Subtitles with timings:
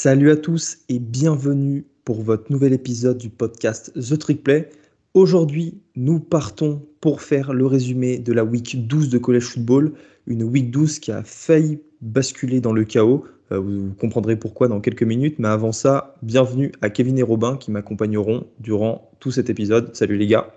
[0.00, 4.70] Salut à tous et bienvenue pour votre nouvel épisode du podcast The Trick Play.
[5.12, 9.92] Aujourd'hui, nous partons pour faire le résumé de la week 12 de College Football,
[10.28, 13.24] une week 12 qui a failli basculer dans le chaos.
[13.50, 17.56] Euh, vous comprendrez pourquoi dans quelques minutes, mais avant ça, bienvenue à Kevin et Robin
[17.56, 19.96] qui m'accompagneront durant tout cet épisode.
[19.96, 20.54] Salut les gars.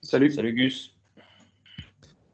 [0.00, 0.30] Salut.
[0.30, 0.96] Salut Gus.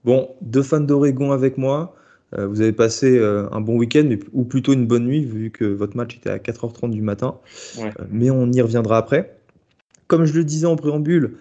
[0.04, 1.96] Bon, deux fans d'Oregon avec moi.
[2.36, 5.64] Euh, vous avez passé euh, un bon week-end, ou plutôt une bonne nuit, vu que
[5.64, 7.38] votre match était à 4h30 du matin.
[8.10, 9.38] mais on y reviendra après.
[10.06, 11.36] Comme je le disais en préambule,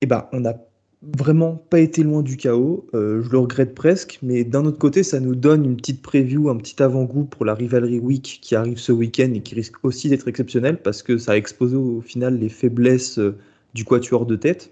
[0.00, 0.56] eh ben, on n'a
[1.02, 2.86] vraiment pas été loin du chaos.
[2.94, 6.48] Euh, je le regrette presque, mais d'un autre côté, ça nous donne une petite preview,
[6.48, 10.08] un petit avant-goût pour la Rivalry Week qui arrive ce week-end et qui risque aussi
[10.08, 13.36] d'être exceptionnelle parce que ça a exposé au final les faiblesses euh,
[13.74, 14.70] du quatuor de tête.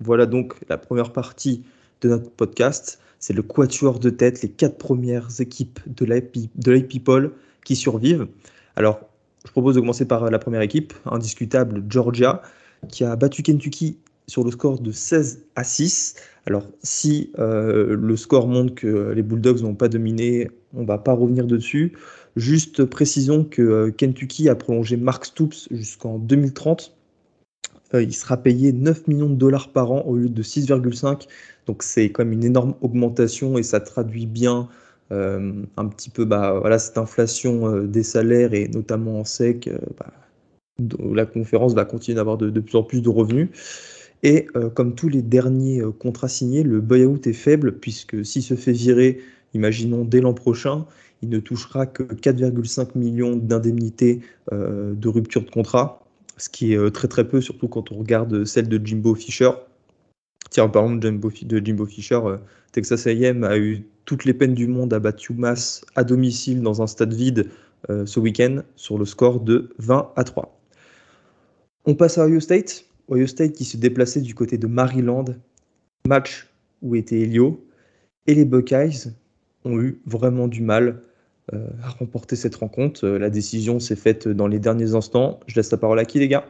[0.00, 1.64] Voilà donc la première partie
[2.00, 3.00] de notre podcast.
[3.18, 7.32] C'est le quatuor de tête, les quatre premières équipes de l'AP People
[7.64, 8.28] qui survivent.
[8.76, 9.00] Alors,
[9.44, 12.42] je propose de commencer par la première équipe, indiscutable Georgia,
[12.88, 16.16] qui a battu Kentucky sur le score de 16 à 6.
[16.46, 20.98] Alors, si euh, le score montre que les Bulldogs n'ont pas dominé, on ne va
[20.98, 21.94] pas revenir dessus.
[22.36, 26.94] Juste précisons que euh, Kentucky a prolongé Mark Stoops jusqu'en 2030.
[27.94, 31.26] Euh, il sera payé 9 millions de dollars par an au lieu de 6,5.
[31.68, 34.68] Donc, c'est quand même une énorme augmentation et ça traduit bien
[35.10, 39.70] un petit peu bah, voilà, cette inflation des salaires et notamment en sec.
[39.98, 40.12] Bah,
[41.12, 43.48] la conférence va continuer d'avoir de, de, plus en plus de revenus.
[44.22, 48.42] Et euh, comme tous les derniers euh, contrats signés, le buyout est faible puisque s'il
[48.42, 49.20] se fait virer,
[49.54, 50.86] imaginons dès l'an prochain,
[51.22, 54.20] il ne touchera que 4,5 millions d'indemnités
[54.52, 56.04] euh, de rupture de contrat,
[56.36, 59.50] ce qui est très très peu, surtout quand on regarde celle de Jimbo Fisher.
[60.50, 62.20] Tiens, par exemple, Jimbo, de Jimbo Fisher,
[62.72, 66.80] Texas AM a eu toutes les peines du monde à battre UMass à domicile dans
[66.80, 67.50] un stade vide
[67.88, 70.58] ce week-end sur le score de 20 à 3.
[71.84, 72.84] On passe à Ohio State.
[73.10, 75.24] Ohio State qui se déplaçait du côté de Maryland,
[76.06, 76.48] match
[76.82, 77.66] où était Helio,
[78.26, 79.12] et les Buckeyes
[79.64, 81.02] ont eu vraiment du mal
[81.54, 83.06] euh, à remporter cette rencontre.
[83.06, 85.40] Euh, la décision s'est faite dans les derniers instants.
[85.46, 86.44] Je laisse la parole à qui, les gars?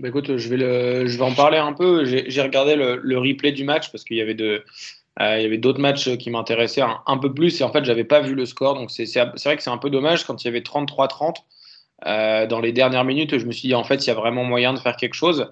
[0.00, 2.04] Bah écoute, je vais, je vais en parler un peu.
[2.04, 4.64] J'ai regardé le, replay du match parce qu'il y avait de,
[5.20, 8.04] euh, il y avait d'autres matchs qui m'intéressaient un, peu plus et en fait, j'avais
[8.04, 8.74] pas vu le score.
[8.74, 11.36] Donc, c'est vrai que c'est un peu dommage quand il y avait 33-30.
[12.06, 14.44] Euh, dans les dernières minutes, je me suis dit en fait, il y a vraiment
[14.44, 15.50] moyen de faire quelque chose.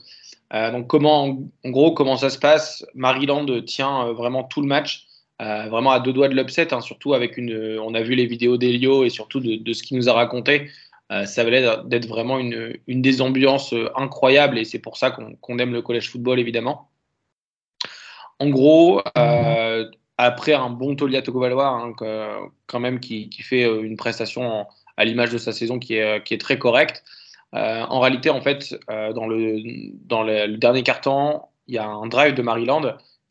[0.55, 1.25] Euh, donc comment,
[1.65, 2.87] en gros, comment ça se passe?
[2.95, 5.07] Maryland tient vraiment tout le match,
[5.39, 7.79] vraiment à deux doigts de l'upset, hein, surtout avec une.
[7.81, 10.71] On a vu les vidéos d'Elio et surtout de, ce qu'il nous a raconté.
[11.11, 15.59] Ça avait l'air d'être vraiment une, une, des ambiances incroyables et c'est pour ça qu'on
[15.59, 16.91] aime le collège football évidemment.
[18.39, 19.03] En gros,
[20.19, 24.67] après un bon Tolia Togobaloa, hein, quand même, qui, qui, fait une prestation
[24.99, 27.03] à l'image de sa saison qui est, euh, qui est très correcte.
[27.55, 29.63] Euh, en réalité, en fait, euh, dans, le,
[30.05, 32.83] dans le, dernier quart-temps, il y a un drive de Maryland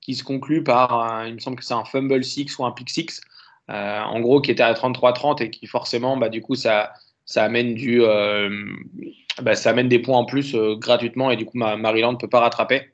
[0.02, 2.90] qui se conclut par, il me semble que c'est un fumble 6 ou un pick
[2.90, 3.22] 6,
[3.68, 6.94] en gros, qui était à 33-30 et qui forcément, bah, du coup, ça,
[7.28, 8.02] ça amène du,
[9.44, 12.40] bah, ça amène des points en plus gratuitement et du coup, Maryland ne peut pas
[12.40, 12.88] rattraper.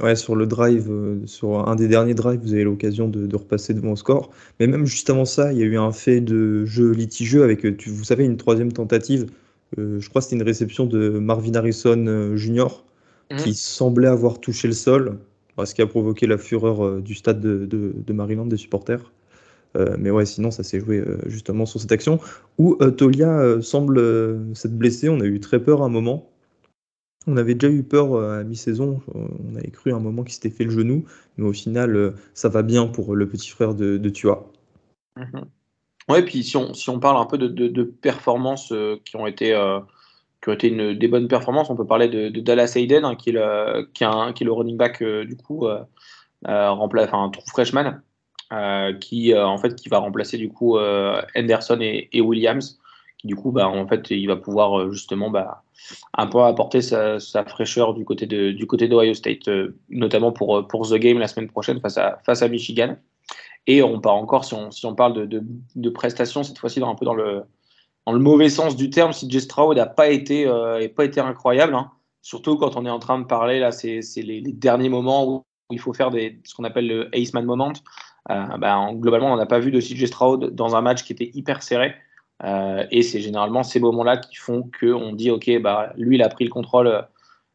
[0.00, 3.72] Ouais, sur le drive, euh, sur un des derniers drives, vous avez l'occasion de, repasser
[3.72, 4.30] devant le score.
[4.60, 7.64] Mais même juste avant ça, il y a eu un fait de jeu litigieux avec,
[7.64, 9.26] euh, vous savez, une troisième tentative.
[9.78, 12.84] Euh, je crois que c'était une réception de Marvin Harrison Jr.
[13.30, 13.38] Mhm.
[13.38, 15.18] qui semblait avoir touché le sol,
[15.64, 19.12] ce qui a provoqué la fureur du stade de, Maryland des supporters.
[19.98, 22.18] Mais ouais, sinon, ça s'est joué justement sur cette action
[22.58, 25.08] où Tolia semble s'être blessé.
[25.08, 26.30] On a eu très peur à un moment.
[27.26, 30.32] On avait déjà eu peur euh, à mi-saison, on avait cru à un moment qu'il
[30.32, 31.04] s'était fait le genou,
[31.36, 34.46] mais au final, euh, ça va bien pour le petit frère de, de Tua.
[35.16, 35.44] Mhm.
[36.08, 39.46] Oui, puis si on, si on parle un peu de, performances euh, qui ont été,
[40.40, 43.30] qui ont été une, des bonnes performances, on peut parler de, Dallas Hayden, hein, qui,
[43.30, 45.66] est le, qui, le, running back du coup,
[46.44, 48.02] remplace, enfin, true freshman,
[49.00, 50.78] qui, en fait, qui va remplacer du coup
[51.36, 52.78] Henderson et, Williams
[53.18, 55.62] qui du coup, bah, en fait, il va pouvoir euh, justement bah,
[56.14, 60.58] un peu apporter sa, fraîcheur du côté de du côté d'Ohio State, euh, notamment pour,
[60.58, 62.96] euh, pour The Game la semaine prochaine face à, face à Michigan.
[63.66, 65.42] Et on part encore, si on, si on parle de,
[65.74, 67.42] de, prestations, cette fois-ci dans un peu dans le,
[68.06, 70.46] dans le mauvais sens du terme, si Stroud n'a pas, été,
[70.94, 71.90] pas été incroyable, hein.
[72.22, 75.44] surtout quand on est en train de parler, là, c'est les, les, derniers moments où
[75.72, 77.72] il faut faire des, ce qu'on appelle le Aceman Moment.
[78.28, 81.62] Bah, globalement, on n'a pas vu de CJ Stroud dans un match qui était hyper
[81.62, 81.94] serré.
[82.44, 86.28] Euh, et c'est généralement ces moments-là qui font qu'on dit, OK, bah, lui, il a
[86.28, 87.06] pris le contrôle,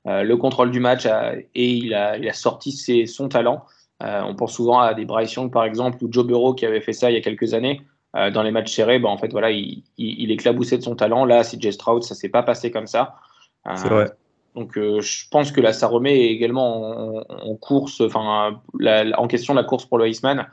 [0.07, 3.65] euh, le contrôle du match euh, et il a, il sorti ses, son talent.
[3.99, 6.93] on pense souvent à des Bryce Young, par exemple, ou Joe Burrow qui avait fait
[6.93, 7.81] ça il y a quelques années.
[8.13, 11.25] dans les matchs serrés, bah, en fait, voilà, il, il, éclaboussait de son talent.
[11.25, 13.15] Là, CJ Stroud, ça s'est pas passé comme ça.
[14.55, 18.59] Donc, je pense que là, ça remet également en, course, enfin,
[19.17, 20.45] en question la course pour le Iceman.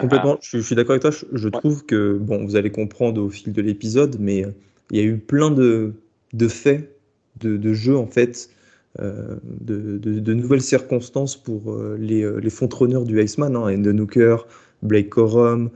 [0.00, 1.10] Complètement, je, suis d'accord avec toi.
[1.10, 4.44] Je, trouve que, bon, vous allez comprendre au fil de l'épisode, mais
[4.90, 5.94] il y a eu plein de,
[6.32, 6.96] de faits,
[7.40, 8.50] de, de jeux, en fait,
[9.00, 14.36] euh, de, nouvelles circonstances pour euh, les, euh, les runners du Iceman, hein, Enden Hooker,
[14.82, 15.70] Blake Corum,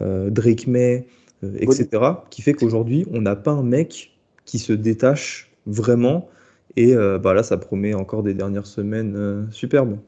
[0.00, 1.06] Drake May,
[1.42, 1.88] etc.,
[2.30, 4.12] qui fait qu'aujourd'hui, on n'a pas un mec
[4.44, 6.28] qui se détache vraiment.
[6.76, 9.98] Et bah là, ça promet encore des dernières semaines superbes.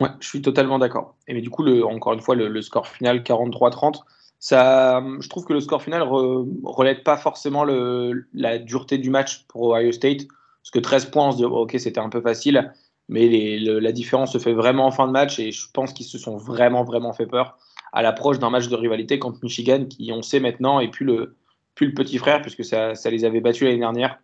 [0.00, 1.16] Ouais, je suis totalement d'accord.
[1.28, 4.00] Et mais du coup, encore une fois, le, score final 43-30,
[4.38, 9.44] ça, je trouve que le score final ne relève pas forcément la dureté du match
[9.46, 10.26] pour Ohio State.
[10.62, 12.72] Parce que 13 points, on se dit, ok, c'était un peu facile,
[13.08, 16.18] mais la différence se fait vraiment en fin de match et je pense qu'ils se
[16.18, 17.58] sont vraiment, vraiment fait peur
[17.92, 21.36] à l'approche d'un match de rivalité contre Michigan, qui, on sait maintenant, est plus le,
[21.74, 24.18] petit frère, puisque ça les avait battus l'année dernière.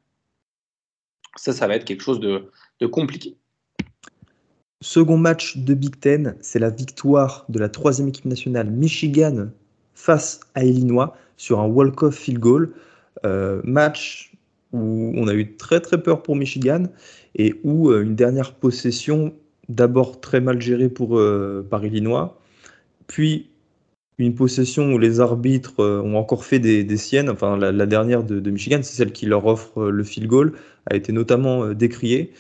[1.37, 2.51] Ça, ça va être quelque chose de,
[2.87, 3.37] compliqué.
[4.81, 9.49] Second match de Big Ten, c'est la victoire de la troisième équipe nationale Michigan
[9.95, 12.73] face à Illinois sur un walk-off field goal.
[13.25, 14.33] Euh, match
[14.73, 16.85] où on a eu très très peur pour Michigan
[17.35, 19.35] et où euh, une dernière possession
[19.69, 22.39] d'abord très mal gérée pour, euh, par Illinois,
[23.07, 23.48] puis
[24.19, 28.51] une possession où les arbitres euh, ont encore fait des, siennes, enfin la, dernière de,
[28.51, 30.53] Michigan, c'est celle qui leur offre le field goal,
[30.87, 32.33] a été notamment décriée,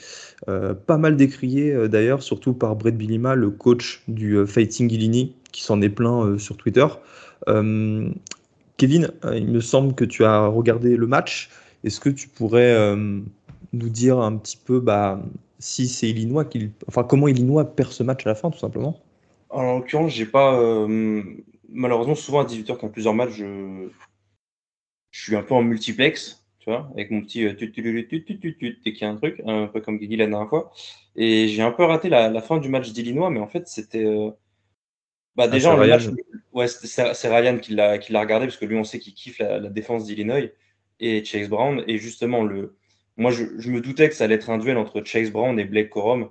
[0.47, 5.83] pas mal décriée d'ailleurs, surtout par Brett Bilima, le coach du Fighting Illini, qui s'en
[5.83, 6.87] est plein sur Twitter.
[8.79, 11.51] Kevin, il me semble que tu as regardé le match.
[11.85, 13.21] Est-ce que tu pourrais euh,
[13.73, 15.21] nous dire un petit peu bah,
[15.59, 19.01] si c'est Illinois qui, enfin comment Illinois perd ce match à la fin, tout simplement?
[19.51, 21.23] En l'occurrence, j'ai pas euh,
[21.69, 23.89] malheureusement souvent à 18h quand plusieurs matchs, je...
[25.11, 29.05] je suis un peu en multiplex, tu vois, avec mon petit tut dès qu'il y
[29.05, 30.73] a un truc, un peu comme Guigui la dernière fois.
[31.17, 34.31] Et j'ai un peu raté la, fin du match d'Illinois, mais en fait c'était euh,
[35.39, 35.77] bah, ah, déjà,
[36.53, 39.69] ouais, c'est Ryan qui l'a regardé parce que lui, on sait qu'il kiffe la, la
[39.69, 40.49] défense d'Illinois
[40.99, 41.85] et Chase Brown.
[41.87, 42.77] Et justement, le...
[43.17, 45.91] moi, je, me doutais que ça allait être un duel entre Chase Brown et Blake
[45.91, 46.29] Corum.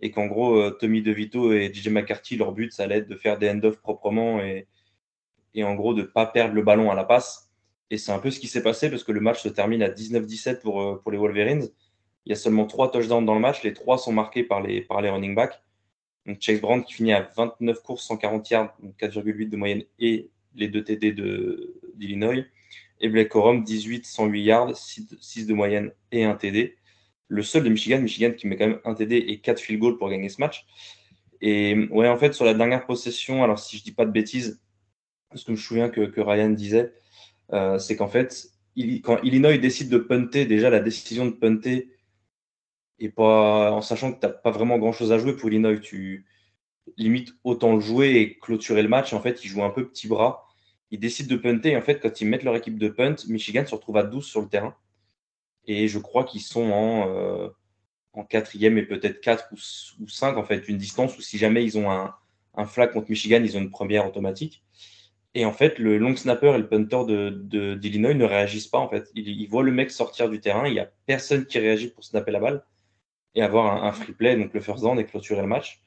[0.00, 3.16] Et qu'en gros, euh, Tommy DeVito et DJ McCarthy, leur but, ça allait être de
[3.16, 4.66] faire des end-off proprement et,
[5.54, 7.50] et en gros de ne pas perdre le ballon à la passe.
[7.90, 9.88] Et c'est un peu ce qui s'est passé parce que le match se termine à
[9.88, 11.68] 19-17 pour, euh, pour les Wolverines.
[12.24, 13.62] Il y a seulement trois touchdowns dans le match.
[13.62, 15.60] Les trois sont marqués par les, running backs.
[16.26, 20.66] Donc Chase Brown qui finit à 29 courses, 140 yards, 4,8 de moyenne et les
[20.66, 21.12] deux TD
[21.94, 22.44] d'Illinois
[23.00, 26.76] et Blake Corum, 18, 108 yards, 6, de moyenne et un TD.
[27.28, 29.98] Le seul de Michigan, Michigan qui met quand même un TD et 4 field goals
[29.98, 30.66] pour gagner ce match.
[31.40, 34.60] Et ouais, en fait, sur la dernière possession, alors si je dis pas de bêtises,
[35.34, 36.92] ce que je me souviens que, Ryan disait,
[37.52, 38.48] euh, c'est qu'en fait,
[39.02, 41.90] quand Illinois décide de punter, déjà la décision de punter,
[42.98, 45.78] et pas en sachant que tu n'as pas vraiment grand chose à jouer pour Illinois,
[45.78, 46.26] tu
[46.96, 49.12] limites autant le jouer et clôturer le match.
[49.12, 50.46] En fait, ils jouent un peu petit bras
[50.90, 51.76] ils décident de punter.
[51.76, 54.40] en fait, quand ils mettent leur équipe de punt, Michigan se retrouve à 12 sur
[54.40, 54.76] le terrain.
[55.66, 57.48] Et je crois qu'ils sont en, euh,
[58.28, 61.90] quatrième et peut-être 4 ou, 5, en fait, une distance où si jamais ils ont
[61.90, 62.14] un,
[62.54, 64.62] un flag contre Michigan, ils ont une première automatique.
[65.36, 67.04] Et en fait, le long snapper et le punter
[67.76, 68.78] d'Illinois de, ne réagissent pas.
[68.78, 70.66] En fait, ils, voient le mec sortir du terrain.
[70.66, 72.64] Il n'y a personne qui réagit pour snapper la balle
[73.34, 75.82] et avoir un, free play, donc le first down et clôturer le match.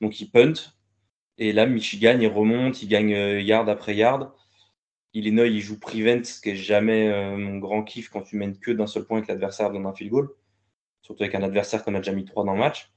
[0.00, 0.74] Donc ils puntent.
[1.36, 4.32] Et là, Michigan, il remonte, il gagne euh, yard après yard.
[5.14, 8.58] Illinois, il joue prevent, ce qui est jamais euh, mon grand kiff quand tu mènes
[8.58, 10.28] que d'un seul point et que l'adversaire donne un field goal.
[11.02, 12.90] Surtout avec un adversaire qu'on a déjà mis trois dans le match.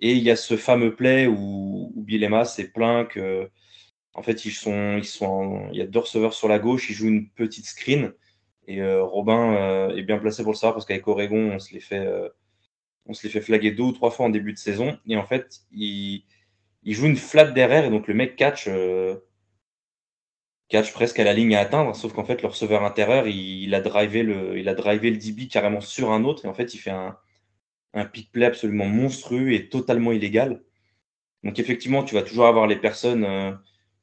[0.00, 3.48] Et il y a ce fameux play où, où Bilema s'est plaint que,
[4.22, 7.08] fait, ils sont, ils sont il y a deux receveurs sur la gauche, ils jouent
[7.08, 8.12] une petite screen.
[8.66, 11.72] Et euh, Robin euh, est bien placé pour le savoir parce qu'avec Oregon, on se
[11.72, 12.06] les fait,
[13.06, 14.98] on fait flaguer deux ou trois fois en début de saison.
[15.06, 16.24] Et en fait, il,
[16.82, 18.68] il joue une flat derrière et donc le mec catch
[20.74, 23.80] catch presque à la ligne à atteindre, sauf qu'en fait, le receveur intérieur, il, a
[23.80, 26.78] drivé le, il a drivé le DB carrément sur un autre, et en fait, il
[26.78, 27.16] fait un,
[27.92, 30.64] un pick play absolument monstrueux et totalement illégal.
[31.44, 33.52] Donc, effectivement, tu vas toujours avoir les personnes euh,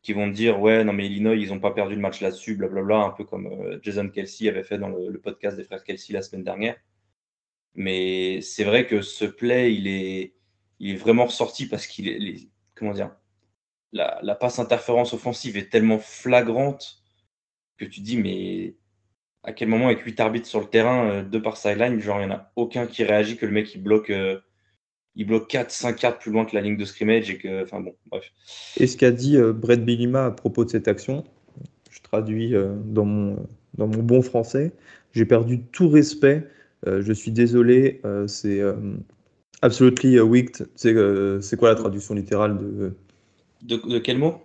[0.01, 2.56] qui vont te dire Ouais, non, mais Illinois, ils n'ont pas perdu le match là-dessus,
[2.56, 6.13] blablabla, un peu comme euh, Jason Kelsey avait fait dans le, podcast des frères Kelsey
[6.13, 6.78] la semaine dernière.
[7.75, 10.36] Mais c'est vrai que ce play, il est,
[10.80, 12.50] il est vraiment ressorti parce qu'il est.
[12.75, 13.12] Comment dire
[13.94, 17.04] la, passe interférence offensive est tellement flagrante
[17.78, 18.76] que tu dis, mais
[19.44, 22.28] à quel moment, avec 8 arbitres sur le terrain, euh, deux par sideline, genre, il
[22.28, 24.40] n'y en a aucun qui réagit, que le mec, il bloque, euh,
[25.16, 27.82] il bloque 4, 5 cartes plus loin que la ligne de scrimmage et que, enfin
[27.82, 28.32] bon, bref.
[28.78, 31.24] Et ce qu'a dit euh, Brett Billima à propos de cette action,
[31.90, 32.54] je traduis
[32.86, 34.72] dans, mon, dans mon bon français.
[35.14, 36.48] J'ai perdu tout respect.
[36.86, 38.02] je suis désolé.
[38.28, 38.62] c'est
[39.62, 40.70] absolutely wicked.
[40.76, 42.96] C'est quoi la traduction littérale de...
[43.63, 44.41] de, quel mot?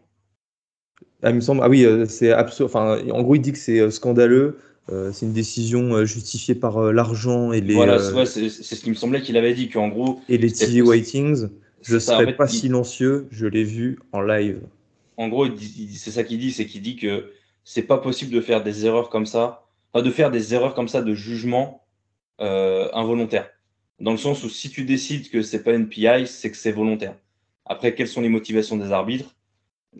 [1.22, 1.62] Ah, il me semble.
[1.62, 2.70] Ah oui, c'est absurde.
[2.70, 4.58] Enfin, en gros, il dit que c'est scandaleux.
[4.92, 7.74] Euh, c'est une décision euh, justifiée par euh, l'argent et les.
[7.74, 10.20] Voilà, c'est ce qui me semblait qu'il avait dit, qu'en gros.
[10.28, 11.48] Et les TV Waitings.
[11.82, 14.60] Je ne serais pas silencieux, je l'ai vu en live.
[15.16, 15.46] En gros,
[15.94, 17.30] c'est ça qu'il dit, c'est qu'il dit que
[17.62, 20.88] c'est pas possible de faire des erreurs comme ça, enfin, de faire des erreurs comme
[20.88, 21.84] ça de jugement
[22.40, 23.48] involontaire.
[24.00, 26.72] Dans le sens où si tu décides que c'est pas une PI, c'est que c'est
[26.72, 27.14] volontaire.
[27.66, 29.36] Après, quelles sont les motivations des arbitres?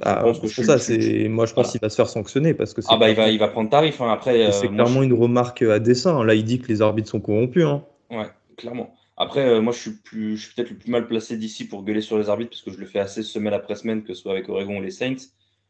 [0.02, 2.98] Ah, que ça, c'est moi je pense qu'il va se faire sanctionner parce que ah
[2.98, 4.12] bah il va il va prendre tarif hein.
[4.12, 4.52] après.
[4.52, 6.22] c'est euh, clairement une remarque à dessein.
[6.22, 7.64] Là il dit que les arbitres sont corrompus.
[7.64, 7.82] Hein.
[8.10, 8.94] Ouais, clairement.
[9.16, 11.82] Après euh, moi je suis plus je suis peut-être le plus mal placé d'ici pour
[11.82, 14.20] gueuler sur les arbitres parce que je le fais assez semaine après semaine que ce
[14.20, 15.16] soit avec Oregon ou les Saints.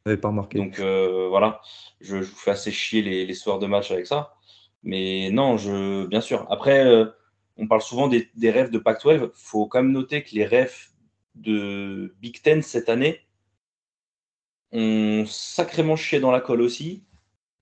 [0.06, 0.58] Vous pas remarqué.
[0.58, 1.60] Donc euh, voilà,
[2.00, 4.34] je, vous fais assez chier les, les, soirs de match avec ça.
[4.82, 6.46] Mais non, je bien sûr.
[6.50, 6.84] Après
[7.58, 9.30] on parle souvent des, des rêves de Pac-12.
[9.34, 10.88] Faut quand même noter que les rêves
[11.36, 13.26] de Big Ten cette année
[14.72, 17.02] on sacrément chié dans la colle aussi.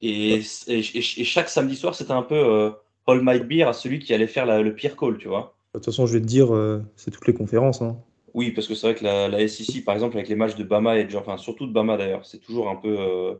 [0.00, 2.70] Et, chaque samedi soir, c'était un peu euh,
[3.06, 5.56] All Might Beer à celui qui allait faire le pire call, tu vois.
[5.72, 7.80] De toute façon, je vais te dire, euh, c'est toutes les conférences.
[7.80, 7.96] Hein.
[8.34, 10.98] Oui, parce que c'est vrai que la, SEC, par exemple, avec les matchs de Bama
[10.98, 13.34] et enfin surtout de Bama d'ailleurs, c'est toujours un peu, euh,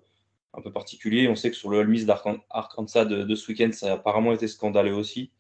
[0.55, 1.29] un peu particulier.
[1.29, 4.47] On sait que sur le All Miss d'Arkansas de, ce week-end, ça a apparemment été
[4.47, 5.33] scandaleux aussi.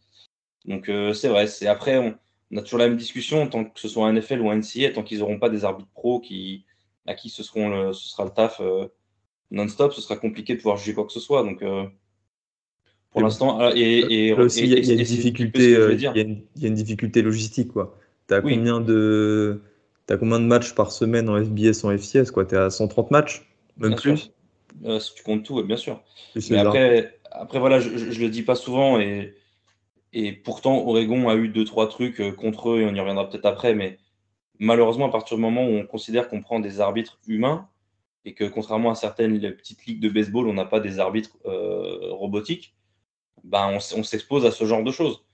[0.64, 2.14] Donc c'est vrai, c'est après, on,
[2.54, 4.90] on, a toujours la même discussion, tant que ce soit un NFL ou un NCA,
[4.94, 6.64] tant qu'ils n'auront pas des arbitres pros qui,
[7.06, 8.87] à qui ce, seront ce sera le taf euh,
[9.50, 11.42] non-stop, ce sera compliqué de pouvoir juger quoi que ce soit.
[11.42, 11.84] Donc, euh,
[13.11, 17.73] pour l'instant, et, aussi, il y, a une difficulté, il y, a une difficulté logistique,
[17.73, 17.96] quoi.
[18.26, 19.61] T'as combien de,
[20.08, 22.44] as combien de matchs par semaine en FBS, en FCS, quoi?
[22.44, 23.46] T'es à 130 matchs,
[23.76, 24.32] même plus?
[24.84, 26.02] Euh, si tu comptes tout, bien sûr.
[26.50, 29.34] Mais après, après, voilà, je, je, le dis pas souvent et,
[30.14, 33.47] et pourtant Oregon a eu deux trois trucs contre eux et on y reviendra peut-être
[33.47, 33.99] après, mais
[34.61, 37.68] malheureusement, à partir du moment où on considère qu'on prend des arbitres humains
[38.25, 42.12] et que contrairement à certaines petites ligues de baseball, on n'a pas des arbitres euh,
[42.12, 42.75] robotiques,
[43.42, 45.25] ben on, s'expose à ce genre de choses.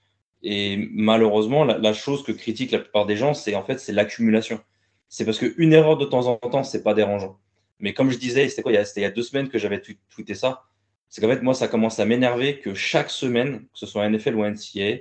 [0.42, 4.60] Et malheureusement, la, chose que critiquent la plupart des gens, c'est en fait c'est l'accumulation.
[5.08, 7.38] C'est parce qu'une erreur de temps en temps, c'est pas dérangeant.
[7.78, 10.34] Mais comme je disais, c'était quoi C'était il y a deux semaines que j'avais tweeté
[10.34, 10.64] ça.
[11.10, 14.36] C'est qu'en fait, moi, ça commence à m'énerver que chaque semaine, que ce soit NFL
[14.36, 14.98] ou NCAA,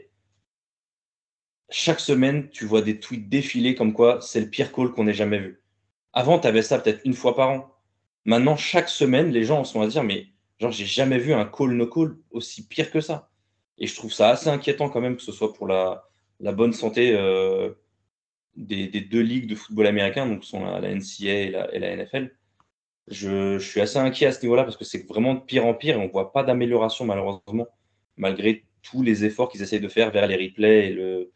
[1.70, 5.14] chaque semaine, tu vois des tweets défiler comme quoi c'est le pire call qu'on ait
[5.14, 5.62] jamais vu.
[6.12, 7.76] Avant, tu avais ça peut-être une fois par an.
[8.26, 10.28] Maintenant, chaque semaine, les gens sont à dire, mais
[10.60, 13.30] genre, j'ai jamais vu un call no call aussi pire que ça.
[13.78, 17.16] Et je trouve ça assez inquiétant quand même que ce soit pour la, bonne santé
[17.16, 17.72] euh,
[18.56, 22.32] des, deux ligues de football américain, donc sont la, NCA et la NFL.
[23.10, 25.96] Je, suis assez inquiet à ce niveau-là parce que c'est vraiment de pire en pire
[25.96, 27.68] et on voit pas d'amélioration malheureusement,
[28.18, 31.32] malgré tous les efforts qu'ils essayent de faire vers les replays et le,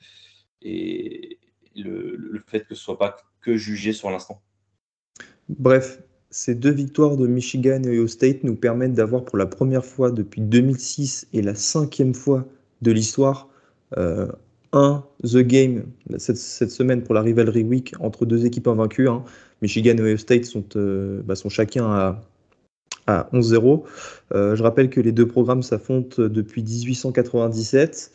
[2.16, 4.42] le, fait que ce soit pas que jugé sur l'instant.
[5.50, 9.86] Bref, ces deux victoires de Michigan et Ohio State nous permettent d'avoir pour la première
[9.86, 12.48] fois depuis 2006 et la cinquième fois
[12.82, 13.50] de l'histoire
[13.98, 14.28] euh,
[14.74, 15.86] un The Game
[16.18, 19.08] cette, semaine pour la Rivalry Week entre deux équipes invaincues.
[19.08, 19.24] Hein.
[19.62, 22.22] Michigan et Ohio State sont, euh, bah, chacun à,
[23.08, 23.84] à 11-0.
[24.34, 28.12] Euh, je rappelle que les deux programmes s'affrontent depuis 1897.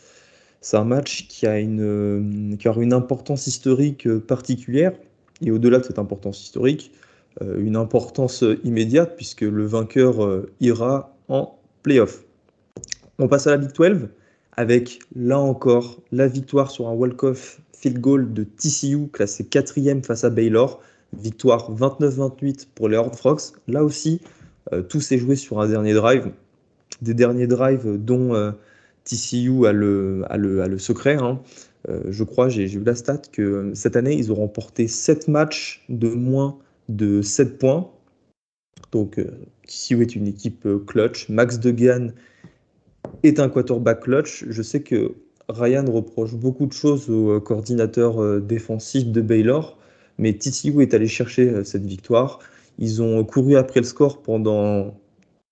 [0.61, 4.93] C'est un match qui a une, euh, qui a une importance historique particulière,
[5.41, 6.93] et au-delà de cette importance historique,
[7.41, 12.25] une importance immédiate, puisque le vainqueur ira en playoff.
[13.21, 14.09] On passe à la Big 12,
[14.59, 20.25] avec là encore la victoire sur un walk-off field goal de TCU, classé quatrième face
[20.25, 20.81] à Baylor.
[21.17, 23.41] Victoire 29-28 pour les Horned Frogs.
[23.67, 24.21] Là aussi,
[24.91, 26.33] tout s'est joué sur un dernier drive.
[27.01, 28.53] Des derniers drives dont
[29.09, 31.17] TCU a le, secret.
[31.21, 31.41] Hein.
[31.89, 35.29] Euh, je crois, j'ai vu la stat, que euh, cette année, ils ont remporté 7
[35.29, 37.91] matchs de moins de 7 points.
[38.93, 39.31] Donc, euh,
[39.67, 41.29] TCU est une équipe clutch.
[41.29, 42.13] Max Degan
[43.23, 44.45] est un quarterback clutch.
[44.49, 45.15] Je sais que
[45.49, 49.79] Ryan reproche beaucoup de choses au coordinateur défensif de Baylor,
[50.19, 52.41] mais TCU est allé chercher cette victoire.
[52.79, 54.95] Ils ont couru après le score pendant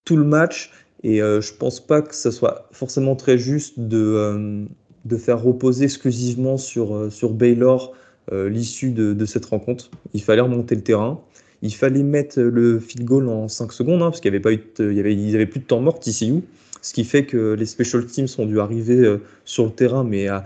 [0.05, 0.71] tout le match
[1.03, 4.65] et euh, je pense pas que ce soit forcément très juste de, euh,
[5.05, 7.95] de faire reposer exclusivement sur, euh, sur Baylor
[8.33, 9.89] l'issue de, cette rencontre.
[10.13, 11.21] Il fallait remonter le terrain.
[11.63, 14.53] Il fallait mettre le field goal en 5 secondes, hein, parce qu'il n'y avait pas
[14.53, 16.43] eu il y avait, ils n'avaient plus de temps mort TCU,
[16.83, 20.45] ce qui fait que les special teams ont dû arriver sur le terrain, mais à,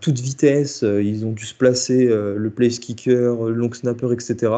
[0.00, 0.82] toute vitesse.
[0.82, 4.52] ils ont dû se placer, le place kicker, le long snapper, etc.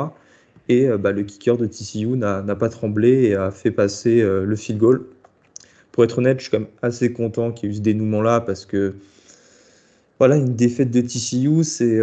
[0.69, 4.79] Et bah, le kicker de TCU n'a pas tremblé et a fait passer le field
[4.79, 5.07] goal.
[5.93, 8.41] Pour être honnête, je suis quand même assez content qu'il y ait eu ce dénouement-là
[8.41, 8.95] parce que
[10.19, 11.99] voilà, une défaite de TCU, c'est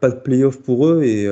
[0.00, 1.28] pas de playoff pour eux et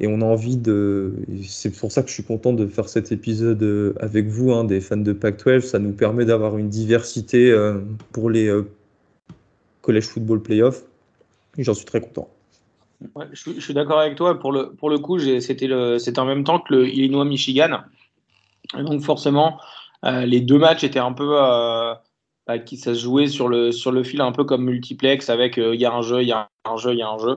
[0.00, 1.12] et on a envie de.
[1.42, 4.64] C'est pour ça que je suis content de faire cet épisode euh, avec vous, hein,
[4.64, 5.60] des fans de Pac-12.
[5.60, 7.80] Ça nous permet d'avoir une diversité euh,
[8.12, 8.66] pour les euh,
[9.82, 10.84] collège football playoffs.
[11.58, 12.30] J'en suis très content.
[13.32, 14.38] je, suis d'accord avec toi.
[14.38, 17.80] Pour le, pour le coup, c'était en même temps que le Illinois-Michigan.
[18.72, 19.60] Donc forcément,
[20.02, 21.36] les deux matchs étaient un peu.
[22.46, 25.58] Bah, qui ça se jouait sur le, sur le fil un peu comme multiplex avec
[25.58, 27.36] il y a un jeu, il y a un jeu, il y a un jeu.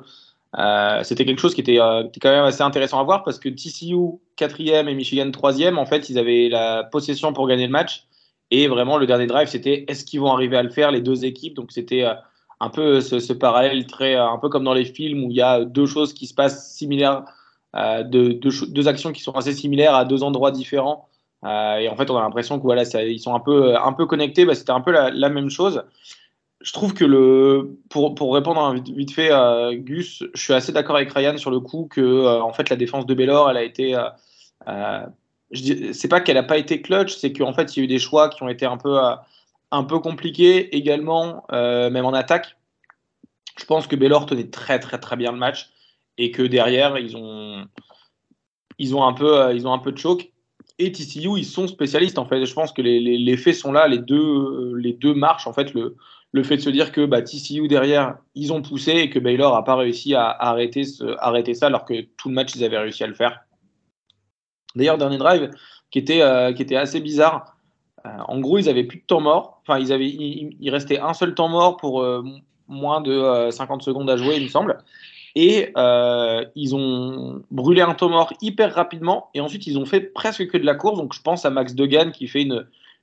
[0.59, 3.49] Euh, c'était quelque chose qui était, euh, quand même assez intéressant à voir parce que
[3.49, 3.95] TCU
[4.37, 8.05] 4e et Michigan 3e, en fait, ils avaient la possession pour gagner le match.
[8.51, 11.25] Et vraiment, le dernier drive, c'était est-ce qu'ils vont arriver à le faire, les deux
[11.25, 11.55] équipes?
[11.55, 12.13] Donc, c'était euh,
[12.59, 15.65] un peu ce, parallèle, très, un peu comme dans les films où il y a
[15.65, 17.23] deux choses qui se passent similaires,
[18.05, 21.09] deux, actions qui sont assez similaires à deux endroits différents.
[21.43, 24.45] et en fait, on a l'impression que voilà, ils sont un peu, un peu connectés.
[24.45, 25.83] Bah, c'était un peu la, même chose
[26.63, 30.95] je trouve que le pour, pour répondre vite, fait à Gus, je suis assez d'accord
[30.95, 33.63] avec Ryan sur le coup que euh, en fait la défense de Baylor, elle a
[33.63, 34.09] été euh,
[34.67, 35.05] euh
[35.53, 37.99] c'est pas qu'elle a pas été clutch, c'est qu'en fait il y a eu des
[37.99, 39.13] choix qui ont été un peu euh,
[39.69, 42.55] un peu compliqués également, même en attaque.
[43.59, 45.69] Je pense que Baylor tenait très très très bien le match
[46.17, 47.65] et que derrière ils ont
[48.79, 50.31] ils ont un peu ils ont un peu de choc.
[50.79, 52.45] Et TCU, ils sont spécialistes en fait.
[52.45, 55.45] Je pense que les, les, les faits sont là, les deux, les deux marchent.
[55.45, 55.95] En fait, le,
[56.33, 59.55] le fait de se dire que bah, TCU derrière, ils ont poussé et que Baylor
[59.55, 63.07] n'a pas réussi à, arrêter, ça alors que tout le match, ils avaient réussi à
[63.07, 63.41] le faire.
[64.75, 65.51] D'ailleurs, dernier drive
[65.91, 67.55] qui était, euh, assez bizarre.
[68.05, 69.61] Euh, en gros, ils avaient plus de temps mort.
[69.61, 72.23] Enfin, ils avaient, il, restait un seul temps mort pour euh,
[72.67, 74.79] moins de 50 secondes à jouer, il me semble.
[75.35, 75.71] Et
[76.55, 79.29] ils ont brûlé un temps mort hyper rapidement.
[79.35, 80.97] Et ensuite, ils ont fait presque que de la course.
[80.97, 82.47] Donc, je pense à Max Degan qui fait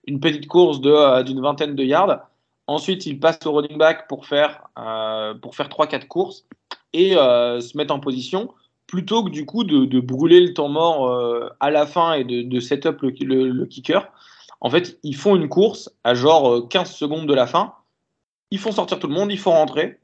[0.07, 2.30] une petite course d'une vingtaine de yards.
[2.70, 6.46] Ensuite, il passe au running back pour faire, euh, faire 3-4 courses
[6.92, 8.54] et euh, se mettre en position
[8.87, 12.42] plutôt que du coup de, brûler le temps mort euh, à la fin et de,
[12.42, 14.06] de set up le, kicker.
[14.61, 17.74] En fait, ils font une course à genre 15 secondes de la fin.
[18.52, 19.98] Ils font sortir tout le monde, ils font rentrer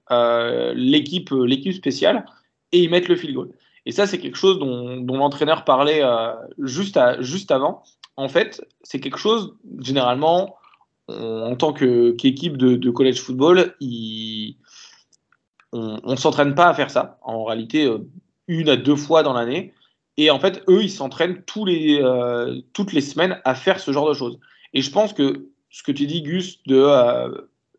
[0.75, 2.27] l'équipe, l'équipe spéciale
[2.73, 3.51] et ils mettent le field goal.
[3.85, 6.03] Et ça, c'est quelque chose dont, l'entraîneur parlait
[6.59, 7.85] juste, juste avant.
[8.17, 10.57] En fait, c'est quelque chose, généralement,
[11.09, 13.75] en tant qu'équipe de, college football,
[15.73, 17.19] on ne s'entraîne pas à faire ça.
[17.23, 17.99] En réalité, euh,
[18.49, 19.73] une à deux fois dans l'année.
[20.17, 24.15] Et en fait, eux, ils s'entraînent euh, toutes les semaines à faire ce genre de
[24.15, 24.39] choses.
[24.73, 27.31] Et je pense que ce que tu dis, Gus, euh,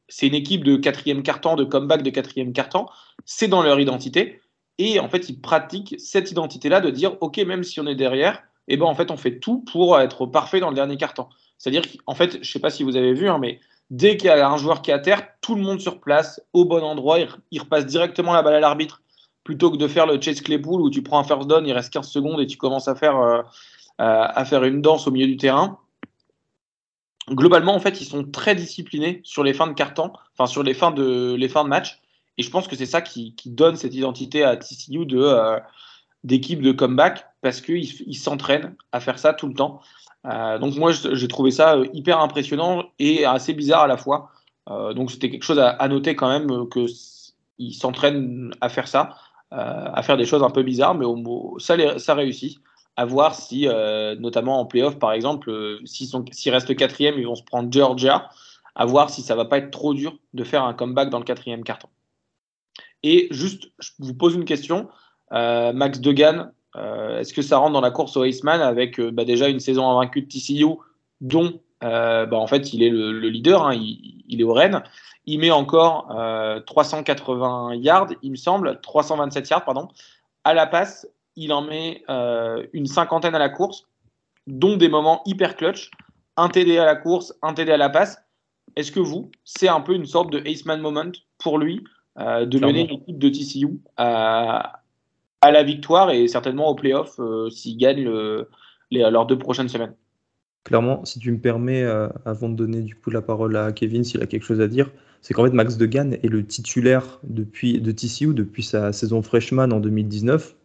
[0.07, 2.85] c'est une équipe de quatrième carton, de comeback de quatrième carton,
[3.25, 4.41] c'est dans leur identité.
[4.77, 8.43] Et en fait, ils pratiquent cette identité-là de dire, OK, même si on est derrière,
[8.67, 11.27] eh ben, en fait, on fait tout pour être parfait dans le dernier carton.
[11.57, 14.27] C'est-à-dire qu'en fait, je ne sais pas si vous avez vu, hein, mais dès qu'il
[14.27, 16.83] y a un joueur qui est à terre, tout le monde sur place, au bon
[16.83, 17.19] endroit,
[17.51, 19.01] il, repasse directement la balle à l'arbitre
[19.43, 21.93] plutôt que de faire le chase Claypool où tu prends un first down, il reste
[21.93, 23.41] 15 secondes et tu commences à faire, euh,
[23.97, 25.79] à faire une danse au milieu du terrain.
[27.29, 30.73] Globalement, en fait, ils sont très disciplinés sur les fins de carton, enfin sur les
[30.73, 32.01] fins de, de match.
[32.37, 35.59] Et je pense que c'est ça qui, donne cette identité à TCU de, euh,
[36.23, 39.81] d'équipe de comeback parce qu'ils s'entraînent à faire ça tout le temps.
[40.25, 44.31] Euh, donc moi, j'ai trouvé ça euh, hyper impressionnant et assez bizarre à la fois.
[44.69, 49.15] Euh, donc c'était quelque chose à, noter quand même qu'ils s'entraînent à faire ça,
[49.51, 51.05] à faire des choses un peu bizarres, mais
[51.59, 52.59] ça réussit.
[52.99, 53.67] À voir si,
[54.19, 58.29] notamment en playoff par exemple, s'ils restent quatrième, ils vont se prendre Georgia.
[58.75, 61.23] À voir si ça va pas être trop dur de faire un comeback dans le
[61.23, 61.87] quatrième carton.
[63.03, 64.89] Et juste, je vous pose une question.
[65.31, 69.25] Max Degan, euh, est-ce que ça rentre dans la course au Iceman avec euh, bah,
[69.25, 70.65] déjà une saison invaincue de TCU,
[71.21, 74.83] dont euh, bah, en fait il est le, leader, hein, il, est au Rennes.
[75.25, 76.07] Il met encore
[76.65, 79.89] 380 yards, il me semble, 327 yards, pardon.
[80.45, 82.01] À la passe, il en met
[82.71, 83.87] une cinquantaine à la course,
[84.47, 85.91] dont des moments hyper clutch.
[86.37, 88.23] Un TD à la course, un TD à la passe.
[88.77, 91.83] Est-ce que vous, c'est un peu une sorte de Iceman moment pour lui
[92.17, 94.79] de mener l'équipe de TCU à,
[95.41, 98.09] à la victoire et certainement au playoff euh, s'ils gagnent
[98.91, 99.93] leurs deux prochaines semaines.
[100.63, 104.03] Clairement, si tu me permets, euh, avant de donner du coup la parole à Kevin
[104.03, 107.79] s'il a quelque chose à dire, c'est qu'en fait Max Degan est le titulaire depuis,
[107.79, 110.55] de TCU depuis sa saison freshman en 2019.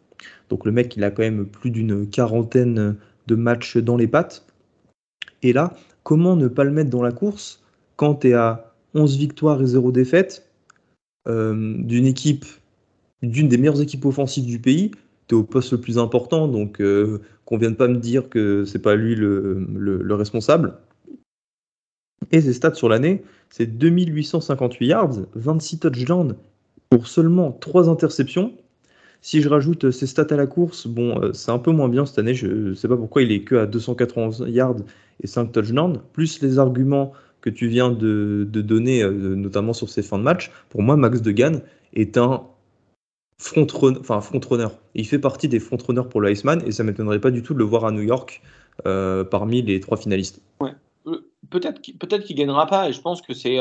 [0.49, 4.45] Donc le mec, il a quand même plus d'une quarantaine de matchs dans les pattes.
[5.41, 7.63] Et là, comment ne pas le mettre dans la course
[7.95, 10.49] quand tu es à 11 victoires et 0 défaites
[11.27, 12.45] euh, d'une équipe
[13.23, 14.91] d'une des meilleures équipes offensives du pays,
[15.27, 16.81] tu es au poste le plus important, donc
[17.45, 20.75] qu'on vienne pas me dire que c'est pas lui le, responsable.
[22.31, 26.35] Et ses stats sur l'année, c'est 2858 yards, 26 touchdowns
[26.89, 28.53] pour seulement 3 interceptions.
[29.21, 32.19] Si je rajoute ses stats à la course, bon, c'est un peu moins bien cette
[32.19, 32.33] année.
[32.33, 34.81] Je ne sais pas pourquoi il est que à 291 yards
[35.21, 40.01] et 5 touchdowns, plus les arguments que tu viens de, donner, euh, notamment sur ces
[40.01, 41.61] fins de match, pour moi, Max Degan
[41.93, 42.43] est un
[43.37, 43.67] front,
[43.99, 44.67] enfin, front runner.
[44.95, 47.43] Il fait partie des front runners pour le Iceman et ça ne m'étonnerait pas du
[47.43, 48.41] tout de le voir à New York
[48.85, 50.41] euh, parmi les trois finalistes.
[50.59, 50.71] Ouais.
[51.07, 53.57] Euh, peut-être qu'il gagnera pas et je pense que c'est.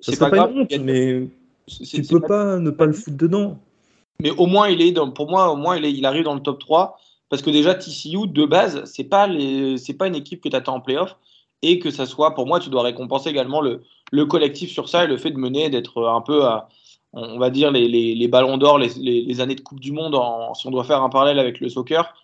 [0.00, 1.28] c'est pas, grave, honte, mais
[1.66, 3.58] tu peux pas, ne pas le foutre dedans.
[4.20, 6.34] Mais au moins, il est dans, pour moi, au moins, il, est, il arrive dans
[6.34, 10.48] le top 3 parce que déjà, TCU, de base, c'est pas, pas une équipe que
[10.48, 11.16] tu attends en playoff
[11.62, 15.04] et que ça soit, pour moi, tu dois récompenser également le, le collectif sur ça
[15.04, 16.68] et le fait de mener, d'être un peu, à,
[17.12, 20.14] on va dire, les, les, les ballons d'or, les, les, années de Coupe du Monde,
[20.14, 22.14] en, si on doit faire un parallèle avec le soccer.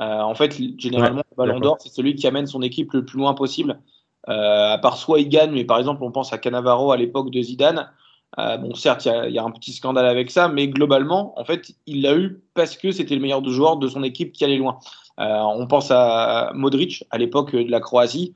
[0.00, 3.18] Euh, en fait, généralement, le ballon d'or, c'est celui qui amène son équipe le plus
[3.18, 3.80] loin possible.
[4.28, 7.30] Euh, à part soit il gagne, mais par exemple, on pense à Cannavaro à l'époque
[7.30, 7.90] de Zidane.
[8.38, 11.44] Euh, bon, certes, il y, y, a un petit scandale avec ça, mais globalement, en
[11.44, 14.58] fait, il l'a eu parce que c'était le meilleur joueur de son équipe qui allait
[14.58, 14.78] loin.
[15.18, 18.34] On pense à Modric à l'époque de la Croatie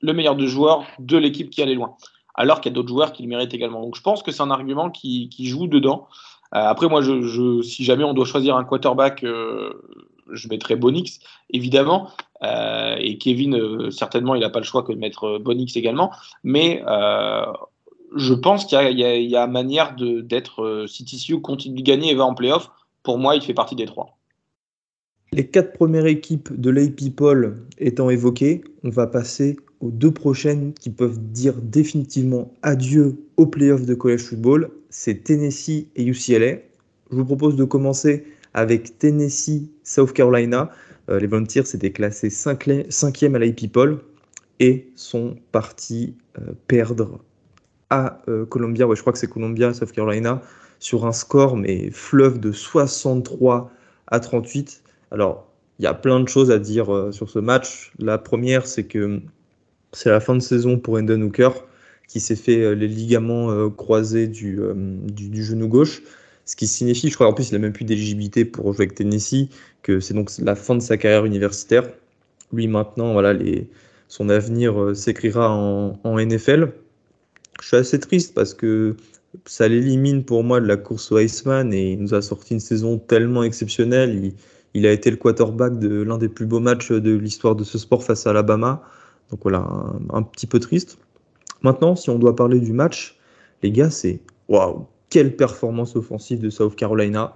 [0.00, 1.96] le meilleur de joueurs de l'équipe qui allait loin.
[2.38, 3.82] Alors qu'il y a d'autres joueurs qui le méritent également.
[3.82, 6.06] Donc je pense que c'est un argument qui, joue dedans.
[6.54, 9.72] Euh, après, moi, si jamais on doit choisir un quarterback, euh,
[10.30, 11.18] je mettrais Bonix,
[11.50, 12.10] évidemment.
[12.44, 16.12] Euh, et Kevin, certainement, il n'a pas le choix que de mettre Bonix également.
[16.44, 16.80] Mais
[18.16, 22.24] je pense qu'il y, y, a manière d'être, si TCU continue de gagner et va
[22.24, 22.70] en playoff,
[23.02, 24.16] pour moi, il fait partie des trois.
[25.32, 30.72] Les quatre premières équipes de l'AP People étant évoquées, on va passer aux deux prochaines
[30.74, 34.70] qui peuvent dire définitivement adieu aux playoffs de college football.
[34.90, 36.58] C'est Tennessee et UCLA.
[37.10, 40.70] Je vous propose de commencer avec Tennessee, South Carolina.
[41.08, 43.98] Euh, les Volunteers étaient classés 5e à l'AP People
[44.60, 47.20] et sont partis euh, perdre
[47.90, 50.42] à euh, Columbia, ouais, je crois que c'est Columbia, South Carolina,
[50.78, 53.70] sur un score mais fleuve de 63
[54.08, 54.82] à 38.
[55.10, 57.92] Alors, il y a plein de choses à dire euh, sur ce match.
[57.98, 59.20] La première, c'est que
[59.92, 61.50] c'est la fin de saison pour Enden Hooker,
[62.08, 66.02] qui s'est fait euh, les ligaments euh, croisés du, du, genou gauche.
[66.44, 68.94] Ce qui signifie, je crois en plus, il n'a même plus d'éligibilité pour jouer avec
[68.94, 69.48] Tennessee,
[69.82, 71.90] que c'est donc la fin de sa carrière universitaire.
[72.52, 73.34] Lui, maintenant, voilà,
[74.08, 76.72] son avenir s'écrira en, en, NFL.
[77.60, 78.96] Je suis assez triste parce que
[79.44, 82.60] ça l'élimine pour moi de la course au Iceman et il nous a sorti une
[82.60, 84.24] saison tellement exceptionnelle.
[84.24, 84.32] Il,
[84.74, 87.78] il a été le quarterback de l'un des plus beaux matchs de l'histoire de ce
[87.78, 88.82] sport face à Alabama.
[89.30, 89.66] Donc voilà,
[90.12, 90.98] un, petit peu triste.
[91.62, 93.18] Maintenant, si on doit parler du match,
[93.62, 97.34] les gars, c'est waouh, quelle performance offensive de South Carolina.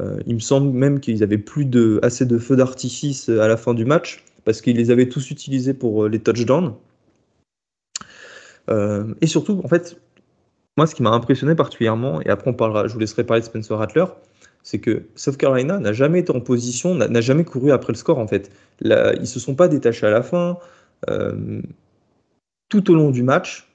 [0.00, 3.56] Euh, il me semble même qu'ils avaient plus de, assez de feux d'artifice à la
[3.56, 6.74] fin du match parce qu'ils les avaient tous utilisés pour euh, les touchdowns.
[8.70, 10.00] Euh, et surtout, en fait,
[10.76, 13.46] moi, ce qui m'a impressionné particulièrement, et après on parlera, je vous laisserai parler de
[13.46, 14.04] Spencer Rattler,
[14.62, 18.18] c'est que South Carolina n'a jamais été en position, n'a jamais couru après le score
[18.18, 18.50] en fait.
[18.80, 20.58] Là, ils se sont pas détachés à la fin.
[21.08, 21.62] Euh,
[22.68, 23.70] tout au long du match,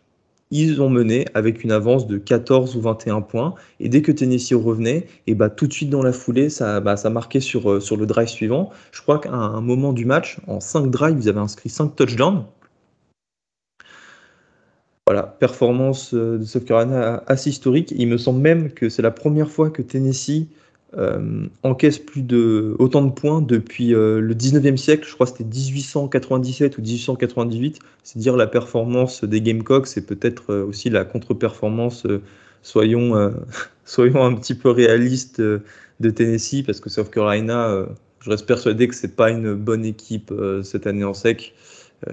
[0.51, 3.55] ils ont mené avec une avance de 14 ou 21 points.
[3.79, 6.97] Et dès que Tennessee revenait, et bah, tout de suite dans la foulée, ça, bah,
[6.97, 8.69] ça marquait sur, euh, sur le drive suivant.
[8.91, 12.45] Je crois qu'à un moment du match, en 5 drives, ils avaient inscrit 5 touchdowns.
[15.07, 17.93] Voilà, performance euh, de South Carolina assez historique.
[17.95, 20.47] Il me semble même que c'est la première fois que Tennessee
[20.97, 25.05] euh, encaisse plus de autant de points depuis euh, le 19e siècle.
[25.05, 27.79] Je crois que c'était 1897 ou 1898.
[28.03, 32.07] C'est dire la performance des Gamecocks et peut-être euh, aussi la contre-performance,
[32.61, 33.33] soyons,
[33.85, 35.41] soyons un petit peu réalistes,
[36.01, 37.85] de Tennessee, parce que South Carolina,
[38.19, 41.53] je reste persuadé que c'est pas une bonne équipe cette année en sec.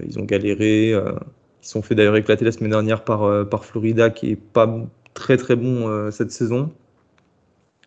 [0.07, 0.91] ils ont galéré.
[0.91, 4.73] ils sont fait d'ailleurs éclater la semaine dernière par, par Florida, qui est pas
[5.13, 6.71] très très bon cette saison.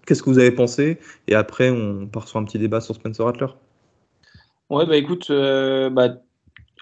[0.07, 0.99] Qu'est-ce que vous avez pensé?
[1.27, 3.49] Et après, on part sur un petit débat sur Spencer Rattler.
[4.71, 6.09] Ouais, bah écoute, euh, bah,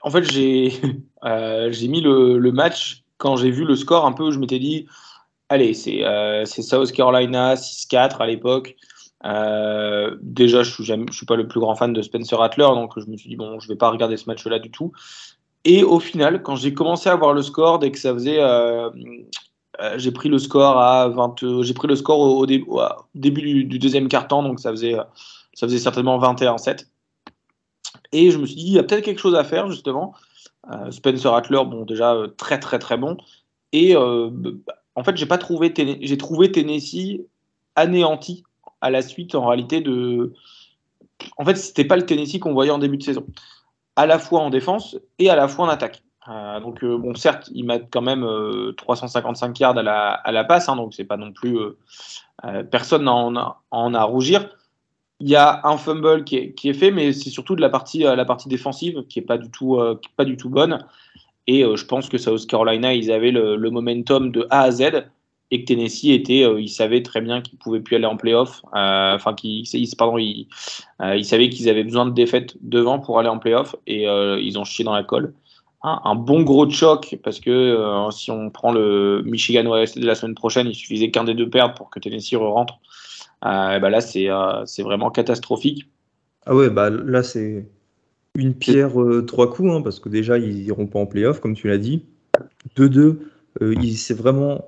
[0.02, 0.72] en fait, j'ai
[1.24, 4.86] euh, mis le, match quand j'ai vu le score un peu, je m'étais dit,
[5.48, 8.76] allez, c'est euh, South Carolina 6-4 à l'époque.
[10.20, 13.16] déjà, je ne suis, pas le plus grand fan de Spencer Rattler, donc je me
[13.16, 14.92] suis dit, bon, je ne vais pas regarder ce match-là du tout.
[15.64, 18.40] Et au final, quand j'ai commencé à voir le score, dès que ça faisait
[19.96, 24.08] j'ai pris le score à 20, euh, j'ai pris le score au, début du, deuxième
[24.08, 24.94] quart-temps, donc ça faisait,
[25.54, 26.86] ça faisait certainement 21-7.
[28.12, 30.14] Et je me suis dit, il y a peut-être quelque chose à faire, justement.
[30.70, 33.16] Euh, Spencer Rattler, bon, déjà très, très, très bon.
[33.72, 35.72] Et en fait, j'ai pas trouvé,
[36.16, 37.20] trouvé Tennessee
[37.74, 38.44] anéanti
[38.80, 40.32] à la suite, en réalité, de,
[41.36, 43.26] en fait, c'était pas le Tennessee qu'on voyait en début de saison,
[43.96, 46.02] à la fois en défense et à la fois en attaque.
[46.28, 48.26] Euh, donc, euh, bon, certes, ils mettent quand même
[48.76, 51.58] 355 yards à la, passe, hein, donc c'est pas non plus.
[52.70, 54.48] personne en a à rougir.
[55.20, 58.04] Il y a un fumble qui est, fait, mais c'est surtout de la partie,
[58.46, 59.78] défensive qui est pas du tout,
[60.16, 60.84] pas du tout bonne.
[61.46, 65.04] Et je pense que South Carolina, ils avaient le, momentum de A à Z
[65.50, 68.62] et que Tennessee était, euh, ils savaient très bien qu'ils pouvaient plus aller en playoff.
[68.74, 69.64] Euh, enfin, ils,
[71.00, 74.58] euh, ils savaient qu'ils avaient besoin de défaites devant pour aller en playoff et ils
[74.58, 75.32] ont chié dans la colle.
[75.86, 77.78] Un, bon gros choc parce que
[78.10, 81.50] si on prend le Michigan West de la semaine prochaine, il suffisait qu'un des deux
[81.50, 82.78] perdre pour que Tennessee rentre.
[83.42, 84.28] bah là, c'est,
[84.64, 85.86] c'est vraiment catastrophique.
[86.46, 87.66] Ah ouais, bah là, c'est
[88.34, 88.92] une pierre
[89.26, 92.06] trois coups hein, parce que déjà, ils iront pas en playoff, comme tu l'as dit.
[92.76, 93.30] De deux,
[93.94, 94.64] c'est vraiment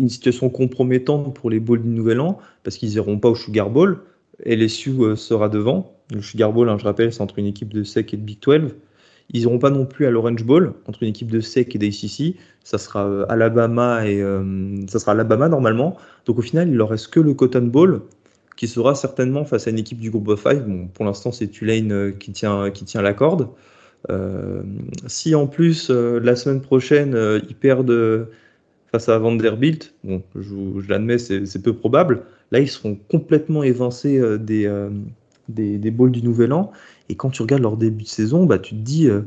[0.00, 3.70] une situation compromettante pour les Bulls du Nouvel An, parce qu'ils n'iront pas au Sugar
[3.70, 4.00] Bowl.
[4.44, 5.92] LSU euh, sera devant.
[6.10, 8.40] Le Sugar Bowl, hein, je rappelle, c'est entre une équipe de SEC et de Big
[8.40, 8.74] 12.
[9.32, 12.36] Ils n'iront pas non plus à l'Orange Bowl, entre une équipe de SEC et d'ACC.
[12.64, 15.96] Ça sera euh, Alabama et euh, ça sera Alabama normalement.
[16.26, 18.02] Donc au final, il leur reste que le Cotton Bowl,
[18.56, 20.64] qui sera certainement face à une équipe du groupe of five.
[20.66, 23.48] Bon, pour l'instant, c'est Tulane qui tient, qui tient la corde.
[25.06, 27.16] si en plus la semaine prochaine
[27.48, 28.28] ils perdent
[28.92, 32.24] face à Vanderbilt, bon, je, l'admets, c'est peu probable.
[32.50, 34.90] Là, ils seront complètement évincés euh, des, euh,
[35.48, 36.72] des, des balls du Nouvel An.
[37.10, 39.22] Et quand tu regardes leur début de saison, bah, tu te dis, euh,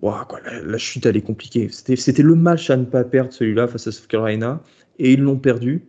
[0.00, 1.68] quoi, la, chute, elle est compliquée.
[1.70, 4.60] C'était le match à ne pas perdre, celui-là, face à South Carolina.
[4.98, 5.86] Et ils l'ont perdu.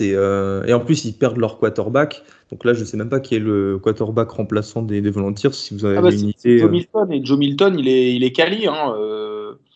[0.00, 2.22] et en plus, ils perdent leur quarterback.
[2.50, 5.52] Donc là, je ne sais même pas qui est le quarterback remplaçant des, des Volunteers.
[5.52, 6.58] Si vous avez ah bah, une idée.
[6.58, 7.12] Joe Milton.
[7.12, 8.66] Et Joe Milton, il est, il est quali.
[8.66, 8.94] Hein,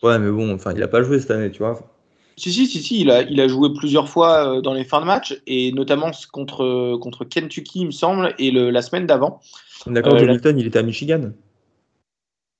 [0.01, 1.79] Ouais, mais bon, enfin, il n'a pas joué cette année, tu vois.
[2.37, 5.01] Si, si, si, si il, a, il a joué plusieurs fois euh, dans les fins
[5.01, 9.41] de match, et notamment contre, contre Kentucky, il me semble, et le, la semaine d'avant.
[9.87, 11.31] D'accord, euh, Hamilton, il était à Michigan.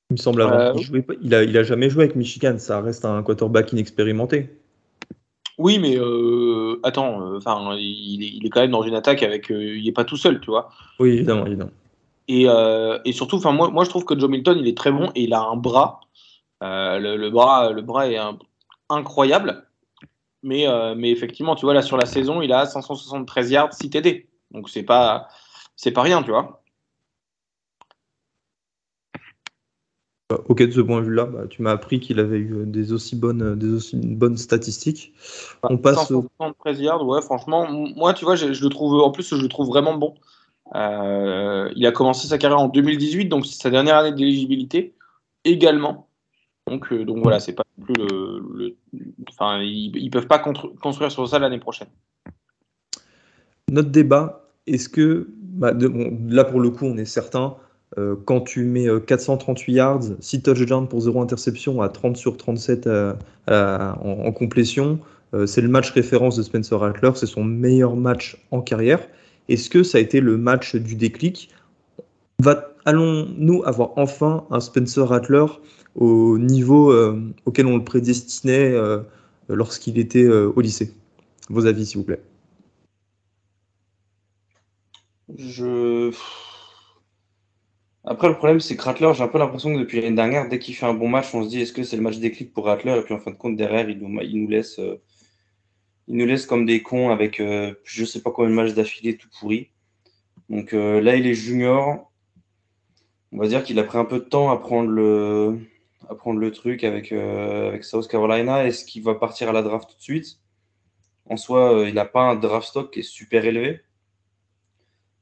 [0.10, 0.56] Il me semble avant.
[0.56, 4.50] Euh, il, il, a, il a jamais joué avec Michigan, ça reste un quarterback inexpérimenté.
[5.58, 5.98] Oui, mais
[6.84, 9.50] attends, enfin, il, il, est quand même dans une attaque avec.
[9.50, 10.70] il n'est pas tout seul, tu vois.
[11.00, 11.72] Oui, évidemment, évidemment.
[12.30, 12.46] Et,
[13.06, 15.24] et surtout, enfin, moi, moi, je trouve que Joe Milton, il est très bon et
[15.24, 16.00] il a un bras.
[16.62, 18.18] Le, le, bras, le bras est
[18.90, 19.66] incroyable.
[20.44, 23.90] Mais, euh, mais effectivement, tu vois, là, sur la saison, il a 573 yards, 6
[23.90, 24.28] TD.
[24.52, 25.28] Donc, c'est pas,
[25.76, 26.59] c'est pas rien, tu vois.
[30.30, 33.16] Ok, de ce point de vue-là, bah, tu m'as appris qu'il avait eu des aussi
[33.16, 35.14] bonnes, des aussi bonnes statistiques.
[35.64, 39.42] On passe 573 yards, ouais, franchement, moi, tu vois, je, le trouve, en plus, je
[39.42, 40.14] le trouve vraiment bon.
[40.76, 44.94] Euh, il a commencé sa carrière en 2018, donc c'est sa dernière année d'éligibilité
[45.46, 46.08] également.
[46.68, 48.76] Donc, euh, donc voilà, c'est pas plus le,
[49.30, 51.88] enfin, ils, ne peuvent pas construire sur ça l'année prochaine.
[53.72, 55.74] Notre débat, est-ce que bah,
[56.28, 57.56] là pour le coup, on est certain.
[57.98, 62.38] Euh, quand tu mets 438 euh, yards, 6 touchdowns pour 0 interception à 30 sur
[62.38, 62.88] 37
[63.48, 65.00] en, complétion,
[65.46, 69.08] c'est le match référence de Spencer Rattler, c'est son meilleur match en carrière.
[69.48, 71.50] Est-ce que ça a été le match du déclic?
[72.86, 75.46] Allons-nous avoir enfin un Spencer Rattler
[75.96, 79.02] au niveau euh, auquel on le prédestinait euh,
[79.50, 80.94] lorsqu'il était euh, au lycée?
[81.50, 82.22] Vos avis, s'il vous plaît.
[85.38, 86.12] Je.
[88.10, 90.58] Après, le problème, c'est que Rattler, j'ai un peu l'impression que depuis l'année dernière, dès
[90.58, 92.66] qu'il fait un bon match, on se dit est-ce que c'est le match déclic pour
[92.66, 92.98] Rattler?
[92.98, 94.82] Et puis en fin de compte, derrière, il nous, laisse,
[96.08, 99.16] il nous laisse comme des cons avec je je sais pas combien de matchs d'affilée
[99.16, 99.70] tout pourri.
[100.50, 102.12] Donc là, il est junior.
[103.32, 105.60] On va dire qu'il a pris un peu de temps à prendre le,
[106.10, 108.66] à prendre le truc avec, euh, avec South Carolina.
[108.66, 110.40] Est-ce qu'il va partir à la draft tout de suite?
[111.26, 113.82] En soi, euh, il n'a pas un draft stock qui est super élevé.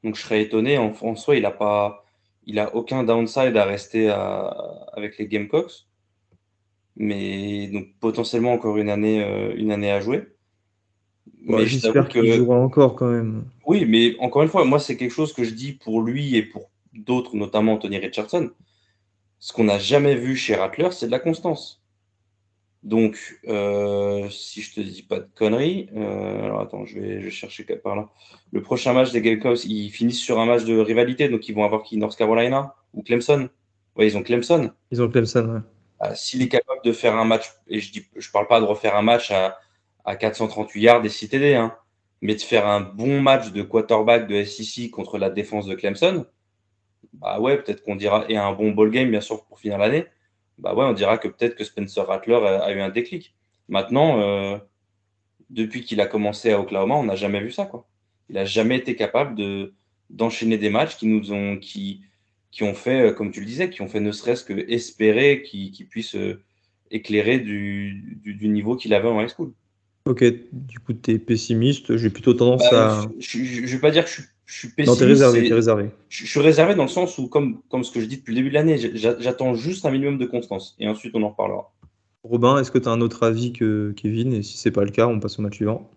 [0.05, 0.77] Donc je serais étonné.
[0.77, 2.06] En, en soi, il n'a pas,
[2.47, 4.09] il a aucun downside à rester
[4.93, 5.85] avec les Gamecocks.
[6.95, 10.23] Mais donc potentiellement encore une année, euh, une année à jouer.
[11.43, 13.45] mais j'espère qu'il jouera encore quand même.
[13.67, 16.41] Oui, mais encore une fois, moi c'est quelque chose que je dis pour lui et
[16.41, 18.49] pour d'autres, notamment Tony Richardson
[19.39, 21.81] ce qu'on n'a jamais vu chez Rattler, c'est de la constance.
[22.83, 27.63] Donc, euh, si je te dis pas de conneries, euh, alors attends, je vais, chercher
[27.63, 28.09] par là.
[28.51, 31.65] Le prochain match des Gamecocks, ils finissent sur un match de rivalité, donc ils vont
[31.65, 33.49] avoir qui North Carolina ou Clemson?
[33.95, 34.71] Oui, ils ont Clemson.
[34.91, 35.59] Ils ont Clemson, ouais.
[35.99, 38.65] Ah, s'il est capable de faire un match, et je dis, je parle pas de
[38.65, 39.57] refaire un match à,
[40.15, 41.75] 438 yards et 6 TD, hein,
[42.21, 46.25] mais de faire un bon match de quarterback de SEC contre la défense de Clemson,
[47.13, 50.05] bah ouais, peut-être qu'on dira, et un bon ball game, bien sûr, pour finir l'année,
[50.57, 53.35] bah ouais, on dira que peut-être que Spencer Rattler a, eu un déclic.
[53.69, 54.57] Maintenant, euh,
[55.49, 57.87] depuis qu'il a commencé à Oklahoma, on n'a jamais vu ça, quoi.
[58.29, 59.73] Il n'a jamais été capable de,
[60.09, 62.01] d'enchaîner des matchs qui nous ont, qui,
[62.51, 65.87] qui ont fait, comme tu le disais, qui ont fait ne serait-ce que espérer qu'il
[65.87, 66.15] puisse
[66.91, 69.53] éclairé du, du, niveau qu'il avait en high school.
[70.05, 71.97] Ok, du coup, tu es pessimiste.
[71.97, 73.09] J'ai plutôt tendance bah, à.
[73.19, 74.87] Je ne vais pas dire que je, suis pessimiste.
[74.87, 75.89] Non, tu es réservé, réservé.
[76.09, 78.37] Je, suis réservé dans le sens où, comme, comme ce que je dis depuis le
[78.37, 80.75] début de l'année, j'attends juste un minimum de constance.
[80.79, 81.71] Et ensuite, on en reparlera.
[82.23, 84.33] Robin, est-ce que tu as un autre avis que Kevin?
[84.33, 85.89] Et si ce n'est pas le cas, on passe au match suivant.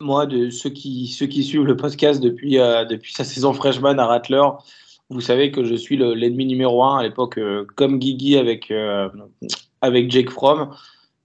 [0.00, 3.98] Moi, de ceux qui, ceux qui suivent le podcast depuis, euh, depuis sa saison freshman
[3.98, 4.42] à Rattler,
[5.10, 9.08] vous savez que je suis l'ennemi numéro un à l'époque, euh, comme Guigui avec, euh,
[9.80, 10.70] avec Jake Fromm.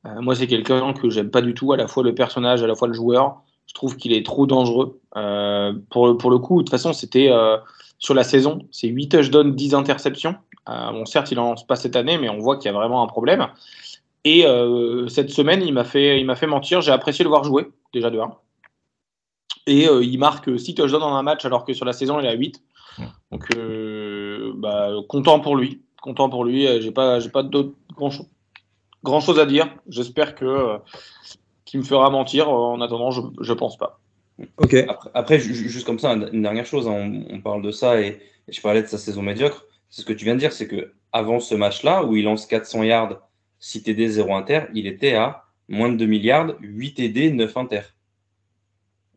[0.06, 2.68] Euh, moi, c'est quelqu'un que j'aime pas du tout, à la fois le personnage, à
[2.68, 3.42] la fois le joueur.
[3.74, 5.00] Je trouve qu'il est trop dangereux.
[5.18, 7.58] Euh, pour, pour le coup, de toute façon, c'était euh,
[7.98, 10.36] sur la saison, c'est 8 touchdowns, 10 interceptions.
[10.68, 13.02] bon, certes, il en lance pas cette année, mais on voit qu'il y a vraiment
[13.02, 13.48] un problème.
[14.26, 14.46] Et
[15.10, 16.82] cette semaine, il m'a fait, il m'a fait mentir.
[16.82, 18.32] J'ai apprécié le voir jouer, déjà de 1.
[19.66, 22.30] Et il marque 6 touchdowns dans un match, alors que sur la saison, il est
[22.30, 22.62] à 8.
[23.32, 23.50] Donc,
[24.58, 25.82] bah, content pour lui.
[26.02, 26.68] Content pour lui.
[26.80, 28.12] J'ai pas, j'ai pas d'autres grand,
[29.04, 29.68] grand chose à dire.
[29.88, 30.78] J'espère que
[31.74, 32.50] euh, qu'il me fera mentir.
[32.50, 34.00] En attendant, je pense pas.
[34.58, 34.76] Ok.
[35.14, 38.82] Après, juste comme ça, une dernière chose, hein, on, parle de ça et, je parlais
[38.82, 39.66] de sa saison médiocre.
[39.90, 42.46] C'est ce que tu viens de dire, c'est que avant ce match-là, où il lance
[42.48, 43.22] 400 yards,
[43.60, 47.82] 6 TD, 0 inter, il était à moins de 2 milliards, 8 TD, 9 inter.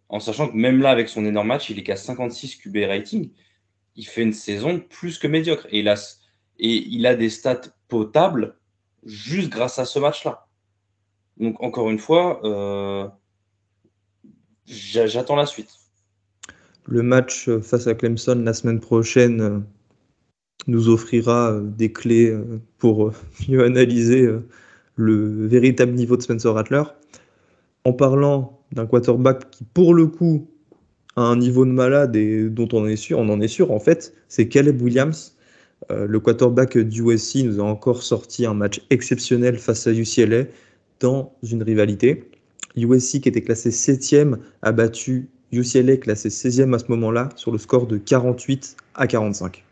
[0.09, 3.31] En sachant que même là, avec son énorme match, il est qu'à 56 QB rating.
[3.97, 5.67] Il fait une saison plus que médiocre.
[5.71, 5.95] Et il a,
[6.59, 8.57] et il a des stats potables
[9.05, 10.46] juste grâce à ce match-là.
[11.39, 13.09] Donc, encore une fois, euh,
[14.67, 15.71] j'attends la suite.
[16.87, 19.59] Le match face à Clemson la semaine prochaine euh,
[20.67, 22.37] nous offrira euh, des clés
[22.79, 23.13] pour
[23.49, 24.29] mieux analyser
[24.95, 26.83] le véritable niveau de Spencer Rattler.
[27.85, 30.49] En parlant d'un quarterback qui, pour le coup,
[31.17, 33.79] a un niveau de malade et dont on est sûr, on en est sûr en
[33.79, 35.37] fait, c'est Caleb Williams
[35.91, 40.45] euh, le quarterback du USC nous a encore sorti un match exceptionnel face à UCLA
[41.01, 42.31] dans une rivalité.
[42.77, 47.59] USC qui était classé 7e a battu UCLA classé 16e à ce moment-là sur le
[47.59, 49.65] score de 48 à 45.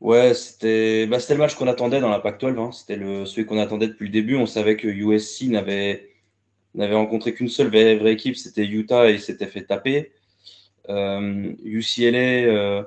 [0.00, 2.58] Ouais, c'était bah, le match qu'on attendait dans la Pac-12.
[2.58, 2.72] Hein.
[2.72, 4.36] C'était celui qu'on attendait depuis le début.
[4.36, 6.10] On savait que USC n'avait
[6.76, 10.12] rencontré qu'une seule vraie, équipe, c'était Utah et il s'était fait taper.
[10.88, 12.82] UCLA, euh,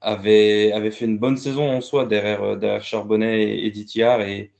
[0.00, 4.50] avait, avait fait une bonne saison en soi derrière, euh, derrière Charbonnet et, Didier et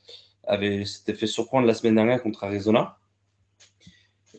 [0.46, 2.98] avait s'était fait surprendre la semaine dernière contre Arizona.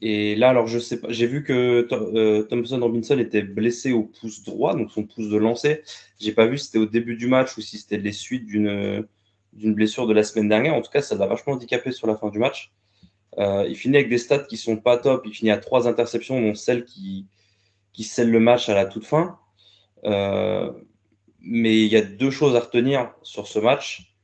[0.01, 4.03] Et là, alors je sais pas, j'ai vu que euh, Thompson Robinson était blessé au
[4.03, 5.83] pouce droit, donc son pouce de lancer.
[6.19, 9.07] J'ai pas vu si c'était au début du match ou si c'était les suites d'une
[9.53, 10.73] d'une blessure de la semaine dernière.
[10.75, 12.73] En tout cas, ça l'a vachement handicapé sur la fin du match.
[13.37, 15.23] Euh, il finit avec des stats qui sont pas top.
[15.25, 17.25] Il finit à trois interceptions, dont celle qui,
[17.93, 19.39] qui scelle le match à la toute fin.
[20.03, 20.71] Euh,
[21.41, 24.14] mais il y a deux choses à retenir sur ce match.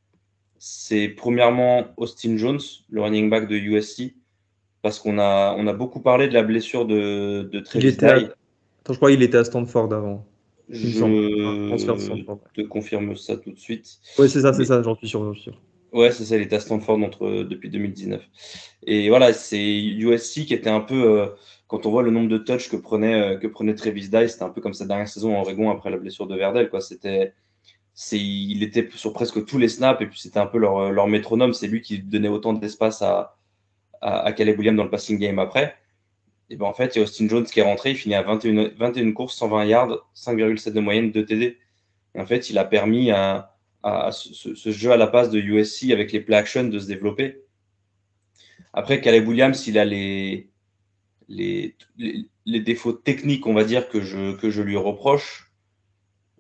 [0.63, 2.60] C'est premièrement Austin Jones,
[2.91, 4.13] le running back de USC,
[4.84, 7.97] parce qu'on a, on a beaucoup parlé de la blessure de, de Travis
[8.89, 10.26] je crois qu'il était à Stanford avant.
[10.69, 11.00] Je
[12.54, 14.00] te confirme ça tout de suite.
[14.19, 15.36] Oui, c'est ça, c'est ça, j'en suis sûr.
[15.36, 15.60] sûr.
[15.93, 18.21] Ouais, c'est ça, il était à Stanford entre, depuis 2019.
[18.86, 21.21] Et voilà, c'est USC qui était un peu.
[21.21, 21.26] Euh,
[21.67, 24.43] quand on voit le nombre de touches que prenait, euh, que prenait Travis Dye, c'était
[24.43, 26.69] un peu comme sa dernière saison en Oregon après la blessure de Verdel.
[26.69, 26.82] Quoi.
[26.82, 27.34] C'était,
[28.12, 31.54] il était sur presque tous les snaps et puis c'était un peu leur, métronome.
[31.54, 33.38] C'est lui qui donnait autant d'espace à,
[34.01, 35.75] à, Caleb Williams dans le passing game après.
[36.49, 38.23] Et ben en fait, il y a Austin Jones qui est rentré, il finit à
[38.23, 41.58] 21, 21 courses, 120 yards, 5,7 de moyenne, 2 TD.
[42.15, 45.91] Et en fait, il a permis à, à ce, jeu à la passe de USC
[45.91, 47.43] avec les play action de se développer.
[48.74, 50.49] Après, Caleb Williams, il a les,
[52.45, 55.51] défauts techniques, on va dire, que je, que je lui reproche,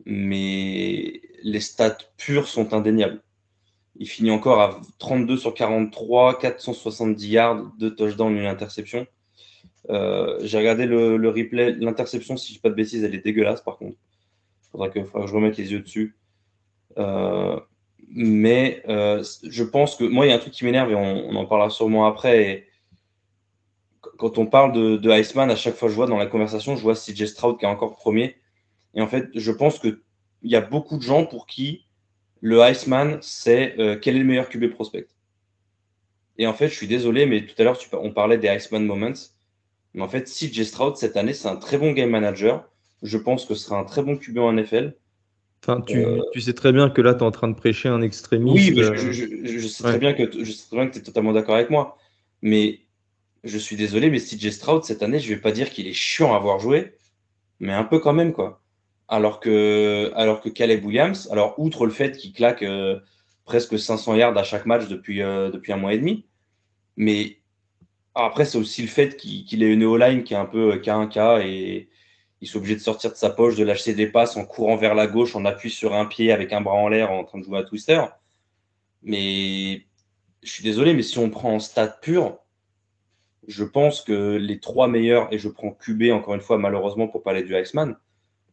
[0.05, 3.21] mais les stats pures sont indéniables.
[3.97, 9.05] Il finit encore à 32 sur 43, 470 yards, 2 touchdowns, une interception.
[9.89, 11.73] Euh, j'ai regardé le, replay.
[11.73, 13.97] L'interception, si je ne dis pas de bêtises, elle est dégueulasse par contre.
[14.63, 16.15] Il faudra que, que, je remette les yeux dessus.
[16.97, 17.59] Euh,
[18.09, 21.35] mais euh, je pense que moi, il y a un truc qui m'énerve et on,
[21.35, 22.67] en parlera sûrement après.
[24.17, 26.81] Quand on parle de, de, Iceman, à chaque fois je vois dans la conversation, je
[26.81, 28.35] vois CJ Stroud qui est encore premier.
[28.93, 29.79] Et en fait, je pense
[30.41, 31.85] qu'il y a beaucoup de gens pour qui
[32.41, 35.07] le Iceman, c'est euh, quel est le meilleur QB prospect.
[36.37, 39.13] Et en fait, je suis désolé, mais tout à l'heure, on parlait des Iceman Moments.
[39.93, 42.67] Mais en fait, CJ Stroud, cette année, c'est un très bon game manager.
[43.03, 44.95] Je pense que ce sera un très bon QB en NFL.
[45.63, 47.89] Enfin, tu, euh, tu, sais très bien que là, tu es en train de prêcher
[47.89, 48.55] un extrémiste.
[48.55, 51.03] Oui, je, je, je, sais très bien que, je sais très bien que tu es
[51.03, 51.97] totalement d'accord avec moi.
[52.41, 52.79] Mais
[53.43, 55.93] je suis désolé, mais CJ Stroud, cette année, je ne vais pas dire qu'il est
[55.93, 56.93] chiant à avoir joué,
[57.59, 58.60] mais un peu quand même, quoi.
[59.11, 62.97] Alors que, alors que Caleb Williams, alors outre le fait qu'il claque euh,
[63.43, 66.25] presque 500 yards à chaque match depuis, euh, depuis un mois et demi,
[66.95, 67.41] mais
[68.15, 71.89] après, c'est aussi le fait qu'il ait une O-line qui est un peu K1K et
[72.39, 74.95] il soit obligé de sortir de sa poche, de lâcher des passes en courant vers
[74.95, 77.43] la gauche, en appui sur un pied avec un bras en l'air en train de
[77.43, 78.01] jouer à Twister.
[79.03, 79.85] Mais
[80.41, 82.39] je suis désolé, mais si on prend en stade pur,
[83.45, 87.23] je pense que les trois meilleurs, et je prends QB encore une fois, malheureusement pour
[87.23, 87.97] parler du Iceman,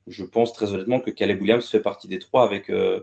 [0.08, 3.00] je pense très honnêtement que Caleb Williams fait partie des trois avec, euh,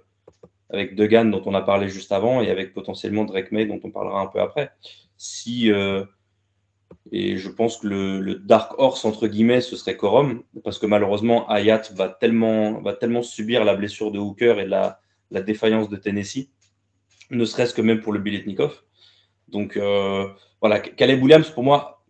[0.70, 3.92] avec Degan dont on a parlé juste avant et avec potentiellement Drake May dont on
[3.92, 4.72] parlera un peu après.
[5.18, 6.04] Si, euh,
[7.12, 11.48] et je pense que le, Dark Horse, entre guillemets, ce serait Corum, parce que malheureusement,
[11.50, 15.00] Hayat va tellement, va tellement subir la blessure de Hooker et la,
[15.32, 16.50] la défaillance de Tennessee,
[17.32, 18.82] ne serait-ce que même pour le Biletnikov.
[19.48, 20.28] Donc euh,
[20.62, 22.04] voilà, Caleb Williams, pour moi,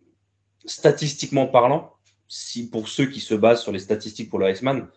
[0.64, 1.95] statistiquement parlant,
[2.28, 4.88] si pour ceux qui se basent sur les statistiques pour le Iceman,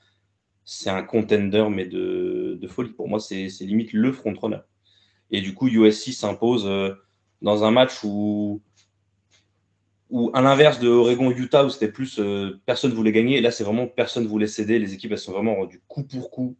[0.65, 2.91] c'est un contender, mais de, folie.
[2.91, 4.59] Pour moi, c'est limite le frontrunner.
[5.31, 6.93] Et du coup, USC s'impose euh,
[7.41, 8.61] dans un match où
[10.33, 13.37] à l'inverse de Oregon-Utah, où c'était plus euh, personne voulait gagner.
[13.37, 14.79] Et là, c'est vraiment personne voulait céder.
[14.79, 16.57] Les équipes, elles sont vraiment rendues coup pour coup.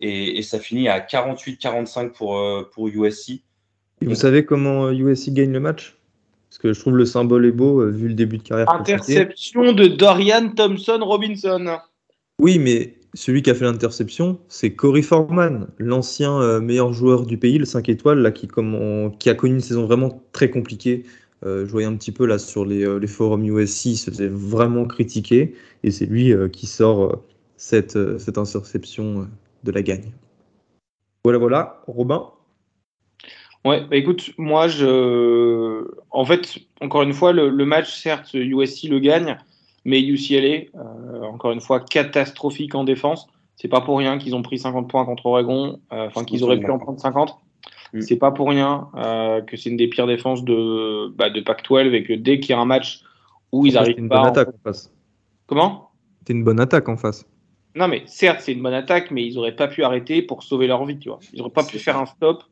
[0.00, 3.42] Et, ça finit à 48-45 pour, euh, pour USC.
[4.00, 5.97] vous savez comment USC gagne le match?
[6.48, 8.70] Parce que je trouve le symbole est beau, euh, vu le début de carrière.
[8.70, 11.78] Interception de Dorian Thompson Robinson.
[12.40, 17.58] Oui, mais celui qui a fait l'interception, c'est Corey Foreman, l'ancien meilleur joueur du pays,
[17.58, 21.04] le 5 étoiles, là, qui, comme qui a connu une saison vraiment très compliquée
[21.44, 25.54] euh, je voyais un petit peu là sur les, euh, forums USC, c'était vraiment critiqué,
[25.84, 27.22] et c'est lui euh, qui sort
[27.56, 29.28] cette, cette interception
[29.64, 30.12] de la gagne.
[31.24, 31.82] Voilà, voilà.
[31.86, 32.30] Robin
[33.68, 35.84] Ouais, bah écoute, moi, je.
[36.10, 39.36] En fait, encore une fois, le, match, certes, USC le gagne,
[39.84, 40.70] mais UCLA,
[41.22, 43.28] encore une fois, catastrophique en défense.
[43.56, 46.70] C'est pas pour rien qu'ils ont pris 50 points contre Oregon, enfin qu'ils auraient pu
[46.70, 47.36] en prendre 50.
[47.92, 48.00] Mm.
[48.00, 51.92] C'est pas pour rien euh, que c'est une des pires défenses de, bah, de Pac-12
[51.92, 53.02] et que dès qu'il y a un match
[53.52, 54.90] où ils arrivent une Bonne attaque en face.
[55.46, 55.90] Comment?
[56.26, 57.26] C'est une bonne attaque en face.
[57.74, 60.66] Non, mais certes, c'est une bonne attaque, mais ils n'auraient pas pu arrêter pour sauver
[60.66, 61.18] leur vie, tu vois.
[61.32, 62.42] Ils n'auraient pas pu faire un stop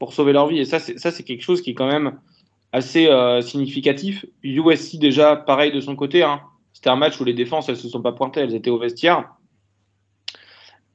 [0.00, 0.58] pour sauver leur vie.
[0.58, 2.18] Et ça, c'est quelque chose qui est quand même
[2.72, 4.24] assez euh, significatif.
[4.42, 6.24] USC, déjà, pareil de son côté.
[6.24, 6.40] Hein.
[6.72, 9.28] C'était un match où les défenses, elles se sont pas pointées, elles étaient au vestiaire.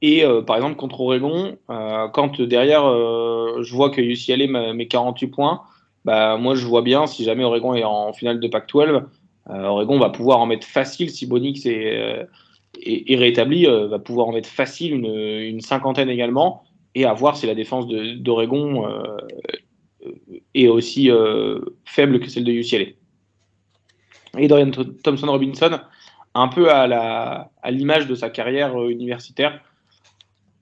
[0.02, 5.28] Et euh, par exemple, contre Oregon, euh, quand derrière, je vois que UCLA met 48
[5.28, 5.62] points,
[6.04, 9.04] bah, moi je vois bien, si jamais Oregon est en finale de Pac-12,
[9.48, 12.26] Oregon va pouvoir en mettre facile, si Bonix est,
[12.82, 16.64] est, rétabli, va pouvoir en mettre facile une, une, cinquantaine également,
[16.96, 18.88] et à voir si la défense d'Oregon
[20.54, 21.08] est aussi
[21.84, 22.86] faible que celle de UCLA.
[24.38, 24.70] Et Dorian
[25.04, 25.78] Thompson-Robinson,
[26.34, 29.60] un peu à l'image à de sa carrière universitaire,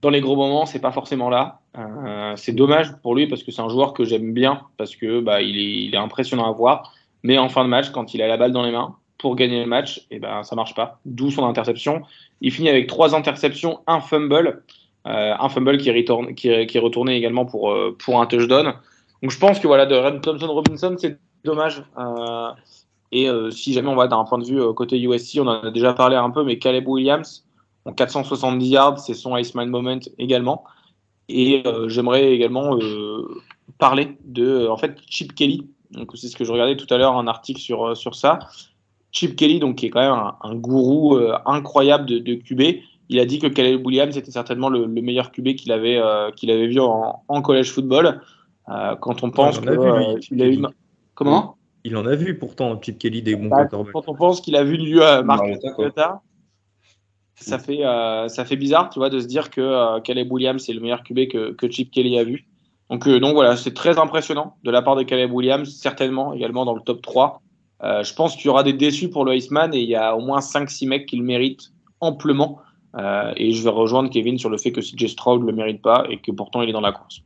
[0.04, 1.60] dans les gros moments, c'est pas forcément là.
[1.78, 5.20] Euh, c'est dommage pour lui parce que c'est un joueur que j'aime bien parce que
[5.20, 6.92] bah, il, est, impressionnant à voir.
[7.22, 9.60] Mais en fin de match, quand il a la balle dans les mains pour gagner
[9.60, 11.00] le match, et eh ben ça marche pas.
[11.06, 12.02] D'où son interception.
[12.42, 14.62] Il finit avec trois interceptions, un fumble, euh,
[15.04, 18.74] un fumble qui, retourne, qui, est retourné également pour, euh, pour un touchdown.
[19.22, 21.82] Donc je pense que voilà, de Thompson Robinson, c'est dommage.
[23.12, 25.92] et si jamais on va d'un point de vue côté USC, on en a déjà
[25.92, 27.44] parlé un peu, mais Caleb Williams,
[27.96, 30.64] 470 yards, c'est son Iceman Moment également.
[31.28, 33.42] Et euh, j'aimerais également euh,
[33.78, 35.68] parler de en fait Chip Kelly.
[36.14, 38.38] C'est ce que je regardais tout à l'heure un article sur euh, sur ça.
[39.12, 42.80] Chip Kelly, donc qui est quand même un, gourou incroyable de, de, QB.
[43.08, 46.00] Il a dit que Caleb Williams était certainement le, meilleur QB qu'il avait
[46.36, 48.20] qu'il avait vu en, en college football.
[48.66, 50.64] quand on pense qu'il a eu
[51.14, 51.56] comment?
[51.86, 54.64] Il en a vu pourtant Chip Kelly des bons bah, Quand on pense qu'il a
[54.64, 55.44] vu du Marc
[57.36, 60.68] ça fait, euh, ça fait bizarre, tu vois, de se dire que euh, Caleb Williams
[60.68, 62.46] est le meilleur QB que, que Chip Kelly a vu.
[62.90, 66.64] Donc, euh, donc voilà, c'est très impressionnant de la part de Caleb Williams, certainement également
[66.64, 67.42] dans le top 3.
[67.82, 70.20] je pense qu'il y aura des déçus pour le Iceman et il y a au
[70.20, 72.60] moins 5-6 mecs qui le méritent amplement.
[73.36, 76.06] Et je vais rejoindre Kevin sur le fait que CJ Stroud ne le mérite pas
[76.08, 77.22] et que pourtant il est dans la course.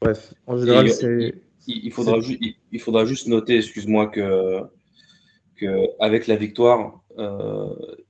[0.00, 1.34] Bref, en général, c'est.
[1.66, 2.18] Il, faudra
[2.72, 4.60] il, faudra juste noter, excuse-moi, que,
[5.56, 7.00] que avec la victoire,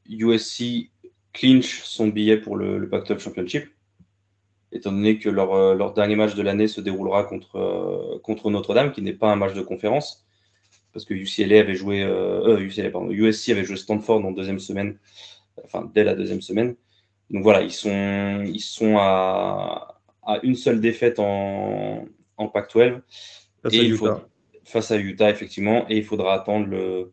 [0.09, 0.91] USC
[1.35, 3.67] clinch son billet pour le, le Pac-12 Championship,
[4.73, 8.51] étant donné que leur, euh, leur dernier match de l'année se déroulera contre, euh, contre
[8.51, 10.25] Notre-Dame, qui n'est pas un match de conférence,
[10.93, 14.99] parce que UCLA avait joué, euh, UCLA, pardon, USC avait joué Stanford en deuxième semaine,
[15.65, 16.77] enfin dès la deuxième semaine.
[17.31, 22.07] Donc voilà, ils sont, ils sont à, à une seule défaite en,
[22.37, 23.01] en Pac-12.
[23.63, 24.29] Face, à Utah.
[24.65, 27.13] face à Utah, effectivement, et il faudra attendre le,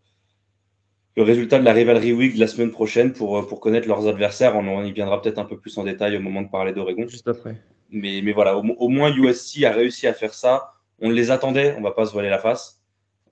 [1.15, 4.55] le résultat de la Rivalry Week de la semaine prochaine pour, pour connaître leurs adversaires.
[4.55, 7.07] On, y viendra peut-être un peu plus en détail au moment de parler d'Oregon.
[7.07, 7.61] Juste après.
[7.89, 10.73] Mais, mais voilà, au, moins USC a réussi à faire ça.
[10.99, 12.81] On les attendait, on va pas se voiler la face.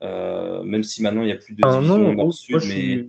[0.02, 2.30] Euh, même si maintenant il n'y a plus de ah, non, moi,
[2.66, 3.06] mais...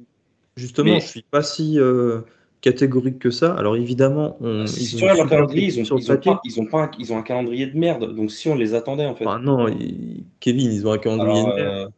[0.57, 2.23] Justement, je suis pas si euh,
[2.61, 3.55] catégorique que ça.
[3.55, 6.83] Alors évidemment, on, ils, ont leur calendrier, ils, ont, ils, ont pas, ils, ont pas
[6.85, 8.15] un, ils ont un calendrier de merde.
[8.15, 9.25] Donc si on les attendait en fait.
[9.27, 9.67] Ah non,
[10.41, 11.59] Kevin, ils ont un calendrier de merde.
[11.59, 11.89] Euh,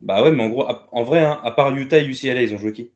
[0.00, 2.58] bah ouais, mais en gros, en vrai, hein, à part Utah et UCLA, ils ont
[2.58, 2.90] joué qui?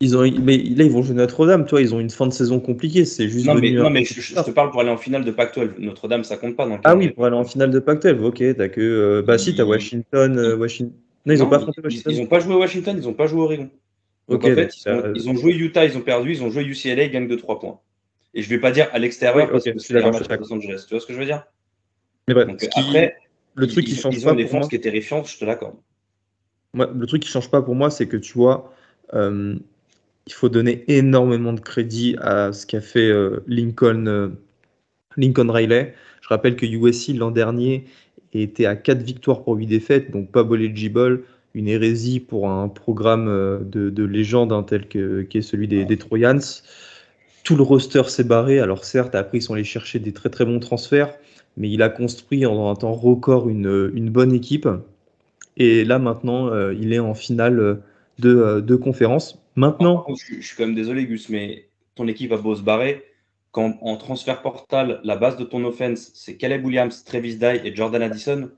[0.00, 2.60] Ils ont, mais là, ils vont jouer Notre-Dame, toi, ils ont une fin de saison
[2.60, 3.04] compliquée.
[3.04, 3.46] C'est juste.
[3.46, 5.78] Non, mais, non, mais je, te parle pour aller en finale de Pac-12.
[5.78, 6.68] Notre-Dame, ça compte pas.
[6.68, 8.56] Dans ah oui, pour aller en finale de Pac-12, ok.
[8.56, 8.80] T'as que.
[8.80, 10.94] Euh, bah si, t'as Washington, Washington.
[11.26, 12.12] Non, ils n'ont pas affronté Washington.
[12.12, 13.68] Ils n'ont pas joué Washington, ils n'ont pas joué Oregon
[14.28, 14.74] en fait,
[15.14, 17.58] ils ont, joué Utah, ils ont perdu, ils ont joué UCLA, ils gagnent de 3
[17.60, 17.80] points.
[18.34, 20.52] Et je ne vais pas dire à l'extérieur parce que c'est un match à Los
[20.52, 20.84] Angeles.
[20.86, 21.44] Tu vois ce que je veux dire?
[22.28, 22.34] Mais
[22.76, 23.16] après,
[23.54, 24.30] le truc qui change ils pas.
[24.30, 25.76] Ont une défense qui est terrifiante, je te l'accorde.
[26.74, 28.72] le truc qui change pas pour moi, c'est que tu vois,
[29.14, 29.56] euh,
[30.26, 34.28] il faut donner énormément de crédit à ce qu'a fait euh, Lincoln, euh,
[35.16, 35.94] Lincoln Riley.
[36.20, 37.86] Je rappelle que USC l'an dernier
[38.34, 41.24] était à 4 victoires pour 8 défaites, donc pas eligible
[41.58, 45.98] une hérésie pour un programme euh, de, légende hein, tel que, est celui des, des,
[45.98, 46.40] Trojans.
[47.42, 48.60] Tout le roster s'est barré.
[48.60, 51.14] Alors certes, après, ils sont allés chercher des très très bons transferts,
[51.56, 54.68] mais il a construit en un temps record une, une bonne équipe.
[55.56, 57.80] Et là, maintenant, euh, il est en finale
[58.20, 59.42] de, euh, de conférence.
[59.56, 60.06] Maintenant...
[60.08, 63.04] je, suis quand même désolé, Gus, mais ton équipe a beau se barrer.
[63.50, 67.74] Quand en transfert portal, la base de ton offense, c'est Caleb Williams, Travis Dye et
[67.74, 68.50] Jordan Addison,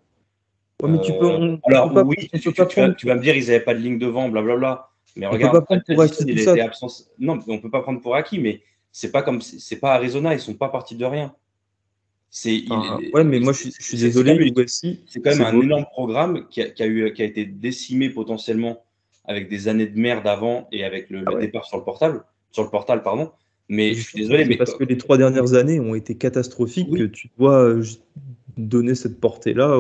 [0.89, 1.59] mais tu peux.
[1.65, 4.89] Alors, oui, tu, vas, me dire, ils n'avaient pas de ligne devant, blablabla.
[5.17, 6.71] Mais on regarde, peut pas prendre pour acquis il était
[7.19, 8.61] Non, on peut pas prendre pour acquis, mais
[8.93, 11.35] c'est pas comme c'est pas Arizona, ils sont pas partis de rien.
[12.31, 12.63] C'est.
[13.13, 17.13] ouais, mais moi je, suis désolé, C'est quand même un énorme programme qui a, eu,
[17.13, 18.85] qui a été décimé potentiellement
[19.25, 22.23] avec des années de merde avant et avec le, ah départ sur le portable,
[22.53, 23.33] sur le portal, pardon.
[23.69, 27.05] Mais je suis désolé, mais parce que les trois dernières années ont été catastrophiques que
[27.05, 27.77] tu dois
[28.57, 29.79] donner cette portée-là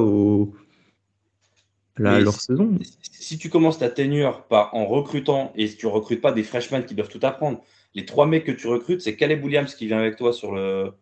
[2.06, 2.78] aux leur saison.
[3.02, 6.84] Si tu commences ta tenure par, en recrutant et si tu recrutes pas des freshmen
[6.84, 7.62] qui doivent tout apprendre,
[7.94, 10.92] les trois mecs que tu recrutes, c'est Caleb Williams qui vient avec toi sur le,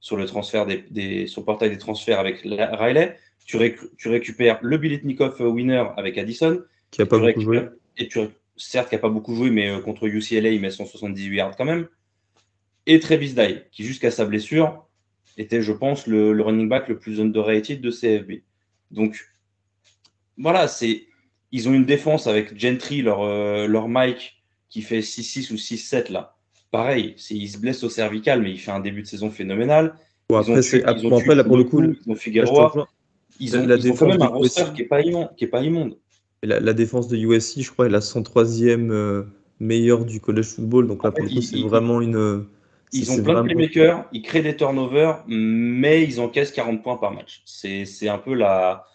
[0.00, 3.16] sur le transfert des, sur le portail des transferts avec Riley.
[3.44, 3.58] Tu,
[3.96, 6.62] tu récupères le Biletnikov euh, winner avec Addison.
[6.90, 7.68] Qui a pas beaucoup joué.
[7.96, 8.18] Et tu,
[8.56, 11.64] certes, qui n'a pas beaucoup joué, mais euh, contre UCLA, il met 178 yards quand
[11.64, 11.88] même.
[12.86, 14.86] Et Travis Dye, qui jusqu'à sa blessure
[15.36, 18.42] était, je pense, le, le running back le plus underrated de CFB.
[18.90, 19.26] Donc,
[20.38, 21.06] voilà, c'est
[21.52, 26.12] ils ont une défense avec Gentry, leur, euh, leur Mike, qui fait 6-6 ou 6-7
[26.12, 26.36] là.
[26.70, 29.94] Pareil, il se blesse au cervical, mais il fait un début de saison phénoménal.
[30.28, 32.88] Bon, après, ils ont, ils ont après, là, pour le coup, ils ont Figueroa.
[33.38, 35.02] Ils ont, la ils ont quand même un roster qui n'est pas,
[35.50, 35.96] pas immonde.
[36.42, 39.24] La, la, défense de USC, je crois, est la 103e euh,
[39.60, 40.86] meilleure du college football.
[40.86, 42.46] Donc là, pour le coup, c'est vraiment une.
[42.92, 47.12] Ils ont plein de playmakers, ils créent des turnovers, mais ils encaissent 40 points par
[47.12, 47.42] match.
[47.44, 48.86] C'est un peu la,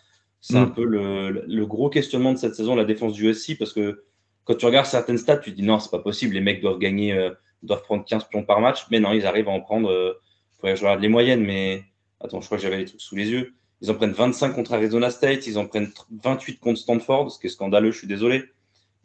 [0.41, 0.73] c'est un mm.
[0.73, 4.03] peu le, gros questionnement de cette saison, la défense du USC, parce que
[4.43, 6.79] quand tu regardes certaines stats, tu te dis non, c'est pas possible, les mecs doivent
[6.79, 7.29] gagner, euh,
[7.61, 9.89] doivent prendre 15 pions par match, mais non, ils arrivent à en prendre.
[9.89, 10.19] Euh,
[10.63, 11.83] je regarde les moyennes, mais
[12.19, 13.53] attends, je crois que j'avais les trucs sous les yeux.
[13.81, 15.91] Ils en prennent 25 contre Arizona State, ils en prennent
[16.23, 18.43] 28 contre Stanford, ce qui est scandaleux, je suis désolé.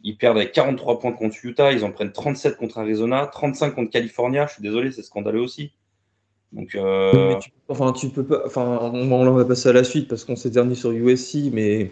[0.03, 3.91] Ils perdent avec 43 points contre Utah, ils en prennent 37 contre Arizona, 35 contre
[3.91, 5.71] California, je suis désolé, c'est scandaleux aussi.
[6.53, 7.37] Donc, euh...
[7.39, 8.43] tu, enfin, tu peux pas.
[8.45, 11.91] Enfin, on, va passer à la suite parce qu'on s'est dernier sur USC, mais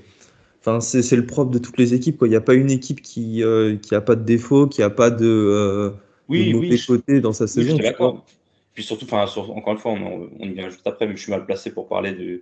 [0.61, 2.17] enfin, c'est le propre de toutes les équipes.
[2.17, 2.27] Quoi.
[2.27, 4.89] Il n'y a pas une équipe qui euh, qui a pas de défaut, qui a
[4.89, 5.91] pas de, euh,
[6.29, 7.77] oui, mauvais côté dans sa saison.
[7.77, 8.25] d'accord.
[8.73, 11.31] Puis surtout, enfin, encore une fois, on, on, y vient juste après, mais je suis
[11.31, 12.41] mal placé pour parler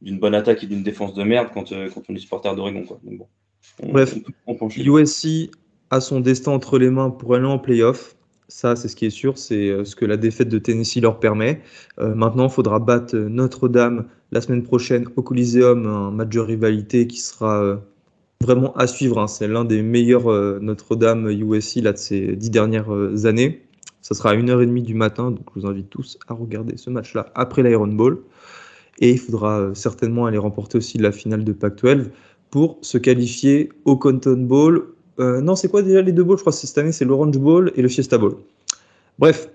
[0.00, 2.84] d'une bonne attaque et d'une défense de merde quand, euh, quand on est supporter d'Oregon.
[3.02, 3.26] Bon,
[3.82, 4.14] Bref,
[4.76, 5.50] USC
[5.90, 8.16] a son destin entre les mains pour aller en playoff.
[8.50, 11.20] Ça, c'est ce qui est sûr, c'est euh, ce que la défaite de Tennessee leur
[11.20, 11.62] permet.
[12.00, 17.06] Euh, maintenant, il faudra battre Notre-Dame la semaine prochaine au Coliseum, un match de rivalité
[17.06, 17.76] qui sera euh,
[18.40, 19.20] vraiment à suivre.
[19.20, 19.28] Hein.
[19.28, 20.26] C'est l'un des meilleurs
[20.60, 22.90] Notre-Dame USC là, de ces dix dernières
[23.24, 23.62] années.
[24.02, 27.26] Ça sera à 1h30 du matin, donc je vous invite tous à regarder ce match-là
[27.36, 28.18] après l'Iron Bowl.
[28.98, 32.06] Et il faudra certainement aller remporter aussi la finale de Pac-12
[32.50, 36.38] pour se qualifier au Canton Bowl euh, non, c'est quoi déjà les deux bowls?
[36.38, 38.36] Je crois que cette année, c'est l'Orange Bowl et le Fiesta Bowl.
[39.18, 39.50] Bref,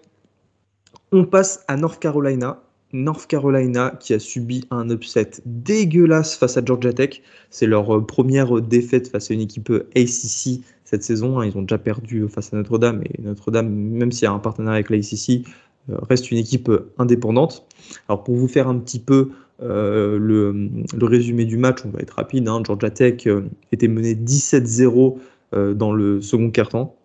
[1.11, 2.61] on passe à North Carolina.
[2.93, 7.21] North Carolina qui a subi un upset dégueulasse face à Georgia Tech.
[7.49, 11.39] C'est leur euh, première défaite face à une équipe euh, ACC cette saison.
[11.39, 11.47] Hein.
[11.47, 13.01] Ils ont déjà perdu face à Notre-Dame.
[13.03, 15.47] Et Notre-Dame, même s'il y a un partenariat avec l'ACC,
[15.87, 17.65] reste une équipe indépendante.
[18.07, 20.69] Alors pour vous faire un petit peu le,
[21.01, 22.47] résumé du match, on va être rapide.
[22.47, 22.61] Hein.
[22.63, 23.27] Georgia Tech
[23.71, 25.17] était mené 17-0
[25.51, 26.95] dans le second quart-temps.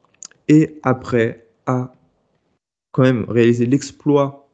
[0.49, 1.93] Et après, a
[2.93, 4.49] quand même réalisé l'exploit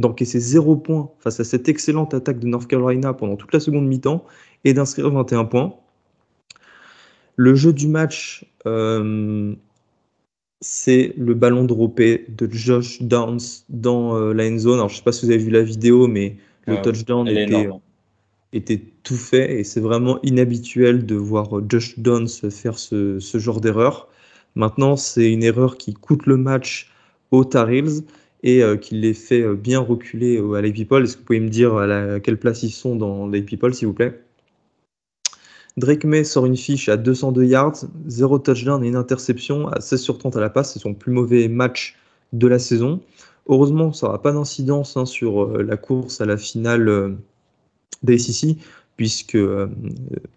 [0.00, 3.86] d'encaisser zéro point face à cette excellente attaque de North Carolina pendant toute la seconde
[3.86, 4.24] mi-temps
[4.64, 5.74] et d'inscrire 21 points.
[7.36, 9.54] Le jeu du match, euh,
[10.60, 14.74] c'est le ballon droppé de Josh Downs dans euh, la end zone.
[14.74, 16.36] Alors, je ne sais pas si vous avez vu la vidéo, mais
[16.66, 17.28] le touchdown
[18.52, 24.08] était, tout fait et c'est vraiment inhabituel de voir Josh Downs faire ce, genre d'erreur.
[24.56, 26.90] Maintenant, c'est une erreur qui coûte le match
[27.30, 28.02] aux Tar Heels
[28.42, 31.04] et euh, qui les fait bien reculer à les People.
[31.04, 33.88] Est-ce que vous pouvez me dire à, quelle place ils sont dans les People, s'il
[33.88, 34.20] vous plaît?
[35.76, 40.00] Drake May sort une fiche à 202 yards, 0 touchdown et une interception à 16
[40.00, 40.72] sur 30 à la passe.
[40.72, 41.96] C'est son plus mauvais match
[42.32, 43.00] de la saison.
[43.48, 47.10] Heureusement, ça n'aura pas d'incidence hein, sur euh, la course à la finale euh,
[48.02, 48.56] d'ACC,
[48.96, 49.68] puisque euh,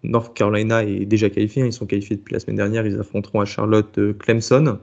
[0.02, 1.62] North Carolina est déjà qualifié.
[1.62, 1.66] Hein.
[1.66, 2.86] ils sont qualifiés depuis la semaine dernière.
[2.86, 4.78] Ils affronteront à Charlotte Clemson.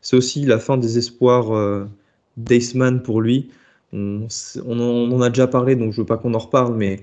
[0.00, 1.86] C'est aussi la fin des espoirs
[2.36, 3.48] d'Aceman pour lui.
[3.94, 4.26] On,
[4.66, 7.00] en a déjà parlé, donc je ne veux pas qu'on en reparle, mais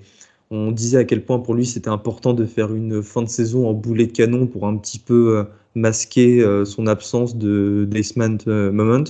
[0.49, 3.67] on disait à quel point pour lui c'était important de faire une fin de saison
[3.67, 5.43] en boulet de canon pour un petit peu euh,
[5.75, 9.05] masquer euh, son absence de Daceman euh, Moment.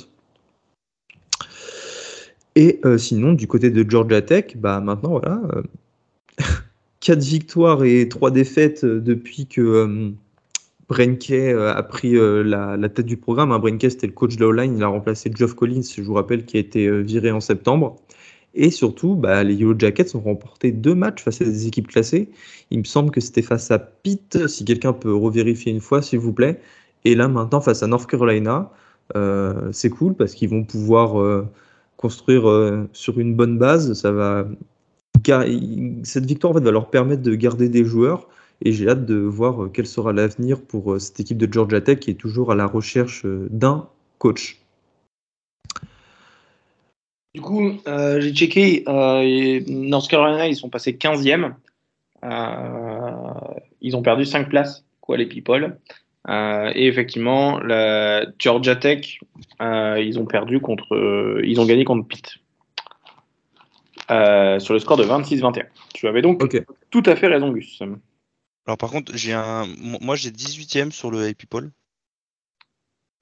[2.55, 5.41] Et sinon, du côté de Georgia Tech, bah maintenant voilà,
[7.01, 10.13] 4 victoires et 3 défaites depuis que
[10.87, 13.51] Brenke a pris la, tête du programme.
[13.51, 16.45] Hein, c'était le coach de la line il a remplacé Geoff Collins, je vous rappelle,
[16.45, 17.97] qui a été viré en septembre.
[18.53, 22.29] Et surtout, bah, les Yellow Jackets ont remporté deux matchs face à des équipes classées.
[22.69, 26.19] Il me semble que c'était face à Pitt, si quelqu'un peut revérifier une fois, s'il
[26.19, 26.59] vous plaît.
[27.05, 28.71] Et là, maintenant, face à North Carolina,
[29.15, 31.47] euh, c'est cool parce qu'ils vont pouvoir euh,
[31.97, 33.93] construire euh, sur une bonne base.
[33.93, 34.45] Ça va...
[36.03, 38.27] Cette victoire va leur permettre de garder des joueurs.
[38.63, 42.11] Et j'ai hâte de voir quel sera l'avenir pour cette équipe de Georgia Tech qui
[42.11, 43.87] est toujours à la recherche d'un
[44.19, 44.61] coach.
[47.33, 51.53] Du coup, euh, j'ai checké, euh, North Carolina, ils sont passés 15e.
[52.23, 52.29] Euh,
[53.79, 55.77] ils ont perdu 5 places, quoi, les people.
[56.27, 59.19] Euh, et effectivement, la Georgia Tech,
[59.61, 61.41] ils ont perdu contre.
[61.43, 62.37] ils ont gagné contre Pitt.
[64.59, 65.65] Sur le score de 26-21.
[65.93, 66.41] Tu avais donc
[66.89, 67.81] tout à fait raison, Gus.
[68.67, 69.65] Alors, par contre, j'ai un.
[70.01, 71.71] Moi, j'ai 18e sur le People.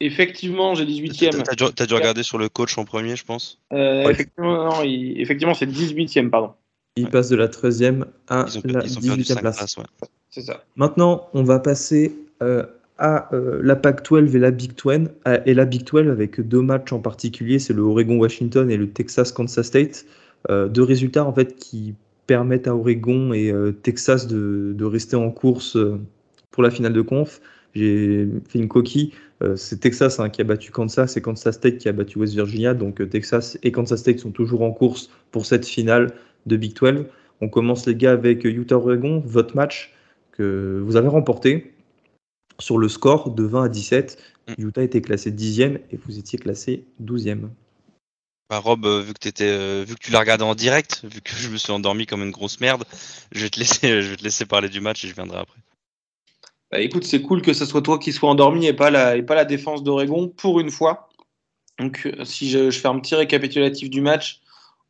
[0.01, 1.43] Effectivement, j'ai 18e.
[1.75, 6.29] T'as dû, regarder sur le coach en premier, je pense euh, Effectivement, effectivement c'est 18e,
[6.29, 6.53] pardon.
[6.95, 9.77] Il passe de la 13e à la 18e place.
[10.29, 10.63] C'est ça.
[10.75, 12.65] Maintenant, on va passer euh,
[12.97, 15.09] à euh, la Pac-12 et la Big 12.
[15.45, 19.67] et la Big 12 avec deux matchs en particulier, c'est le Oregon-Washington et le Texas-Kansas
[19.67, 20.05] State.
[20.47, 25.77] Deux résultats en fait qui permettent à Oregon et Texas de, de, rester en course
[26.51, 27.41] pour la finale de conf.
[27.75, 29.13] J'ai fait une coquille.
[29.41, 32.33] Euh, c'est Texas hein, qui a battu Kansas et Kansas State qui a battu West
[32.33, 32.73] Virginia.
[32.73, 36.13] Donc euh, Texas et Kansas State sont toujours en course pour cette finale
[36.45, 37.05] de Big 12.
[37.41, 39.93] On commence les gars avec Utah Oregon, votre match
[40.31, 41.73] que vous avez remporté
[42.59, 44.17] sur le score de 20 à 17.
[44.49, 44.53] Mm.
[44.57, 47.47] Utah était classé 10e et vous étiez classé 12e.
[48.49, 51.31] Bah Rob, euh, vu que, étais, vu que tu l'as regardé en direct, vu que
[51.35, 52.83] je me suis endormi comme une grosse merde,
[53.31, 55.59] je vais te laisser, je vais te laisser parler du match et je viendrai après.
[56.71, 59.23] Bah, écoute, c'est cool que ce soit toi qui sois endormi et pas la, et
[59.23, 61.09] pas la défense d'Oregon pour une fois.
[61.79, 64.41] Donc, euh, si je, fais un petit récapitulatif du match,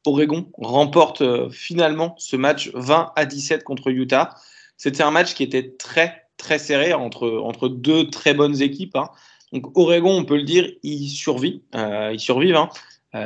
[0.05, 4.35] Oregon remporte euh, finalement ce match 20 à 17 contre Utah.
[4.75, 8.95] C'était un match qui était très, très serré entre, entre deux très bonnes équipes.
[8.95, 9.09] Hein.
[9.53, 11.63] Donc, Oregon, on peut le dire, il survit.
[11.75, 12.55] Euh, ils survivent.
[12.55, 12.69] Hein.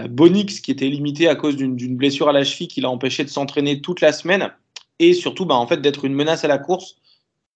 [0.10, 3.30] Bonix, qui était limité à cause d'une blessure à la cheville qui l'a empêché de
[3.30, 4.52] s'entraîner toute la semaine
[5.00, 6.96] et surtout bah, en fait, d'être une menace à la course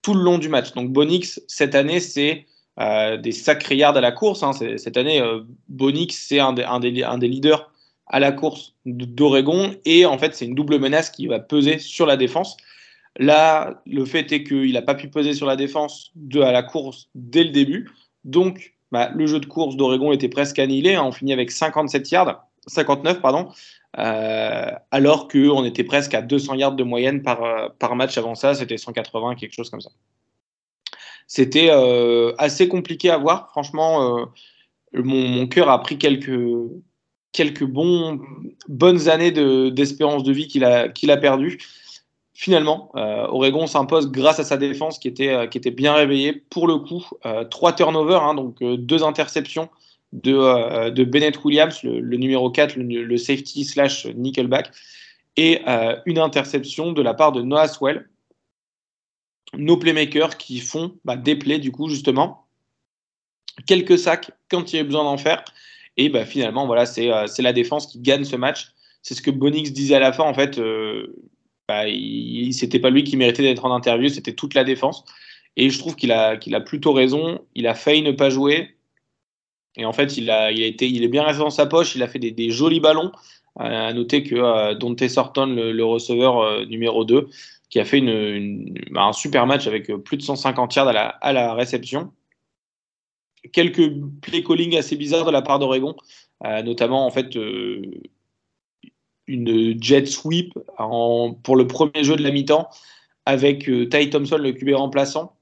[0.01, 0.73] tout le long du match.
[0.73, 2.45] Donc Bonix, cette année, c'est
[2.79, 4.43] euh, des sacrés yards à la course.
[4.43, 4.53] Hein.
[4.53, 7.71] Cette année, euh, Bonix, c'est un, un, des, un des leaders
[8.07, 9.75] à la course d'Oregon.
[9.85, 12.57] Et en fait, c'est une double menace qui va peser sur la défense.
[13.17, 16.63] Là, le fait est qu'il n'a pas pu peser sur la défense de, à la
[16.63, 17.89] course dès le début.
[18.23, 20.95] Donc, bah, le jeu de course d'Oregon était presque annihilé.
[20.95, 21.03] Hein.
[21.05, 23.49] On finit avec 57 yards, 59, pardon.
[23.99, 28.35] Euh, alors qu'on était presque à 200 yards de moyenne par, euh, par match avant
[28.35, 29.89] ça, c'était 180, quelque chose comme ça.
[31.25, 34.27] C'était euh, assez compliqué à voir, franchement,
[34.93, 36.29] mon, cœur a pris quelques,
[37.67, 39.31] bonnes années
[39.71, 41.57] d'espérance de, vie qu'il a, qu'il a perdu.
[42.39, 46.33] Finalement, Oregon s'impose grâce à sa défense qui était, qui était bien réveillée.
[46.33, 47.03] Pour le coup,
[47.49, 49.69] trois turnovers, hein, donc deux interceptions,
[50.13, 54.71] de, euh, Bennett Williams, le, numéro 4, le, safety slash nickelback,
[55.35, 58.09] et euh, une interception de la part de Noah Swell.
[59.53, 62.45] nos playmakers qui font bah, des plays, du coup, justement.
[63.65, 65.43] Quelques sacs quand il y a besoin d'en faire.
[65.95, 67.07] Et bah, finalement, voilà, c'est
[67.39, 68.73] la défense qui gagne ce match.
[69.01, 70.59] C'est ce que Bonix disait à la fin, en fait.
[71.67, 71.83] Bah,
[72.51, 75.03] c'était pas lui qui méritait d'être en interview, c'était toute la défense.
[75.57, 77.41] Et je trouve qu'il a, a plutôt raison.
[77.55, 78.75] Il a failli ne pas jouer.
[79.75, 81.95] Et en fait, il, a, il, a été, il est bien resté dans sa poche.
[81.95, 83.11] Il a fait des, jolis ballons.
[83.59, 87.27] Euh, à noter que euh, Dante Sorton, le, receveur euh, numéro 2,
[87.69, 88.01] qui a fait
[88.91, 92.11] bah, un super match avec plus de 150 yards à la, à la réception.
[93.51, 93.91] Quelques
[94.21, 95.95] play calling assez bizarres de la part d'Oregon,
[96.43, 97.37] notamment en fait
[99.27, 102.69] une jet sweep pour le premier jeu de la mi-temps
[103.27, 105.35] avec euh, Ty Thompson, le QB remplaçant,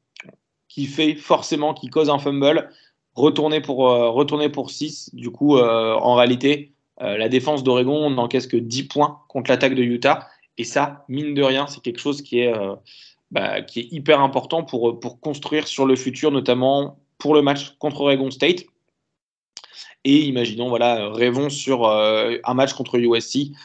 [0.68, 2.72] qui fait forcément, qui cause un fumble,
[3.14, 5.14] retourner pour, euh, pour 6.
[5.14, 9.84] Du coup, euh, en réalité, la défense d'Oregon n'encaisse que 10 points contre l'attaque de
[9.84, 10.28] Utah.
[10.58, 12.54] Et ça, mine de rien, c'est quelque chose qui est,
[13.32, 17.76] bah, qui est hyper important pour, pour construire sur le futur, notamment pour le match
[17.80, 18.64] contre Oregon State.
[20.06, 23.56] Et imaginons, voilà, rêvons sur un match contre USC euh,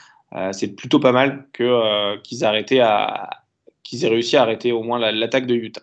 [0.53, 5.55] c'est plutôt pas mal que, euh, qu'ils aient réussi à arrêter au moins l'attaque de
[5.55, 5.83] Utah.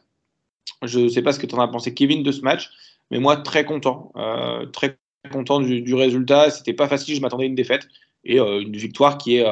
[0.84, 2.70] Je ne sais pas ce que tu en as pensé, Kevin, de ce match,
[3.12, 4.12] mais moi, très content.
[4.16, 4.98] Euh, très
[5.32, 6.50] content du, du résultat.
[6.50, 7.88] C'était pas facile, je m'attendais à une défaite.
[8.24, 9.46] Et une victoire qui est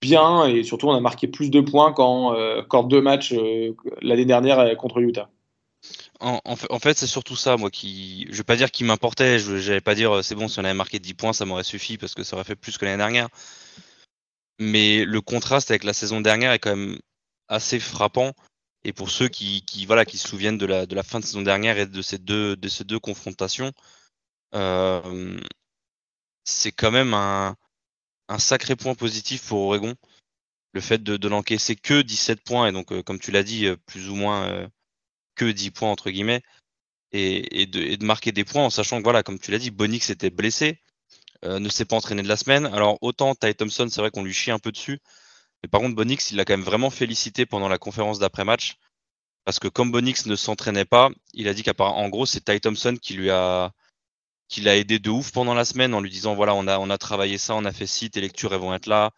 [0.00, 0.46] bien.
[0.46, 3.34] Et surtout, on a marqué plus de points qu'en, deux matchs
[4.00, 5.28] l'année dernière contre Utah.
[6.20, 8.28] En, fait, c'est surtout ça, moi, qui.
[8.30, 9.40] Je vais pas dire qui m'importait.
[9.40, 11.98] Je n'allais pas dire c'est bon, si on avait marqué 10 points, ça m'aurait suffi
[11.98, 13.28] parce que ça aurait fait plus que l'année dernière
[14.58, 16.98] mais le contraste avec la saison dernière est quand même
[17.48, 18.32] assez frappant.
[18.84, 21.42] Et pour ceux qui, voilà, qui se souviennent de la, de la fin de saison
[21.42, 23.72] dernière et de ces deux, de ces deux confrontations,
[24.54, 25.40] euh,
[26.44, 27.56] c'est quand même un,
[28.28, 29.94] un, sacré point positif pour Oregon.
[30.74, 33.66] Le fait de, de l'encaisser que 17 points, et donc, euh, comme tu l'as dit,
[33.66, 34.68] euh, plus ou moins
[35.34, 36.42] que 10 points, entre guillemets,
[37.12, 39.70] et, et, de, de, marquer des points en sachant que, voilà, comme tu l'as dit,
[39.70, 40.82] Bonix était blessé.
[41.44, 42.66] Euh, ne s'est pas entraîné de la semaine.
[42.66, 45.00] Alors autant Ty Thompson, c'est vrai qu'on lui chie un peu dessus.
[45.62, 48.76] Mais par contre, Bonix, il l'a quand même vraiment félicité pendant la conférence d'après-match.
[49.44, 52.96] Parce que comme Bonix ne s'entraînait pas, il a dit qu'en gros, c'est Ty Thompson
[53.00, 53.72] qui lui a
[54.48, 56.90] qui l'a aidé de ouf pendant la semaine en lui disant voilà, on a, on
[56.90, 59.10] a travaillé ça, on a fait ci, tes lectures elles vont être là,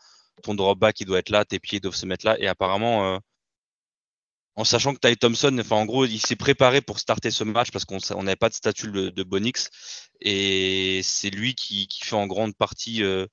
[0.43, 2.37] ton drop back il doit être là, tes pieds doivent se mettre là.
[2.41, 3.19] Et apparemment, euh,
[4.57, 7.71] en sachant que Ty Thompson, enfin en gros, il s'est préparé pour starter ce match
[7.71, 9.69] parce qu'on n'avait pas de statut de, de Bonix
[10.23, 13.27] et c'est lui qui, fait en grande partie euh,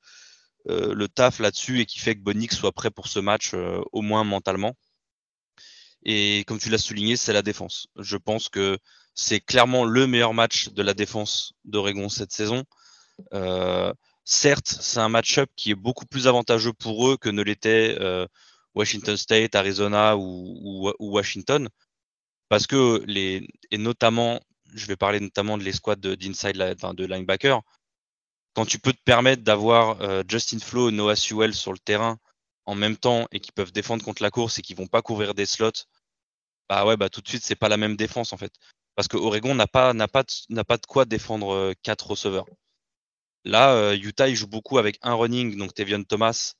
[0.70, 3.82] euh, le taf là-dessus et qui fait que Bonix soit prêt pour ce match euh,
[3.94, 4.76] au moins mentalement.
[6.04, 7.88] Et comme tu l'as souligné, c'est la défense.
[7.98, 8.78] Je pense que
[9.16, 12.64] c'est clairement le meilleur match de la défense d'Oregon cette saison.
[14.26, 17.98] certes, c'est un match-up qui est beaucoup plus avantageux pour eux que ne l'était
[18.76, 21.70] Washington State, Arizona ou, Washington,
[22.50, 24.40] parce que les et notamment,
[24.74, 27.62] je vais parler notamment de les squads d'inside de, linebacker.
[28.54, 32.18] Quand tu peux te permettre d'avoir euh, Justin Flo, Noah Sewell sur le terrain
[32.66, 35.34] en même temps et qui peuvent défendre contre la course et qui vont pas couvrir
[35.34, 35.72] des slots,
[36.70, 38.54] bah ouais, bah tout de suite c'est pas la même défense en fait,
[38.96, 42.46] parce que Oregon n'a pas n'a pas n'a pas de quoi défendre euh, quatre receveurs.
[43.46, 46.54] Là, euh, Utah il joue beaucoup avec un running, donc Tevion Thomas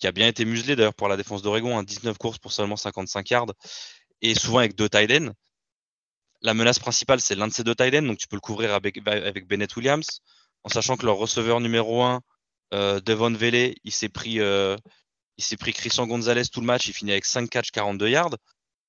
[0.00, 2.76] qui a bien été muselé d'ailleurs pour la défense d'Oregon, hein, 19 courses pour seulement
[2.76, 3.52] 55 yards,
[4.22, 5.32] et souvent avec deux tight ends.
[6.42, 8.74] La menace principale, c'est l'un de ces deux tight ends, donc tu peux le couvrir
[8.74, 9.02] avec,
[9.46, 10.20] Bennett Williams,
[10.64, 12.22] en sachant que leur receveur numéro 1,
[12.72, 14.76] euh, Devon Vele, il s'est pris, euh,
[15.36, 18.36] il s'est pris Christian Gonzalez tout le match, il finit avec 5 catches, 42 yards.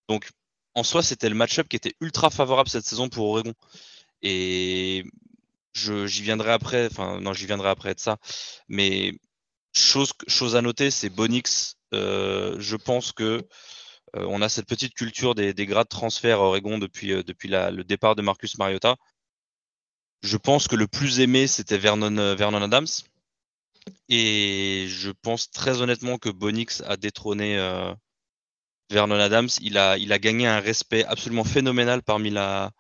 [0.08, 0.30] Donc
[0.76, 3.54] en soi, c'était le match-up qui était ultra favorable cette saison pour Oregon.
[4.22, 5.04] Et
[5.74, 8.18] j'y viendrai après, enfin non, j'y viendrai après de ça.
[8.70, 9.14] Mais
[9.74, 11.76] Chose, à noter, c'est Bonix.
[11.94, 13.46] Euh, je pense que
[14.16, 17.24] euh, on a cette petite culture des, des grades de transfert à Oregon depuis, euh,
[17.24, 18.98] depuis le départ de Marcus Mariota.
[20.24, 22.88] Je pense que le plus aimé, c'était Vernon, Vernon Adams.
[24.10, 27.58] Et je pense très honnêtement que Bonix a détrôné
[28.92, 29.50] Vernon Adams.
[29.62, 32.72] Il a, il a gagné un respect absolument phénoménal parmi la,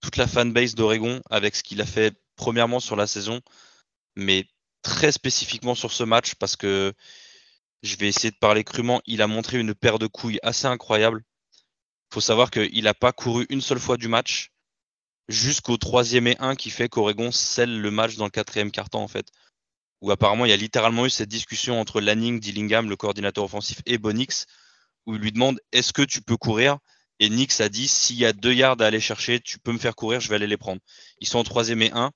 [0.00, 3.40] toute la fanbase d'Oregon avec ce qu'il a fait premièrement sur la saison,
[4.16, 4.46] mais
[4.88, 6.94] très spécifiquement sur ce match parce que
[7.82, 9.00] je vais essayer de parler crûment.
[9.06, 11.22] Il a montré une paire de couilles assez incroyable.
[12.10, 14.50] Il faut savoir qu'il n'a pas couru une seule fois du match
[15.28, 19.08] jusqu'au troisième et un qui fait qu'Oregon scelle le match dans le quatrième carton en
[19.08, 19.28] fait.
[20.00, 23.82] Où apparemment il y a littéralement eu cette discussion entre Lanning, Dillingham, le coordinateur offensif,
[23.84, 24.46] et Bonix,
[25.06, 26.78] où il lui demande est-ce que tu peux courir?
[27.20, 29.78] Et Nix a dit s'il y a deux yards à aller chercher, tu peux me
[29.78, 30.80] faire courir, je vais aller les prendre.
[31.20, 32.12] Ils sont en troisième et un.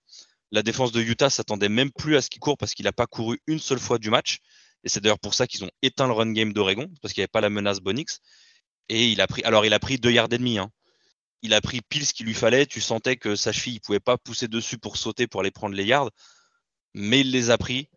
[0.52, 3.06] La défense de Utah s'attendait même plus à ce qu'il court parce qu'il n'a pas
[3.06, 4.38] couru une seule fois du match.
[4.84, 7.24] Et c'est d'ailleurs pour ça qu'ils ont éteint le run game d'Oregon, parce qu'il n'y
[7.24, 8.20] avait pas la menace Bonix.
[8.88, 10.58] Et il a pris, alors il a pris deux yards et demi.
[10.58, 10.70] Hein.
[11.40, 12.66] Il a pris pile ce qu'il lui fallait.
[12.66, 15.74] Tu sentais que sa cheville, il pouvait pas pousser dessus pour sauter pour aller prendre
[15.74, 16.10] les yards,
[16.94, 17.88] mais il les a pris.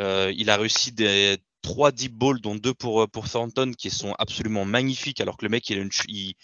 [0.00, 3.90] Euh, il a réussi des trois deep balls, dont deux pour, euh, pour Thornton, qui
[3.90, 6.34] sont absolument magnifiques, alors que le mec, il,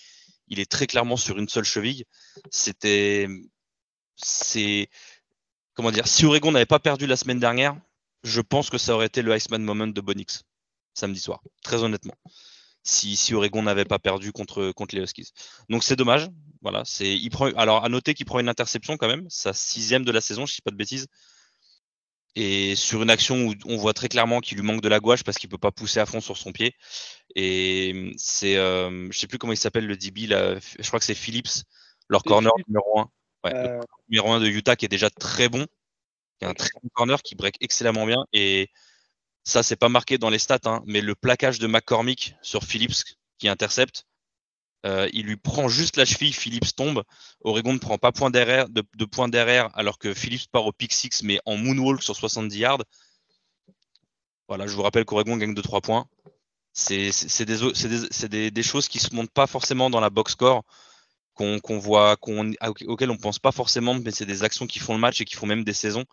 [0.48, 2.04] il est très clairement sur une seule cheville.
[2.50, 3.28] C'était,
[4.16, 4.88] c'est,
[5.74, 7.76] comment dire, si Oregon n'avait pas perdu la semaine dernière,
[8.24, 10.42] je pense que ça aurait été le Iceman Moment de Bonix
[10.94, 12.14] samedi soir, très honnêtement.
[12.82, 15.32] Si, si Oregon n'avait pas perdu contre, contre les Huskies.
[15.68, 16.28] Donc c'est dommage.
[16.62, 20.04] Voilà, c'est, il prend, alors à noter qu'il prend une interception quand même, sa sixième
[20.04, 21.06] de la saison, je ne dis pas de bêtises.
[22.36, 25.24] Et sur une action où on voit très clairement qu'il lui manque de la gouache
[25.24, 26.74] parce qu'il peut pas pousser à fond sur son pied.
[27.34, 31.04] Et c'est, euh, je sais plus comment il s'appelle le DB, là, je crois que
[31.04, 31.64] c'est Phillips,
[32.08, 33.10] leur corner numéro 1.
[33.44, 33.80] Ouais, euh.
[34.08, 35.66] numéro 1 de Utah qui est déjà très bon.
[36.38, 38.24] Qui a un très bon corner qui break excellemment bien.
[38.32, 38.70] Et
[39.44, 43.04] ça, c'est pas marqué dans les stats, hein, mais le plaquage de McCormick sur Phillips
[43.38, 44.06] qui intercepte,
[44.86, 47.02] euh, il lui prend juste la cheville, Phillips tombe.
[47.42, 50.72] Oregon ne prend pas point derrière, de, de point derrière, alors que Phillips part au
[50.72, 52.84] pick 6, mais en moonwalk sur 70 yards.
[54.48, 56.06] Voilà, je vous rappelle qu'Oregon gagne de 3 points.
[56.72, 57.10] C'est
[57.44, 60.64] des, des, choses qui ne se montrent pas forcément dans la box score,
[61.62, 65.00] qu'on voit, auxquelles on ne pense pas forcément, mais c'est des actions qui font le
[65.00, 66.04] match et qui font même des saisons.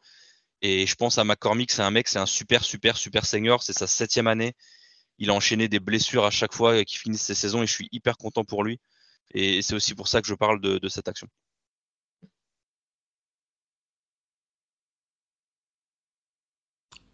[0.62, 3.62] Et je pense à McCormick, c'est un mec, c'est un super, super, super senior.
[3.62, 4.56] C'est sa septième année
[5.20, 7.90] il a enchaîné des blessures à chaque fois qui finissent ses saisons et je suis
[7.92, 8.80] hyper content pour lui.
[9.34, 11.28] Et c'est aussi pour ça que je parle de, cette action.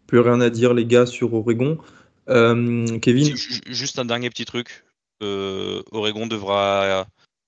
[0.06, 1.78] Plus rien à dire les gars sur Oregon.
[2.28, 3.34] Euh, Kevin
[3.66, 4.84] Juste un dernier petit truc.
[5.22, 7.06] Euh, Oregon devra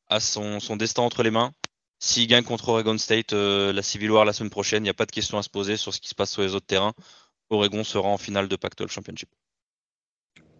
[0.09, 1.53] à son, destin entre les mains.
[1.99, 4.95] S'il gagne contre Oregon State euh, la Civil War la semaine prochaine, il n'y a
[4.95, 6.93] pas de question à se poser sur ce qui se passe sur les autres terrains.
[7.49, 9.29] Oregon sera en finale de Pac-12 Championship.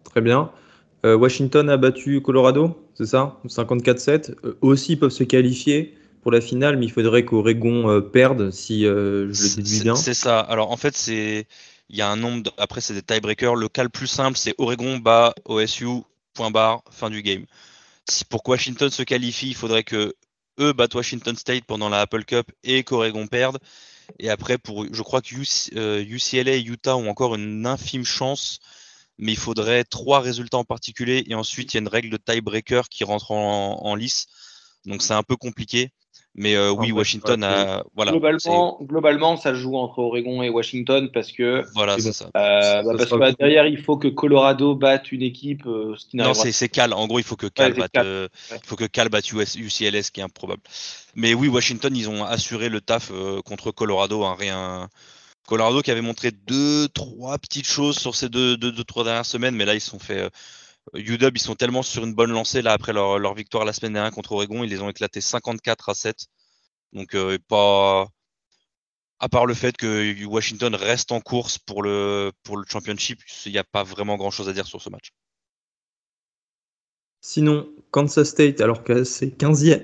[0.03, 0.51] Très bien.
[1.05, 3.39] Euh, Washington a battu Colorado, c'est ça?
[3.45, 4.35] 54-7.
[4.43, 8.81] Euh, aussi, ils peuvent se qualifier pour la finale, mais il faudrait qu'Oregon perde si
[8.81, 8.89] je
[9.27, 9.95] le déduis bien.
[9.95, 10.39] C'est ça.
[10.39, 11.47] Alors, en fait, c'est
[11.89, 12.51] il y a un nombre.
[12.57, 13.55] Après, c'est des tiebreakers.
[13.55, 17.45] Le cas le plus simple, c'est Oregon bat OSU, point barre, fin du game.
[18.29, 20.15] Pour que Washington se qualifie, il faudrait que
[20.59, 23.59] eux battent Washington State pendant la Apple Cup et qu'Oregon perde.
[24.19, 28.59] Et après, pour, je crois que UCLA et Utah ont encore une infime chance
[29.17, 32.17] mais il faudrait trois résultats en particulier et ensuite il y a une règle de
[32.17, 34.27] tiebreaker qui rentre en, lice.
[34.85, 35.91] Donc c'est un peu compliqué.
[36.37, 37.83] Mais euh, oui, Washington a.
[37.95, 41.65] Voilà, globalement, globalement, ça joue entre Oregon et Washington parce que.
[41.73, 42.25] Voilà, c'est ça.
[42.25, 45.65] Euh, bah, parce que derrière, il faut que Colorado batte une équipe.
[45.65, 46.93] Euh, non, c'est Cal.
[46.93, 50.19] En gros, il faut que Cal batte, il faut que Cal batte UCLS, ce qui
[50.19, 50.61] est improbable.
[51.15, 53.11] Mais oui, Washington, ils ont assuré le taf
[53.43, 54.23] contre Colorado.
[54.23, 54.89] Hein, rien,
[55.47, 59.55] Colorado qui avait montré deux, trois petites choses sur ces deux, deux, trois dernières semaines,
[59.55, 60.29] mais là ils sont fait.
[60.93, 64.11] UW, ils sont tellement sur une bonne lancée là après leur, victoire la semaine dernière
[64.11, 66.27] contre Oregon, ils les ont éclatés 54 à 7.
[66.93, 68.07] Donc euh, pas
[69.19, 73.51] à part le fait que Washington reste en course pour le, pour le championship, il
[73.51, 75.11] n'y a pas vraiment grand chose à dire sur ce match.
[77.21, 79.83] Sinon, Kansas State, alors classé 15e,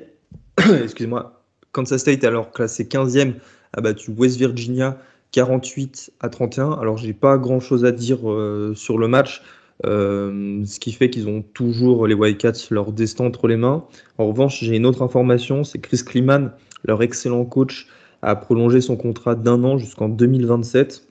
[0.83, 3.33] excusez-moi, Kansas State, alors classé 15e,
[3.73, 4.97] a battu West Virginia
[5.31, 6.73] 48 à 31.
[6.73, 9.41] Alors, j'ai pas grand chose à dire euh, sur le match.
[9.86, 13.86] Euh, ce qui fait qu'ils ont toujours les Wildcats leur destin entre les mains.
[14.17, 16.51] En revanche, j'ai une autre information, c'est Chris Kliman,
[16.86, 17.88] leur excellent coach,
[18.21, 21.05] a prolongé son contrat d'un an jusqu'en 2027.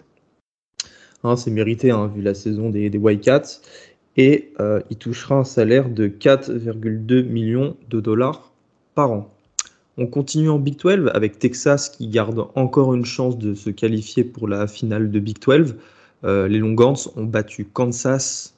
[1.25, 3.61] Hein, c'est mérité hein, vu la saison des, des Wildcats.
[4.16, 8.53] Et euh, il touchera un salaire de 4,2 millions de dollars
[8.95, 9.35] par an.
[9.99, 14.25] On continue en Big 12 avec Texas qui garde encore une chance de se qualifier
[14.25, 15.77] pour la finale de Big 12.
[16.25, 18.52] Euh, les Longhorns ont battu Kansas,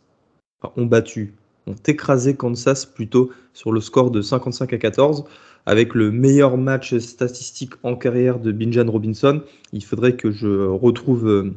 [0.76, 1.34] ont battu,
[1.66, 5.24] ont écrasé Kansas plutôt sur le score de 55 à 14
[5.66, 9.42] avec le meilleur match statistique en carrière de Binjan Robinson.
[9.72, 11.54] Il faudrait que je retrouve euh,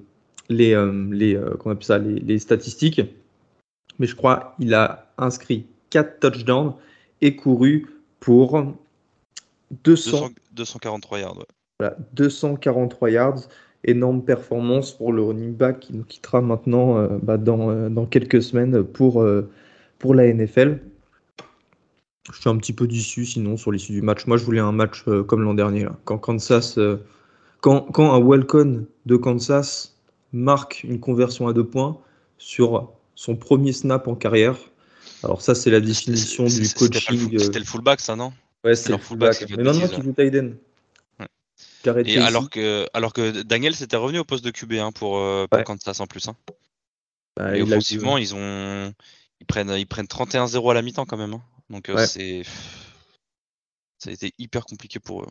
[0.49, 1.39] les, euh, les,
[1.81, 3.01] ça, les, les statistiques.
[3.99, 6.73] Mais je crois qu'il a inscrit 4 touchdowns
[7.21, 7.87] et couru
[8.19, 8.73] pour
[9.83, 11.45] 243 yards.
[12.13, 13.39] 243 yards.
[13.87, 18.05] Énorme performance pour le running back qui nous quittera maintenant euh, bah, dans, euh, dans,
[18.05, 19.49] quelques semaines pour, euh,
[19.97, 20.79] pour la NFL.
[22.33, 24.27] Je suis un petit peu déçu sinon sur l'issue du match.
[24.27, 25.85] Moi, je voulais un match comme l'an dernier.
[25.85, 25.95] Là.
[26.03, 26.77] Quand Kansas,
[27.61, 29.97] quand, quand, un Welcome de Kansas
[30.33, 31.97] marque une conversion à deux points
[32.37, 34.57] sur son premier snap en carrière.
[35.23, 37.39] Alors ça, c'est la définition du coaching.
[37.39, 38.33] C'était le fullback, ça, non?
[38.65, 39.45] Ouais, c'est leur fullback.
[39.55, 40.57] Mais maintenant, tu joues Tiden.
[42.05, 45.47] Et alors que, alors que Daniel s'était revenu au poste de QB 1 pour, euh,
[45.49, 46.27] pour Kansas en plus.
[46.27, 46.35] Hein.
[47.35, 48.93] Bah, et offensivement, ils ont,
[49.39, 51.33] ils prennent, ils prennent 31-0 à la mi-temps quand même.
[51.33, 51.41] Hein.
[51.69, 52.43] Donc c'est.
[53.99, 55.27] Ça a été hyper compliqué pour eux.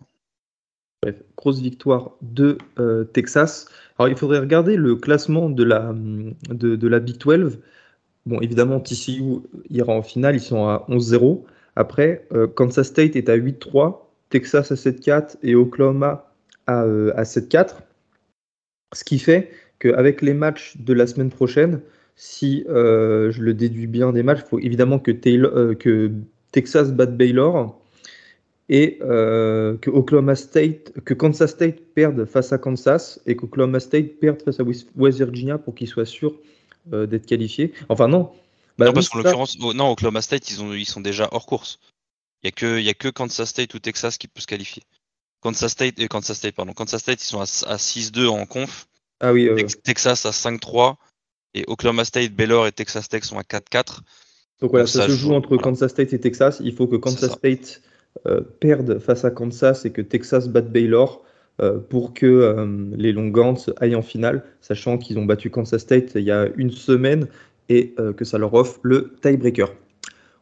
[1.03, 2.59] Bref, grosse victoire de
[3.13, 3.67] Texas.
[3.99, 7.59] Alors il faudrait regarder le classement de la, de, de la Big 12.
[8.27, 11.45] Bon, évidemment, TCU ira en finale, ils sont à 11-0.
[11.77, 14.01] Après, euh, Kansas State est à 8-3,
[14.31, 16.26] Texas à 7-4 et Oklahoma
[16.67, 17.57] à, 7-4.
[17.57, 17.65] Euh,
[18.95, 21.81] Ce qui fait qu'avec les matchs de la semaine prochaine,
[22.15, 25.11] si euh, je le déduis bien des matchs, il faut évidemment que,
[25.75, 26.13] que
[26.53, 27.81] Texas batte Baylor
[28.69, 34.43] et que Oklahoma State, que Kansas State perde face à Kansas et qu'Oklahoma State perde
[34.43, 36.35] face à West Virginia pour qu'ils soient sûrs
[36.93, 37.73] euh, d'être qualifiés.
[37.89, 38.31] Enfin, non.
[38.79, 41.81] Bah, non, parce qu'en l'occurrence, non, Oklahoma State, ils, ont, ils sont déjà hors course.
[42.43, 44.85] Il n'y a, que, y a que Kansas State ou Texas qui peut se qualifier.
[45.47, 46.73] Kansas State, et euh, Kansas State, pardon.
[46.73, 48.89] Kansas State, ils sont à, 6-2 en conf.
[49.21, 49.49] Ah oui,
[49.85, 50.97] Texas à 5-3.
[51.55, 54.01] Et Oklahoma State, Baylor et Texas Tech sont à 4-4.
[54.61, 56.61] Donc voilà, ça, se joue, entre Kansas State et Texas.
[56.65, 57.81] Il faut que Kansas State
[58.27, 61.23] euh, perde face à Kansas et que Texas batte Baylor.
[61.63, 66.25] Euh, pour que les Longans aillent en finale, sachant qu'ils ont battu Kansas State il
[66.25, 67.29] y a une semaine
[67.71, 69.73] et que ça leur offre le tiebreaker.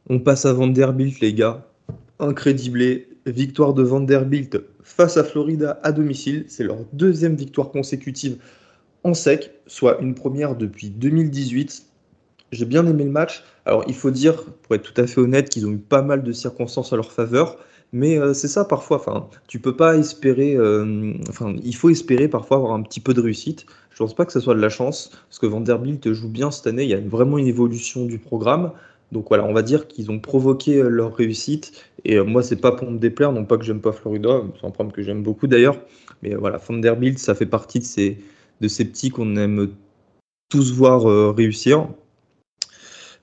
[0.08, 1.68] On passe à Vanderbilt, les gars.
[2.18, 3.08] Incrédiblé.
[3.26, 6.44] Victoire de Vanderbilt face à Florida à domicile.
[6.46, 8.36] C'est leur deuxième victoire consécutive
[9.02, 11.84] en sec, soit une première depuis 2018.
[12.52, 13.42] J'ai bien aimé le match.
[13.66, 16.22] Alors, il faut dire, pour être tout à fait honnête, qu'ils ont eu pas mal
[16.22, 17.58] de circonstances à leur faveur.
[17.92, 18.98] Mais euh, c'est ça parfois.
[18.98, 20.54] Enfin, tu peux pas espérer.
[20.56, 21.12] Euh,
[21.62, 23.66] il faut espérer parfois avoir un petit peu de réussite.
[23.90, 26.66] Je pense pas que ce soit de la chance, parce que Vanderbilt joue bien cette
[26.66, 26.82] année.
[26.82, 28.72] Il y a vraiment une évolution du programme.
[29.12, 31.72] Donc voilà, on va dire qu'ils ont provoqué euh, leur réussite.
[32.04, 34.70] Et moi, c'est pas pour me déplaire, non pas que j'aime pas Florida, c'est un
[34.70, 35.78] problème que j'aime beaucoup d'ailleurs.
[36.22, 38.18] Mais voilà, Vanderbilt, ça fait partie de ces,
[38.60, 39.70] de ces petits qu'on aime
[40.48, 41.88] tous voir réussir.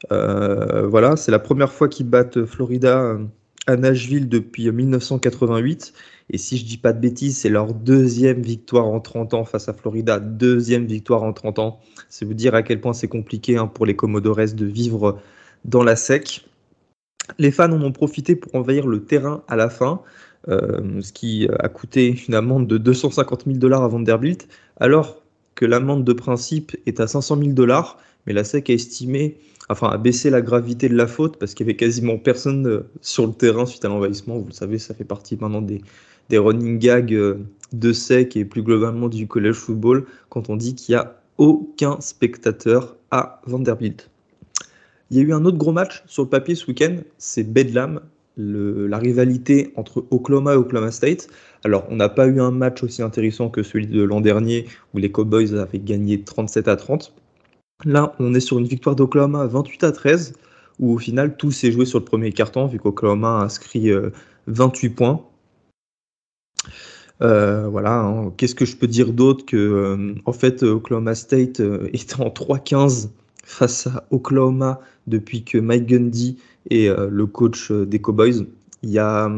[0.10, 3.18] voilà, c'est la première fois qu'ils battent Florida
[3.68, 5.94] à Nashville depuis 1988.
[6.30, 9.70] Et si je dis pas de bêtises, c'est leur deuxième victoire en 30 ans face
[9.70, 10.20] à Florida.
[10.20, 11.80] Deuxième victoire en 30 ans.
[12.10, 15.20] C'est vous dire à quel point c'est compliqué hein, pour les Commodores de vivre
[15.66, 16.46] dans la sec.
[17.38, 20.02] Les fans en ont profité pour envahir le terrain à la fin,
[20.50, 24.48] euh, ce qui a coûté une amende de 250 000 dollars à Vanderbilt,
[24.80, 25.22] alors
[25.56, 29.38] que l'amende de principe est à 500 000 dollars, mais la SEC a estimé
[29.70, 32.90] enfin à baisser la gravité de la faute parce qu'il y avait quasiment personne euh,
[33.02, 34.38] sur le terrain suite à l'envahissement.
[34.38, 35.82] Vous le savez, ça fait partie maintenant des,
[36.30, 37.40] des running gags euh,
[37.72, 42.00] de sec et plus globalement du college football quand on dit qu'il n'y a aucun
[42.02, 44.11] spectateur à Vanderbilt.
[45.12, 48.00] Il y a eu un autre gros match sur le papier ce week-end, c'est Bedlam,
[48.38, 51.28] la rivalité entre Oklahoma et Oklahoma State.
[51.66, 55.00] Alors, on n'a pas eu un match aussi intéressant que celui de l'an dernier où
[55.00, 57.14] les Cowboys avaient gagné 37 à 30.
[57.84, 60.34] Là, on est sur une victoire d'Oklahoma 28 à 13,
[60.80, 63.92] où au final tout s'est joué sur le premier carton, vu qu'Oklahoma a inscrit
[64.48, 65.26] 28 euh, points.
[67.22, 68.32] Euh, voilà, hein.
[68.38, 73.10] qu'est-ce que je peux dire d'autre que euh, en fait Oklahoma State est en 3-15
[73.52, 76.38] face à Oklahoma depuis que Mike Gundy
[76.70, 78.46] est le coach des Cowboys.
[78.84, 79.30] Il y a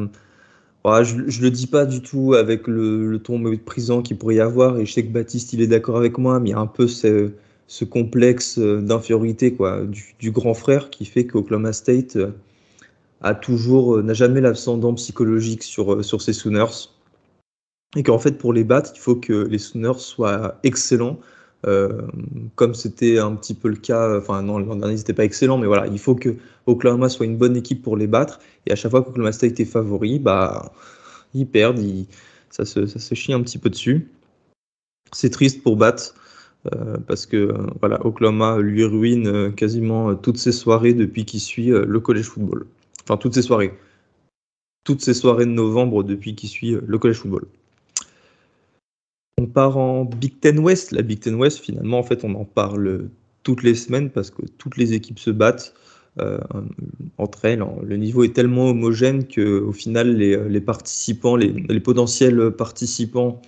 [1.03, 4.77] je, ne le dis pas du tout avec le, ton méprisant qu'il pourrait y avoir,
[4.77, 6.67] et je sais que Baptiste il est d'accord avec moi, mais il y a un
[6.67, 7.31] peu ce,
[7.67, 9.81] ce complexe euh, d'infériorité quoi
[10.19, 12.31] du, grand frère qui fait qu'Oklahoma State euh,
[13.21, 16.89] a toujours euh, n'a jamais l'ascendant psychologique sur sur ses Sooners
[17.95, 21.19] et qu'en fait pour les battre il faut que les Sooners soient excellents
[22.55, 25.67] comme c'était un petit peu le cas enfin non l'an dernier c'était pas excellent mais
[25.67, 26.35] voilà il faut que
[26.65, 29.65] Oklahoma soit une bonne équipe pour les battre et à chaque fois qu'Oklahoma State est
[29.65, 30.73] favori bah
[31.33, 31.81] ils perdent
[32.49, 34.09] ça se chie un petit peu dessus
[35.13, 36.15] c'est triste pour battre
[36.73, 41.41] euh, parce que euh, voilà, Oklahoma lui ruine euh, quasiment toutes ses soirées depuis qu'il
[41.41, 42.65] suit le college football.
[43.03, 43.73] Enfin, toutes ses soirées.
[44.85, 47.45] Toutes ses soirées de novembre depuis qu'il suit le college football.
[49.37, 50.91] On part en Big Ten West.
[50.91, 53.09] La Big Ten West, finalement, en fait, on en parle
[53.43, 55.73] toutes les semaines parce que toutes les équipes se battent
[57.17, 57.63] entre elles.
[57.83, 63.41] Le niveau est tellement homogène qu'au final, les, participants, les, potentiels participants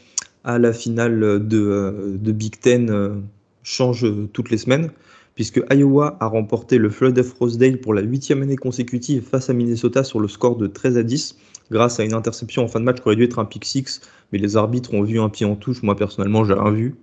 [0.43, 3.15] à la finale de, euh, de Big Ten euh,
[3.63, 4.91] change toutes les semaines,
[5.33, 9.53] puisque Iowa a remporté le Flood of Rosedale pour la huitième année consécutive face à
[9.53, 11.37] Minnesota sur le score de 13 à 10,
[11.71, 14.01] grâce à une interception en fin de match qui aurait dû être un pick six,
[14.31, 15.83] mais les arbitres ont vu un pied en touche.
[15.83, 16.95] Moi personnellement, j'ai rien vu.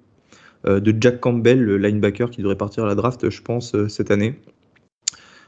[0.66, 4.10] Euh, de Jack Campbell, le linebacker qui devrait partir à la draft, je pense, cette
[4.10, 4.40] année.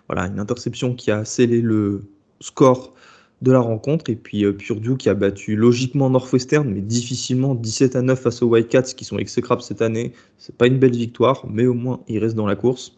[0.08, 2.04] Voilà, une interception qui a scellé le
[2.40, 2.94] score
[3.42, 4.10] de la rencontre.
[4.10, 8.42] Et puis euh, Purdue qui a battu logiquement Northwestern, mais difficilement 17 à 9 face
[8.42, 10.12] aux White Cats qui sont exécrables cette année.
[10.38, 12.96] C'est pas une belle victoire, mais au moins ils restent dans la course.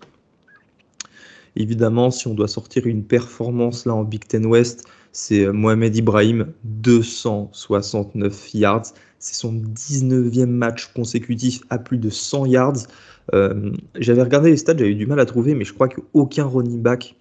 [1.57, 4.87] Évidemment, si on doit sortir une performance là en Big Ten West,
[5.17, 8.93] c'est Mohamed Ibrahim, 269 yards.
[9.19, 12.87] C'est son 19e match consécutif à plus de 100 yards.
[13.33, 16.83] Euh, j'avais regardé les stats, j'avais du mal à trouver, mais je crois qu'aucun running
[16.83, 17.17] back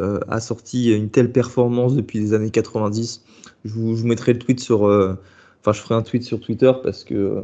[0.00, 3.24] euh, a sorti une telle performance depuis les années 90.
[3.64, 4.86] Je vous, mettrai le tweet sur.
[4.86, 5.14] Euh,
[5.62, 7.42] enfin, je ferai un tweet sur Twitter parce que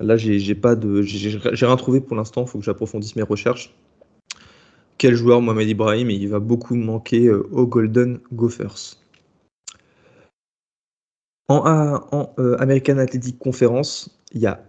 [0.00, 1.36] là, j'ai pas de, j'ai
[1.66, 2.42] rien trouvé pour l'instant.
[2.42, 3.74] Il faut que j'approfondisse mes recherches.
[4.98, 6.10] Quel joueur Mohamed Ibrahim?
[6.10, 9.01] Il va beaucoup manquer aux Golden Gophers.
[11.48, 14.64] En, en American Athletic Conference, il y a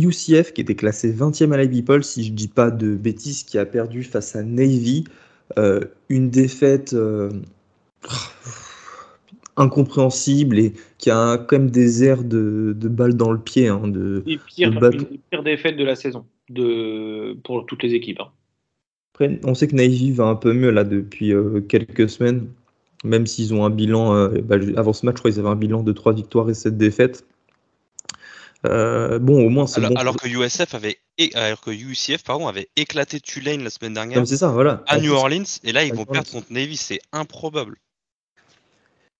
[0.00, 3.58] UCF qui était classé 20e à la People, si je dis pas de bêtises, qui
[3.58, 5.04] a perdu face à Navy.
[5.58, 7.30] Euh, une défaite euh,
[9.56, 13.68] incompréhensible et qui a quand même des airs de, de balles dans le pied.
[13.68, 18.20] Hein, de, pire, une des pires défaites de la saison de, pour toutes les équipes.
[18.20, 18.30] Hein.
[19.14, 22.46] Après, on sait que Navy va un peu mieux là depuis euh, quelques semaines,
[23.04, 25.82] même s'ils ont un bilan, bah, avant ce match, je crois qu'ils avaient un bilan
[25.82, 27.24] de 3 victoires et 7 défaites.
[28.64, 30.98] Euh, bon, au moins, c'est alors, alors que USF avait,
[31.34, 34.26] alors que UCF pardon, avait éclaté Tulane la semaine dernière.
[34.26, 34.84] C'est ça, voilà.
[34.86, 37.76] À New Orleans, et là, ils vont perdre contre Navy, c'est improbable.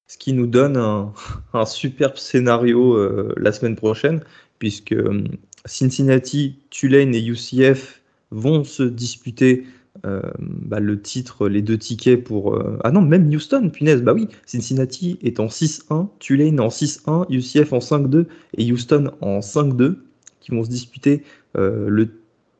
[0.06, 1.12] Ce qui nous donne un,
[1.52, 4.22] un superbe scénario euh, la semaine prochaine,
[4.58, 5.24] puisque euh,
[5.64, 9.68] Cincinnati, Tulane et UCF vont se disputer euh,
[10.02, 12.54] bah, le titre, les deux tickets pour.
[12.54, 17.26] Euh, ah non, même Houston, punaise, bah oui, Cincinnati est en 6-1, Tulane en 6-1,
[17.30, 18.26] UCF en 5-2
[18.56, 19.96] et Houston en 5-2,
[20.40, 21.22] qui vont se disputer
[21.56, 22.06] euh,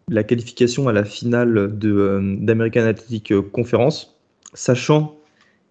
[0.08, 4.18] la qualification à la finale d'American Athletic Conference,
[4.52, 5.16] sachant,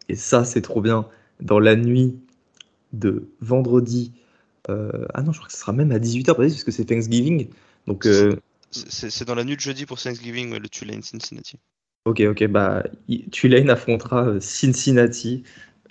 [0.09, 1.05] et ça c'est trop bien,
[1.41, 2.17] dans la nuit
[2.93, 4.13] de vendredi.
[4.67, 7.49] ah non, je crois que ce sera même à 18h, parce que c'est Thanksgiving.
[7.87, 8.07] Donc.
[8.71, 11.57] C'est dans la nuit de jeudi pour Thanksgiving, le Tulane Cincinnati.
[12.05, 12.83] Ok, ok, bah
[13.31, 15.43] Tulane affrontera euh, Cincinnati.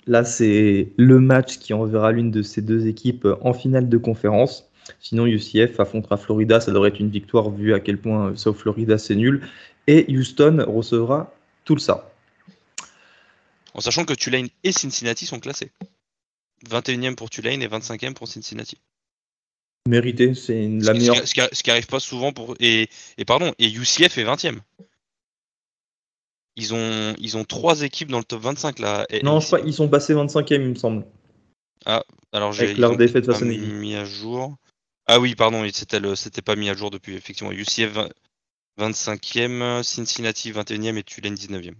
[0.07, 3.97] Là, c'est le match qui enverra l'une de ces deux équipes euh, en finale de
[3.97, 4.69] conférence.
[4.99, 6.59] Sinon, UCF affrontera Florida.
[6.59, 9.47] Ça devrait être une victoire vu à quel point South Florida c'est nul.
[9.87, 12.11] Et Houston recevra tout ça.
[13.73, 15.71] En sachant que Tulane et Cincinnati sont classés.
[16.69, 18.77] 21e pour Tulane et 25e pour Cincinnati.
[19.87, 21.15] Mérité, c'est la meilleure.
[21.27, 22.55] Ce qui, ce qui, arrive pas souvent pour.
[22.59, 24.51] Et, et pardon, et UCF est 20 e
[26.55, 29.07] Ils ont, ils ont trois équipes dans le top 25 là.
[29.23, 31.05] non, je crois ils sont passés 25 e il me semble.
[31.85, 32.75] Ah, alors j'ai.
[32.75, 34.55] leur défaite face à mis à jour.
[35.07, 37.51] Ah oui, pardon, c'était, pas mis à jour depuis, effectivement.
[37.51, 37.97] UCF
[38.79, 41.73] 25e, Cincinnati 21e et Tulane 19e.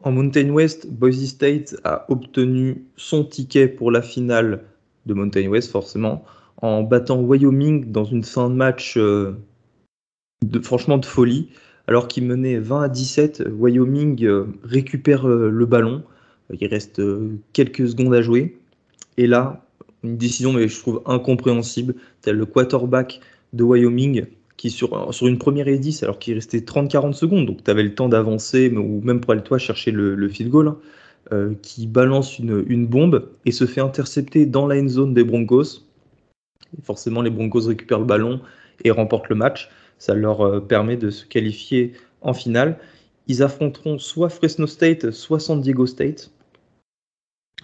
[0.00, 4.64] En Mountain West, Boise State a obtenu son ticket pour la finale
[5.06, 6.24] de Mountain West, forcément
[6.62, 9.32] en battant Wyoming dans une fin de match euh,
[10.62, 11.48] franchement de folie.
[11.88, 16.02] Alors qu'il menait 20 à 17, Wyoming euh, récupère euh, le ballon.
[16.60, 17.02] Il reste
[17.52, 18.58] quelques secondes à jouer.
[19.16, 19.64] Et là,
[20.04, 21.94] une décision, mais je trouve incompréhensible.
[22.22, 23.20] Tel le quarterback
[23.52, 24.26] de Wyoming
[24.56, 27.94] qui, sur, une première et 10, alors qu'il restait 30-40 secondes, donc tu avais le
[27.94, 30.76] temps d'avancer, ou même pour aller toi chercher le, field goal,
[31.30, 35.24] hein, qui balance une, une, bombe et se fait intercepter dans la end zone des
[35.24, 35.85] Broncos
[36.82, 38.40] forcément, les Broncos récupèrent le ballon
[38.84, 39.70] et remportent le match.
[39.98, 42.78] Ça leur euh, permet de se qualifier en finale.
[43.28, 46.30] Ils affronteront soit Fresno State, soit San Diego State.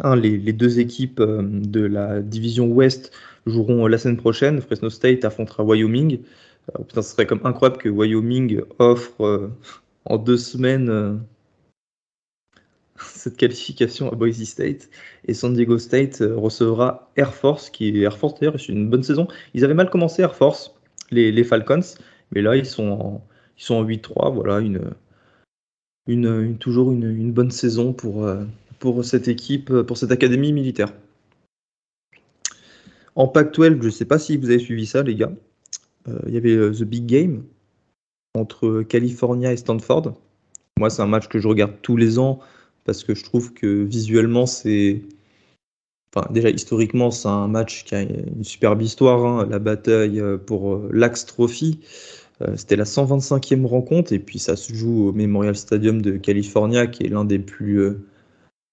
[0.01, 3.13] Hein, les, deux équipes euh, de la division Ouest
[3.47, 4.61] joueront la semaine prochaine.
[4.61, 6.21] Fresno State affrontera Wyoming.
[6.79, 9.51] Euh, ce serait comme incroyable que Wyoming offre
[10.05, 11.21] en deux semaines
[13.15, 14.89] cette qualification à Boise State.
[15.27, 19.03] Et San Diego State euh, recevra Air Force, qui Air Force d'ailleurs, c'est une bonne
[19.03, 19.29] saison.
[19.55, 20.75] Ils avaient mal commencé Air Force,
[21.11, 21.81] les, Falcons,
[22.33, 23.27] mais là ils sont en,
[23.59, 24.35] ils sont en 8-3.
[24.35, 24.93] Voilà, une,
[26.07, 28.45] une, toujours une, bonne saison pour, euh,
[28.79, 30.93] pour cette équipe, pour cette académie militaire.
[33.15, 35.33] En Pac-12, je ne sais pas si vous avez suivi ça, les gars.
[36.09, 37.45] Euh, il y avait The Big Game
[38.35, 40.15] entre California et Stanford.
[40.79, 42.41] Moi, c'est un match que je regarde tous les ans
[42.85, 45.03] parce que je trouve que visuellement, c'est.
[46.15, 49.25] Enfin, déjà, historiquement, c'est un match qui a une superbe histoire.
[49.25, 51.81] Hein, la bataille euh, pour euh, l'Axe Trophy.
[52.43, 56.87] Euh, c'était la 125e rencontre et puis ça se joue au Memorial Stadium de California,
[56.87, 57.81] qui est l'un des plus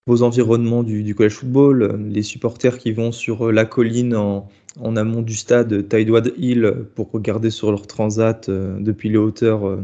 [0.08, 2.00] beaux environnements du, college football.
[2.10, 4.50] Les supporters qui vont sur la colline en,
[4.96, 9.78] amont du stade Tidewad Hill pour regarder sur leur transat depuis les hauteurs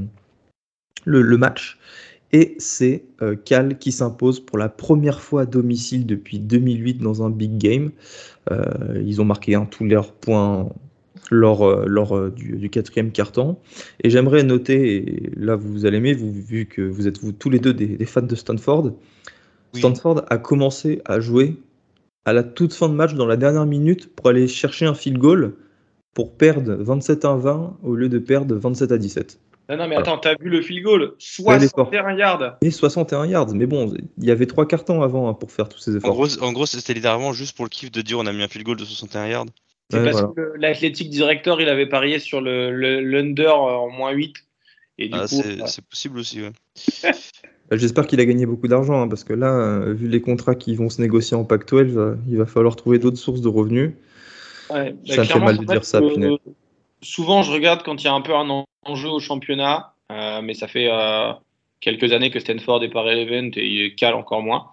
[1.06, 1.77] le, match.
[2.31, 7.23] Et c'est euh, Cal qui s'impose pour la première fois à domicile depuis 2008 dans
[7.23, 7.91] un big game.
[8.52, 8.64] Euh,
[9.06, 10.69] ils ont marqué tous leurs points
[11.31, 13.57] lors, lors du, quatrième carton.
[14.03, 17.49] Et j'aimerais noter, et là vous allez aimer, vous, vu que vous êtes vous, tous
[17.49, 18.91] les deux des, fans de Stanford,
[19.73, 21.56] Stanford a commencé à jouer
[22.26, 25.19] à la toute fin de match, dans la dernière minute, pour aller chercher un field
[25.19, 25.53] goal
[26.14, 29.39] pour perdre 27 à 20 au lieu de perdre 27 à 17.
[29.70, 31.16] Non, non, mais attends, t'as vu le field goal?
[31.18, 35.52] 61 yards Et 61 yards, mais bon, il y avait trois cartons avant hein, pour
[35.52, 36.12] faire tous ces efforts.
[36.12, 38.44] En gros, en gros c'était littéralement juste pour le kiff de dire on a mis
[38.44, 39.46] un field goal de 61 yards.
[39.92, 42.72] C'est parce que l'athlétique directeur, il avait parié sur le,
[43.02, 44.36] l'under en moins 8.
[44.98, 46.52] Et du ah, c'est, possible aussi, ouais.
[47.70, 50.54] Bah, j'espère qu'il a gagné beaucoup d'argent, hein, parce que là, euh, vu les contrats
[50.54, 53.94] qui vont se négocier en Pac-12, euh, il va falloir trouver d'autres sources de revenus.
[54.70, 56.38] Ouais, ça bah, fait mal de dire ça, euh,
[57.02, 58.50] Souvent, je regarde quand il y a un peu un
[58.86, 60.90] enjeu au championnat, mais ça fait
[61.82, 64.68] quelques années que Stanford est pas relevant et il cale encore moins.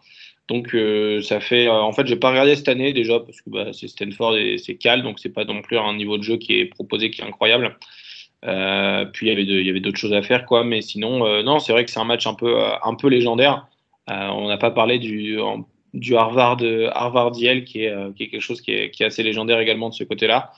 [0.49, 0.77] Donc
[1.23, 4.37] ça fait, en fait, j'ai pas regardé cette année déjà parce que bah, c'est Stanford
[4.37, 7.11] et c'est cal, donc c'est pas non plus un niveau de jeu qui est proposé
[7.11, 7.77] qui est incroyable.
[8.45, 11.73] Euh, puis il y avait d'autres choses à faire quoi, mais sinon euh, non, c'est
[11.73, 13.69] vrai que c'est un match un peu euh, un peu légendaire.
[14.09, 15.39] on n'a pas parlé du
[15.95, 16.59] du Harvard
[16.93, 19.91] Harvard Yale qui est qui est quelque chose qui est, qui est assez légendaire également
[19.91, 20.53] de ce côté-là.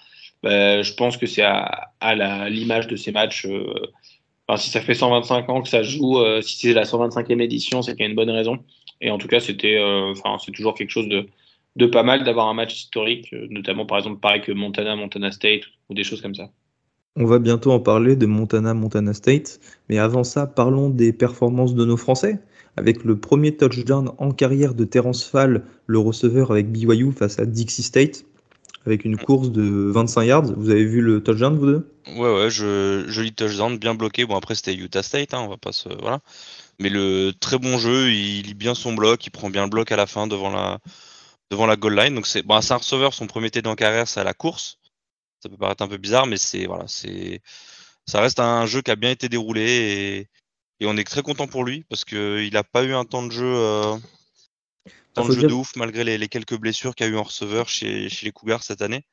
[0.45, 3.47] Je pense que c'est à, l'image de ces matchs.
[4.47, 7.93] Enfin, si ça fait 125 ans que ça joue, si c'est la 125e édition, c'est
[7.93, 8.59] qu'il y a une bonne raison.
[9.01, 11.27] Et en tout cas, c'était, enfin, c'est toujours quelque chose de,
[11.77, 15.63] de pas mal d'avoir un match historique, notamment par exemple pareil que Montana, Montana State
[15.89, 16.51] ou des choses comme ça.
[17.17, 21.75] On va bientôt en parler de Montana, Montana State, mais avant ça, parlons des performances
[21.75, 22.41] de nos Français.
[22.77, 27.47] Avec le premier touchdown en carrière de Terence Fall, le receveur avec BYU face à
[27.47, 28.25] Dixie State,
[28.87, 30.53] avec une course de 25 yards.
[30.57, 31.99] Vous avez vu le touchdown, vous deux?
[32.17, 34.27] Ouais, ouais, je, joli touchdown, bien bloqué.
[34.27, 35.89] Bon, après, c'était Utah State, hein, on va pas se.
[35.89, 36.21] Voilà.
[36.79, 39.91] Mais le très bon jeu, il lit bien son bloc, il prend bien le bloc
[39.93, 40.79] à la fin devant la,
[41.51, 42.15] devant la goal line.
[42.15, 44.79] Donc, c'est bon, un receveur, son premier TD en carrière, c'est à la course
[45.45, 47.43] ça peut paraître un peu bizarre, mais c'est voilà, c'est
[48.07, 50.29] ça reste un jeu qui a bien été déroulé
[50.81, 53.33] et, on est très content pour lui parce qu'il n'a pas eu un temps de
[53.33, 53.97] jeu, euh,
[55.15, 57.69] temps de, jeu de ouf malgré les, quelques blessures qu'il y a eu en receveur
[57.69, 59.05] chez, chez les Cougars cette année.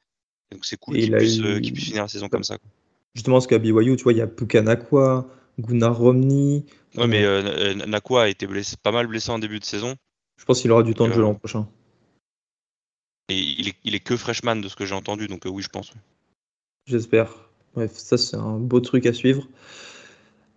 [0.51, 2.57] Donc c'est cool qu'il puisse, euh, puisse, finir la saison comme ça.
[3.15, 5.27] Justement, parce qu'à BYU, tu vois, il y a Pukanakwa,
[5.59, 6.65] Gunnar Romney.
[6.95, 9.95] Ouais, mais euh, Nakwa a été blessé, pas mal blessé en début de saison.
[10.37, 11.67] Je pense qu'il aura du temps de jeu l'an prochain.
[13.29, 15.69] Et il est, il est, que freshman de ce que j'ai entendu, donc oui, je
[15.69, 15.93] pense.
[16.85, 17.49] J'espère.
[17.75, 19.47] Bref, ça c'est un beau truc à suivre.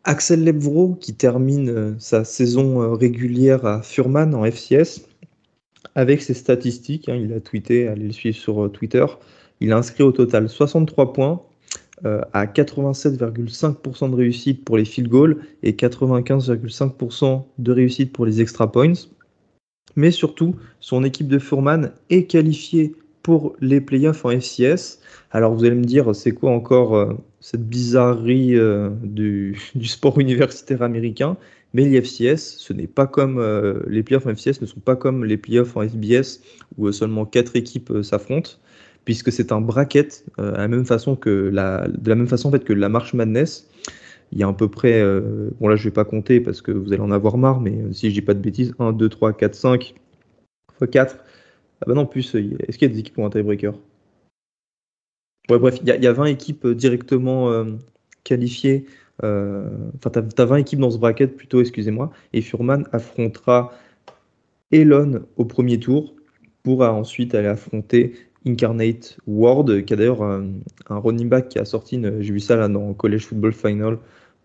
[0.05, 5.01] Axel Lebvro qui termine euh, sa saison euh, régulière à Furman en FCS
[5.95, 7.09] avec ses statistiques.
[7.09, 9.05] Hein, il a tweeté, allez le suivre sur euh, Twitter.
[9.61, 11.43] Il a inscrit au total 63 points
[12.35, 18.71] à 87,5% de réussite pour les field goals et 95,5% de réussite pour les extra
[18.71, 18.93] points.
[19.97, 25.01] Mais surtout, son équipe de Furman est qualifiée pour les playoffs en FCS.
[25.31, 30.83] Alors vous allez me dire, c'est quoi encore euh, cette bizarrerie euh, du, sport universitaire
[30.83, 31.37] américain?
[31.75, 35.25] Mais les ce n'est pas comme euh, les playoffs en FCS ne sont pas comme
[35.25, 36.41] les playoffs en SBS
[36.79, 38.53] où seulement quatre équipes s'affrontent,
[39.05, 42.65] puisque c'est un bracket la même façon que la, de la même façon en fait
[42.65, 43.69] que la March Madness.
[44.33, 45.05] Il y a à peu près,
[45.61, 48.09] bon là je vais pas compter parce que vous allez en avoir marre, mais si
[48.09, 51.19] je dis pas de bêtises, 1, 2, 3, 4, 5 x 4,
[51.85, 53.75] ah bah non, plus, est-ce qu'il y a des équipes qui ont un tiebreaker?
[55.51, 57.73] Ouais, bref, il y, a 20 équipes euh, directement euh,
[58.23, 58.87] qualifiées.
[59.23, 62.11] Euh, enfin, tu as, 20 équipes dans ce bracket, plutôt, excusez-moi.
[62.33, 63.73] Et Furman affrontera
[64.73, 66.15] Elon au premier tour
[66.63, 68.15] pour ensuite aller affronter
[68.47, 70.53] Incarnate Ward, qui a d'ailleurs un,
[70.89, 73.99] running back qui a sorti, j'ai vu ça là dans College Football Final,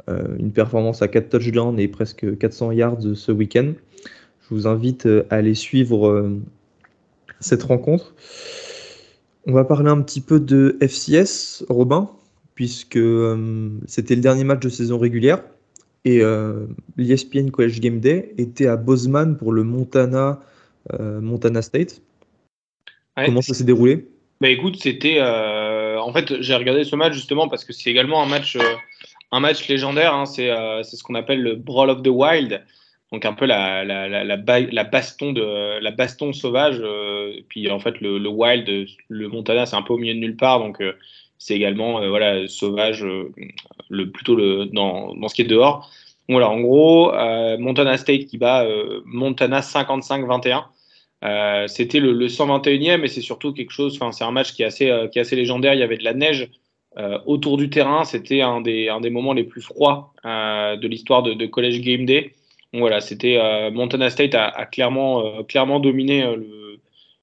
[0.08, 3.74] une performance à 4 touchdowns et presque 400 yards ce week-end.
[4.42, 6.30] Je vous invite à aller suivre
[7.40, 8.14] cette rencontre.
[9.46, 12.10] On va parler un petit peu de FCS, Robin,
[12.60, 15.42] puisque euh, c'était le dernier match de saison régulière.
[16.04, 16.66] Et euh,
[16.98, 20.42] l'ESPN College Game Day était à Bozeman pour le Montana,
[20.92, 22.02] euh, Montana State.
[23.16, 24.10] Comment ça s'est déroulé?
[24.42, 25.22] Bah écoute, c'était.
[25.22, 28.58] en fait, j'ai regardé ce match justement parce que c'est également un match,
[29.32, 30.14] un match légendaire.
[30.14, 30.26] Hein.
[30.26, 30.50] c'est
[30.98, 32.62] ce qu'on appelle le Brawl of the Wild
[33.12, 37.80] donc un peu la, la, la, la, baston de la baston sauvage euh, puis en
[37.80, 40.80] fait le, le, wild le Montana c'est un peu au milieu de nulle part donc
[40.80, 40.94] euh,
[41.40, 45.90] c'est également euh, voilà sauvage le plutôt le dans, dans ce qui est dehors.
[46.28, 47.12] Voilà en gros
[47.58, 48.64] Montana State qui bat
[49.06, 50.66] Montana 55-21
[51.68, 54.66] c'était le, le, 121e et c'est surtout quelque chose enfin c'est un match qui est
[54.66, 55.74] assez qui est assez légendaire.
[55.74, 56.52] Il y avait de la neige
[57.26, 58.04] autour du terrain.
[58.04, 62.32] C'était un des un des moments les plus froids de l'histoire de, College Game Day.
[62.74, 66.69] Voilà, c'était euh, Montana State a, clairement, euh, clairement dominé euh,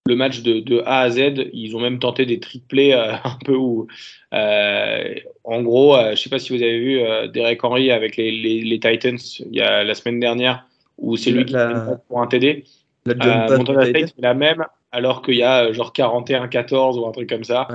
[0.07, 1.49] le match de, A à Z.
[1.53, 3.87] Ils ont même tenté des triplés euh, un peu où,
[4.33, 5.15] euh,
[5.45, 7.01] en gros, je ne sais pas si vous avez vu
[7.33, 9.19] Derek Henry avec les, Titans
[9.51, 10.67] il y a la semaine dernière,
[10.99, 12.01] où c'est lui qui la...
[12.09, 12.65] pour un TD.
[13.07, 17.45] La Montana State la même, alors qu'il y a genre 41-14 ou un truc comme
[17.45, 17.69] ça.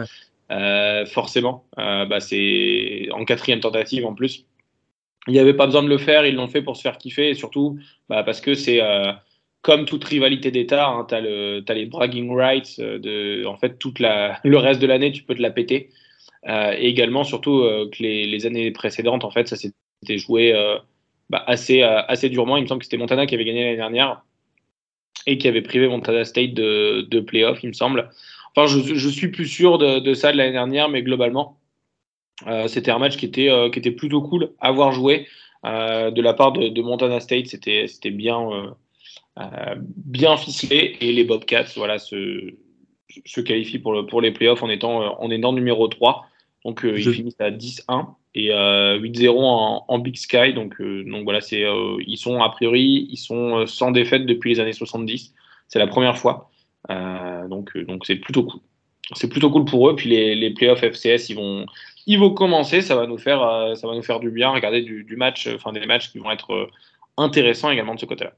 [1.08, 4.46] forcément, bah, c'est en quatrième tentative en plus.
[5.28, 7.30] Il n'y avait pas besoin de le faire, ils l'ont fait pour se faire kiffer
[7.30, 7.78] et surtout
[8.10, 8.82] bah, parce que c'est
[9.62, 12.80] comme toute rivalité d'État, hein, tu as, les bragging rights.
[12.80, 13.78] Euh, de, en fait,
[14.44, 15.90] le reste de l'année, tu peux te la péter.
[16.48, 20.54] Euh, et également, surtout euh, que les, années précédentes, en fait, ça s'était joué
[21.30, 22.58] bah, assez, durement.
[22.58, 24.24] Il me semble que c'était Montana qui avait gagné l'année dernière
[25.28, 27.26] et qui avait privé Montana State de, de
[27.62, 28.10] il me semble.
[28.56, 31.60] Enfin, je, suis plus sûr de, ça de l'année dernière, mais globalement,
[32.68, 35.28] c'était un match qui était, plutôt cool à avoir joué.
[35.64, 38.74] de la part de, Montana State, c'était bien
[39.38, 42.54] bien ficelé et les Bobcats voilà, se,
[43.26, 46.26] se qualifient pour, le, pour les playoffs en étant, euh, en étant numéro 3.
[46.66, 50.54] Donc euh, ils finissent à 10-1 et 8-0 en, en, Big Sky.
[50.54, 51.66] Donc, donc voilà, c'est,
[52.06, 55.34] ils sont a priori ils sont sans défaite depuis les années 70.
[55.68, 56.50] C'est la première fois.
[56.90, 58.62] donc donc c'est plutôt cool.
[59.16, 59.96] C'est plutôt cool pour eux.
[59.96, 61.66] Puis les, les playoffs FCS, ils vont,
[62.06, 62.82] ils vont commencer.
[62.82, 64.52] Ça va nous faire, ça va nous faire du bien.
[64.52, 66.70] Regarder du, du match, enfin des matchs qui vont être
[67.18, 68.34] intéressants également de ce côté-là.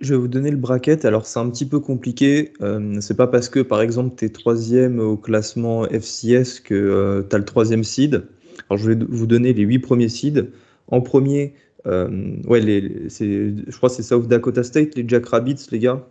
[0.00, 1.04] Je vais vous donner le bracket.
[1.04, 2.52] Alors, c'est un petit peu compliqué.
[2.62, 7.22] Euh, c'est pas parce que, par exemple, tu es troisième au classement FCS que euh,
[7.28, 8.26] tu as le troisième seed.
[8.68, 10.48] Alors, je vais vous donner les huit premiers seeds.
[10.86, 11.54] En premier,
[11.86, 16.06] euh, ouais, les, je crois que c'est South Dakota State, les Jack Rabbits, les gars.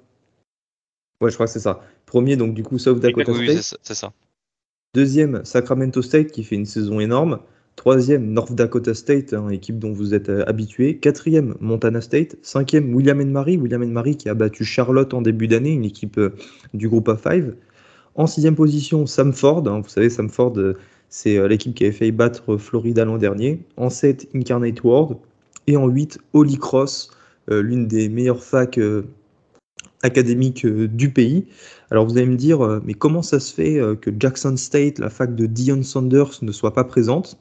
[1.21, 1.81] Ouais, je crois que c'est ça.
[2.05, 3.47] Premier, donc, du coup, South Dakota State.
[3.47, 4.13] Oui, c'est ça.
[4.93, 7.39] Deuxième, Sacramento State, qui fait une saison énorme.
[7.79, 10.97] Troisième, North Dakota State, hein, équipe dont vous êtes euh, habitué.
[10.97, 12.35] Quatrième, Montana State.
[12.41, 13.55] Cinquième, William Mary.
[13.55, 16.35] William Mary qui a battu Charlotte en début d'année, une équipe euh,
[16.73, 17.53] du groupe A5.
[18.15, 19.65] En sixième position, Samford.
[19.69, 20.73] Hein, vous savez, Samford, euh,
[21.07, 23.63] c'est l'équipe qui avait fait battre Florida l'an dernier.
[23.77, 25.15] En 7, Incarnate World.
[25.67, 27.11] Et en 8, Holy Cross,
[27.47, 28.79] l'une des meilleures facs
[30.03, 31.45] académiques du pays.
[31.91, 35.33] Alors vous allez me dire, mais comment ça se fait que Jackson State, la fac
[35.33, 37.39] de Dion Sanders, ne soit pas présente?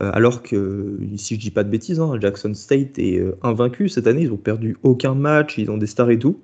[0.00, 4.06] Alors que, si je dis pas de bêtises, hein, Jackson State est euh, invaincu cette
[4.06, 6.40] année, ils ont perdu aucun match, ils ont des stars et tout.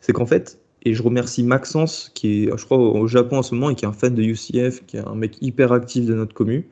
[0.00, 3.54] C'est qu'en fait, et je remercie Maxence, qui est, je crois, au Japon en ce
[3.54, 6.14] moment et qui est un fan de UCF, qui est un mec hyper actif de
[6.14, 6.68] notre commu.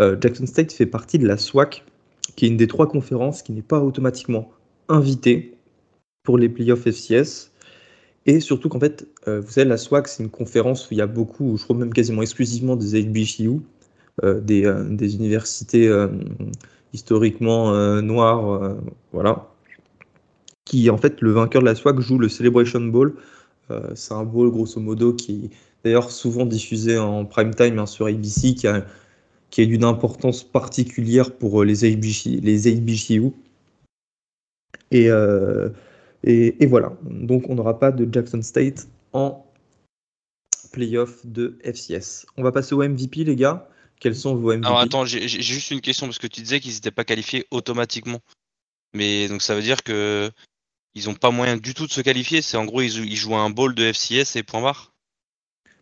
[0.00, 1.84] Euh, Jackson State fait partie de la SWAC,
[2.36, 4.50] qui est une des trois conférences qui n'est pas automatiquement
[4.88, 5.54] invitée
[6.22, 7.52] pour les playoffs FCS.
[8.26, 11.06] Et surtout qu'en fait, vous savez, la SWAC, c'est une conférence où il y a
[11.06, 13.58] beaucoup, je crois même quasiment exclusivement des HBCU, euh,
[14.22, 16.08] des, euh, des, universités euh,
[16.92, 18.76] historiquement noires,
[19.12, 19.48] voilà,
[20.64, 23.14] qui en fait le vainqueur de la SWAC joue le Celebration Bowl.
[23.94, 25.50] c'est un bowl grosso modo qui
[25.84, 28.86] d'ailleurs souvent diffusé en prime time hein, sur ABC, qui, a,
[29.50, 32.40] qui est d'une importance particulière pour les HBCU.
[32.40, 32.68] Les
[34.90, 35.08] Et,
[36.24, 39.44] et, et, voilà, donc on n'aura pas de Jackson State en
[40.72, 42.26] playoff de FCS.
[42.36, 43.68] On va passer au MVP, les gars.
[44.00, 46.74] Quels sont vos MVP Alors attends, j'ai juste une question parce que tu disais qu'ils
[46.74, 48.20] n'étaient pas qualifiés automatiquement.
[48.94, 50.30] Mais donc ça veut dire que
[50.94, 52.42] ils n'ont pas moyen du tout de se qualifier.
[52.42, 54.92] C'est en gros ils, jouent un bowl de FCS et point barre.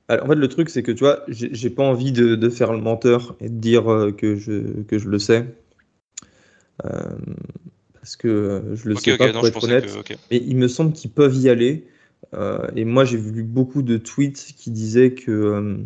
[0.09, 3.37] en fait, le truc, c'est que tu vois, j'ai pas envie de, faire le menteur
[3.41, 5.47] et de dire euh, que je, que je le sais.
[6.85, 7.17] Euh,
[7.95, 9.87] parce que euh, je le sais pas, pour être honnête.
[10.31, 11.87] Mais il me semble qu'ils peuvent y aller.
[12.75, 15.79] et moi, j'ai vu beaucoup de tweets qui disaient que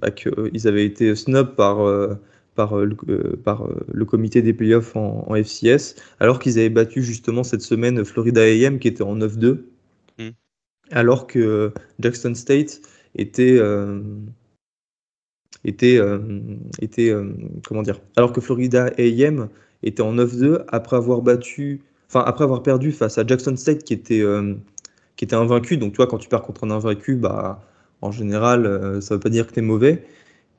[0.00, 2.14] bah, qu'ils avaient été snob par, euh,
[2.54, 6.70] par, euh, le, par euh, le comité des playoffs en, en FCS, alors qu'ils avaient
[6.70, 9.58] battu justement cette semaine Florida AM qui était en 9-2,
[10.18, 10.28] mm.
[10.90, 12.80] alors que Jackson State
[13.14, 13.60] était
[15.64, 15.98] était,
[16.80, 17.12] était
[17.66, 19.48] comment dire alors que Florida A&M
[19.82, 23.92] était en 9-2 après avoir battu enfin après avoir perdu face à Jackson State qui
[23.92, 24.24] était
[25.16, 27.60] qui était invaincu donc tu vois quand tu perds contre un invaincu bah
[28.02, 30.04] en général, euh, ça ne veut pas dire que tu es mauvais.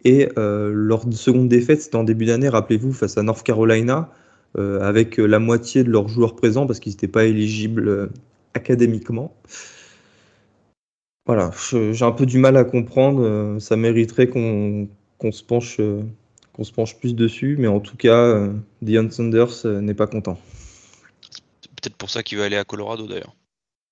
[0.03, 4.09] Et euh, leur seconde défaite, c'était en début d'année, rappelez-vous, face à North Carolina,
[4.57, 8.09] euh, avec la moitié de leurs joueurs présents parce qu'ils n'étaient pas éligibles
[8.53, 9.35] académiquement.
[11.27, 13.59] Voilà, j'ai un peu du mal à comprendre.
[13.59, 14.87] ça mériterait qu'on
[15.31, 15.79] se penche
[16.53, 18.49] qu'on se penche plus dessus, mais en tout cas,
[18.81, 20.37] Dion Sanders n'est pas content.
[21.81, 23.35] Peut-être pour ça qu'il veut aller à Colorado d'ailleurs.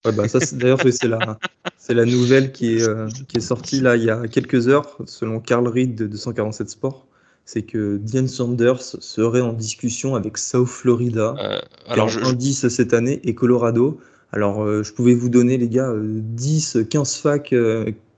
[0.06, 1.40] Ouais, bah ça, d'ailleurs, c'est la,
[1.78, 4.98] c'est la nouvelle qui est, euh, qui est sortie là il y a quelques heures,
[5.06, 7.06] selon Carl Reed de 247 Sports.
[7.44, 12.94] C'est que Diane Sanders serait en discussion avec South Florida, euh, alors je, 10 cette
[12.94, 14.00] année, et Colorado.
[14.32, 17.56] Alors, je pouvais vous donner, les gars, 10, 15 facs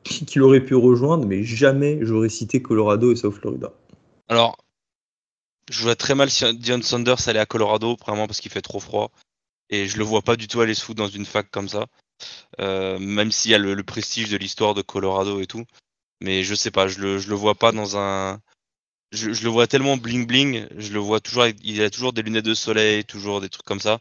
[0.03, 3.71] qui, l'auraient pu rejoindre, mais jamais j'aurais cité Colorado et South Florida.
[4.27, 4.57] Alors,
[5.69, 8.81] je vois très mal si Dion Saunders allait à Colorado, vraiment parce qu'il fait trop
[8.81, 9.11] froid.
[9.71, 11.87] Et je le vois pas du tout aller se foutre dans une fac comme ça.
[12.59, 15.65] Euh, même s'il y a le, prestige de l'histoire de Colorado et tout.
[16.21, 18.39] Mais je sais pas, je le, je le vois pas dans un.
[19.11, 22.45] Je, le vois tellement bling bling, je le vois toujours, il a toujours des lunettes
[22.45, 23.99] de soleil, toujours des trucs comme ça.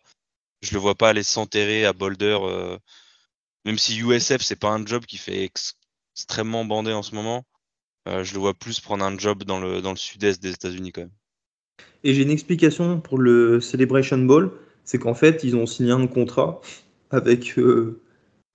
[0.62, 2.78] Je le vois pas aller s'enterrer à Boulder, euh,
[3.64, 5.50] même si USF c'est pas un job qui fait
[6.14, 7.44] extrêmement bandé en ce moment.
[8.08, 10.92] Euh, je le vois plus prendre un job dans le, dans le sud-est des États-Unis
[10.92, 11.12] quand même.
[12.04, 14.52] Et j'ai une explication pour le Celebration Bowl,
[14.90, 16.60] c'est qu'en fait ils ont signé un contrat
[17.10, 17.56] avec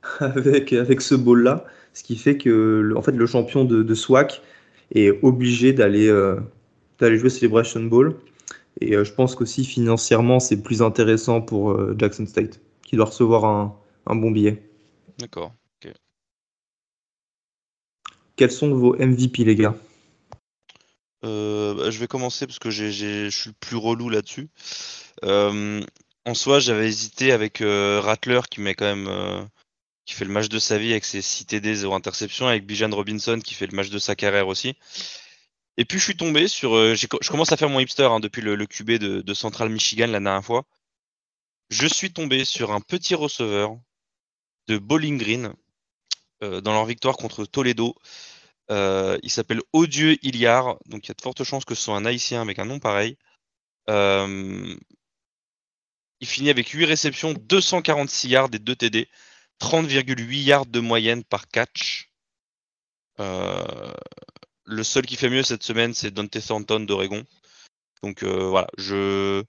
[0.20, 2.49] avec, avec ce bowl-là, ce qui fait que
[2.84, 4.41] le, en fait, le champion de, de SWAC
[4.94, 6.40] est obligé d'aller euh,
[6.99, 8.16] d'aller jouer Celebration Bowl.
[8.82, 13.06] Et euh, je pense qu'aussi financièrement, c'est plus intéressant pour euh, Jackson State, qui doit
[13.06, 13.76] recevoir un,
[14.06, 14.70] un bon billet.
[15.18, 15.53] D'accord.
[18.36, 19.76] Quels sont vos MVP, les gars?
[21.24, 24.49] Bah, Je vais commencer parce que je suis le plus relou là-dessus.
[26.26, 29.49] En soi, j'avais hésité avec Rattler qui met quand même
[30.06, 32.91] qui fait le match de sa vie avec ses 6 TD, 0 interception, avec Bijan
[32.91, 34.76] Robinson qui fait le match de sa carrière aussi.
[35.77, 36.76] Et puis je suis tombé sur.
[36.76, 40.19] Euh, je commence à faire mon hipster hein, depuis le, QB de, Central Michigan la
[40.19, 40.64] dernière fois.
[41.69, 43.77] Je suis tombé sur un petit receveur
[44.68, 45.53] de Bowling Green
[46.43, 47.95] euh, dans leur victoire contre Toledo.
[48.72, 51.95] Euh, il s'appelle Odieux Iliard, donc il y a de fortes chances que ce soit
[51.95, 53.18] un haïtien avec un nom pareil.
[56.19, 59.07] Il finit avec 8 réceptions, 246 yards et 2 TD.
[59.59, 62.11] 30,8 yards de moyenne par catch.
[63.19, 63.93] Euh,
[64.65, 67.23] le seul qui fait mieux cette semaine, c'est Dante Thornton d'Oregon.
[68.03, 69.43] Donc euh, voilà, je,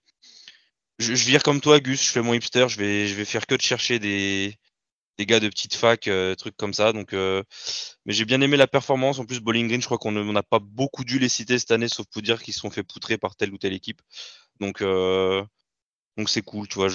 [0.98, 4.56] vire comme toi, Gus, je fais mon hipster, je vais, faire que de chercher des,
[5.20, 6.92] gars de petite fac, euh, trucs comme ça.
[6.92, 9.18] Mais j'ai bien aimé la performance.
[9.18, 11.88] En plus, Bowling Green, je crois qu'on n'a pas beaucoup dû les citer cette année,
[11.88, 14.00] sauf pour dire qu'ils se sont fait poutrer par telle ou telle équipe.
[14.60, 14.82] Donc,
[16.16, 16.88] donc c'est cool, tu vois.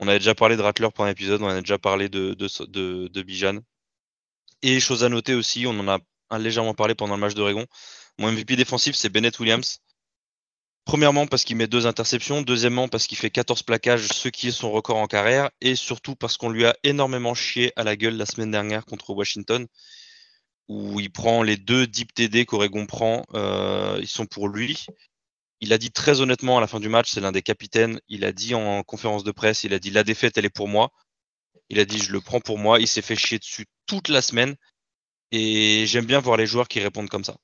[0.00, 3.22] On avait déjà parlé de Rattler pour un épisode, on avait déjà parlé de, de,
[3.22, 3.60] Bijan.
[4.62, 7.66] Et chose à noter aussi, on en a légèrement parlé pendant le match d'Oregon.
[8.18, 9.80] Mon MVP défensif, c'est Bennett Williams.
[10.84, 12.42] Premièrement, parce qu'il met deux interceptions.
[12.42, 15.50] Deuxièmement, parce qu'il fait 14 plaquages, ce qui est son record en carrière.
[15.60, 19.10] Et surtout parce qu'on lui a énormément chié à la gueule la semaine dernière contre
[19.10, 19.66] Washington,
[20.68, 23.24] où il prend les deux deep TD qu'Oregon prend.
[23.34, 24.86] Euh, ils sont pour lui
[25.64, 28.26] il a dit très honnêtement à la fin du match, c'est l'un des capitaines, il
[28.26, 30.90] a dit en conférence de presse, il a dit la défaite, elle est pour moi.
[31.70, 32.80] Il a dit je le prends pour moi.
[32.80, 34.56] Il s'est fait chier dessus toute la semaine.
[35.32, 37.36] Et j'aime bien voir les joueurs qui répondent comme ça.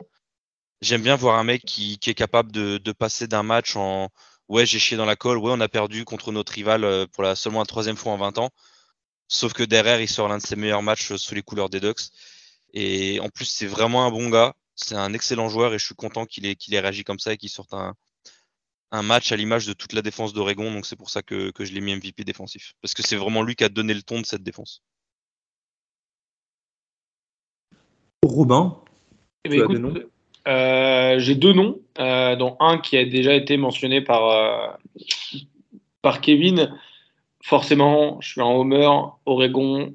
[0.82, 4.10] J'aime bien voir un mec qui, est capable de, passer d'un match en
[4.48, 7.22] ouais, j'ai chié dans la colle, ouais, on a perdu contre notre rival euh, pour
[7.22, 8.51] la seulement la troisième fois en 20 ans.
[9.28, 12.10] Sauf que derrière, il sort l'un de ses meilleurs matchs sous les couleurs des Ducks.
[12.74, 14.55] Et en plus, c'est vraiment un bon gars.
[14.74, 17.32] C'est un excellent joueur et je suis content qu'il ait, qu'il ait réagi comme ça
[17.32, 17.94] et qu'il sorte un,
[18.93, 20.73] un match à l'image de toute la défense d'Oregon.
[20.73, 22.75] Donc c'est pour ça que, je l'ai mis MVP défensif.
[22.83, 24.83] Parce que c'est vraiment lui qui a donné le ton de cette défense.
[28.25, 28.77] Robin,
[29.45, 30.05] eh ben,
[30.47, 34.69] euh, J'ai deux noms, euh, dont un qui a déjà été mentionné par, euh,
[36.03, 36.77] par Kevin.
[37.43, 38.89] Forcément, je suis en homer,
[39.25, 39.95] Oregon.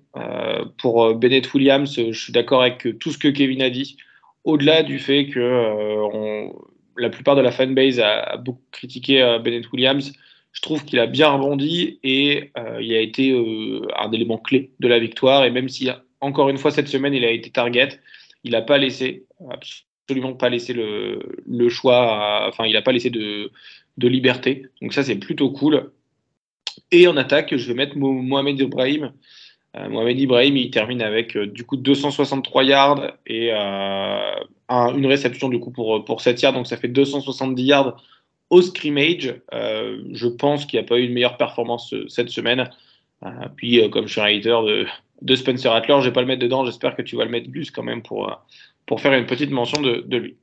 [0.80, 3.98] pour Bennett Williams, je suis d'accord avec tout ce que Kevin a dit.
[4.44, 6.54] Au-delà du fait que on,
[6.98, 10.14] la plupart de la fanbase a, a beaucoup critiqué euh, Bennett Williams.
[10.52, 14.72] Je trouve qu'il a bien rebondi et euh, il a été euh, un élément clé
[14.80, 15.44] de la victoire.
[15.44, 15.90] Et même si,
[16.22, 18.00] encore une fois, cette semaine, il a été target,
[18.44, 23.52] il n'a pas laissé, absolument pas laissé le, choix, enfin, il n'a pas laissé de,
[23.98, 24.68] de liberté.
[24.82, 25.92] Donc, ça, c'est plutôt cool.
[26.92, 29.12] Et en attaque, je vais mettre Mohamed Ibrahim.
[29.90, 36.06] Mohamed Ibrahim, il termine avec du coup 263 yards et une réception du coup pour,
[36.06, 37.98] pour 7 yards, donc ça fait 270 yards
[38.50, 39.36] au scrimmage.
[39.54, 42.70] Euh, je pense qu'il n'y a pas eu une meilleure performance euh, cette semaine.
[43.24, 44.86] Euh, puis, comme je suis un hater de,
[45.22, 46.66] de Spencer Rattler, je vais pas le mettre dedans.
[46.66, 48.32] J'espère que tu vas le mettre Gus quand même pour,
[48.86, 50.36] pour faire une petite mention de, de lui.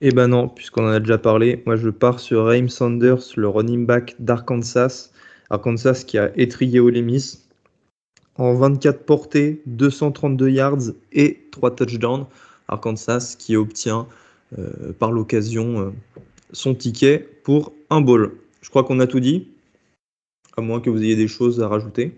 [0.00, 1.62] Eh ben non, puisqu'on en a déjà parlé.
[1.66, 5.10] Moi, je pars sur Raheem Sanders, le running back d'Arkansas.
[5.50, 7.47] Arkansas qui a étrié Ole Miss
[8.38, 12.26] en 24 portées, 232 yards et 3 touchdowns.
[12.68, 14.06] Arkansas qui obtient
[14.58, 15.90] euh, par l'occasion euh,
[16.52, 18.38] son ticket pour un bowl.
[18.62, 19.48] Je crois qu'on a tout dit,
[20.56, 22.14] à moins que vous ayez des choses à rajouter.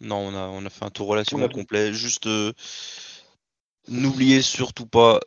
[0.00, 1.92] Non, on a, on a fait un tour relativement complet.
[1.92, 2.52] Juste, euh,
[3.88, 5.20] n'oubliez surtout pas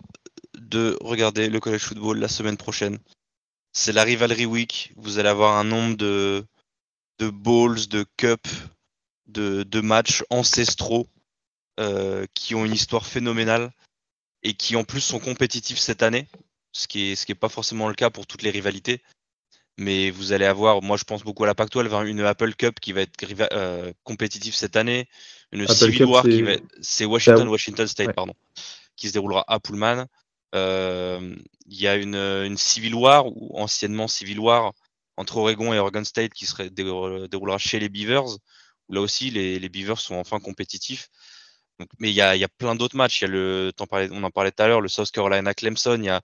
[0.58, 2.98] de regarder le college football la semaine prochaine.
[3.72, 4.94] C'est la rivalry week.
[4.98, 6.44] Vous allez avoir un nombre de,
[7.20, 8.68] de bowls, de cups
[9.28, 11.08] de, de matchs ancestraux
[11.80, 13.72] euh, qui ont une histoire phénoménale
[14.44, 16.28] et qui en plus sont compétitifs cette année,
[16.72, 19.02] ce qui est ce qui est pas forcément le cas pour toutes les rivalités.
[19.78, 22.94] Mais vous allez avoir, moi je pense beaucoup à la Pac-12, une Apple Cup qui
[22.94, 23.14] va être
[23.54, 25.08] euh, compétitive cette année,
[25.52, 26.52] une Civil War qui va,
[26.82, 28.36] c'est Washington Washington State pardon,
[28.96, 30.06] qui se déroulera à Pullman.
[30.54, 31.36] Euh,
[31.66, 34.74] il y a une, une Civil War ou anciennement Civil War
[35.18, 38.38] entre Oregon et Oregon State qui serait déroulera chez les Beavers.
[38.90, 41.10] Là aussi les, les Beavers sont enfin compétitifs
[42.00, 43.22] mais il y a, y a, plein d'autres matchs.
[43.22, 43.72] Il y a le,
[44.12, 45.98] on en parlait tout à l'heure, le South Carolina Clemson.
[45.98, 46.22] Il y a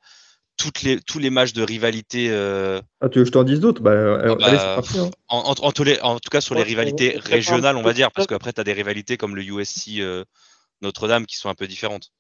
[0.58, 2.28] toutes les, tous les matchs de rivalité.
[2.30, 2.82] Euh...
[3.02, 3.82] Ah, tu veux que je t'en dise d'autres?
[3.82, 5.10] Bah, euh, hein.
[5.28, 8.54] en, en, en, en, tout cas, sur les rivalités régionales, on va dire, parce qu'après,
[8.54, 10.24] tu as des rivalités comme le USC euh,
[10.82, 12.12] Notre-Dame qui sont un peu différentes.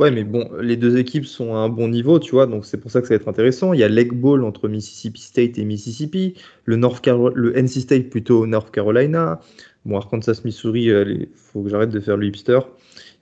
[0.00, 2.78] Ouais, mais bon, les deux équipes sont à un bon niveau, tu vois, donc c'est
[2.78, 3.72] pour ça que ça va être intéressant.
[3.74, 6.34] Il y a l'Egg Bowl entre Mississippi State et Mississippi,
[6.64, 9.38] le, North le NC State plutôt North Carolina,
[9.84, 12.58] Bon, Arkansas, Missouri, il euh, faut que j'arrête de faire le hipster.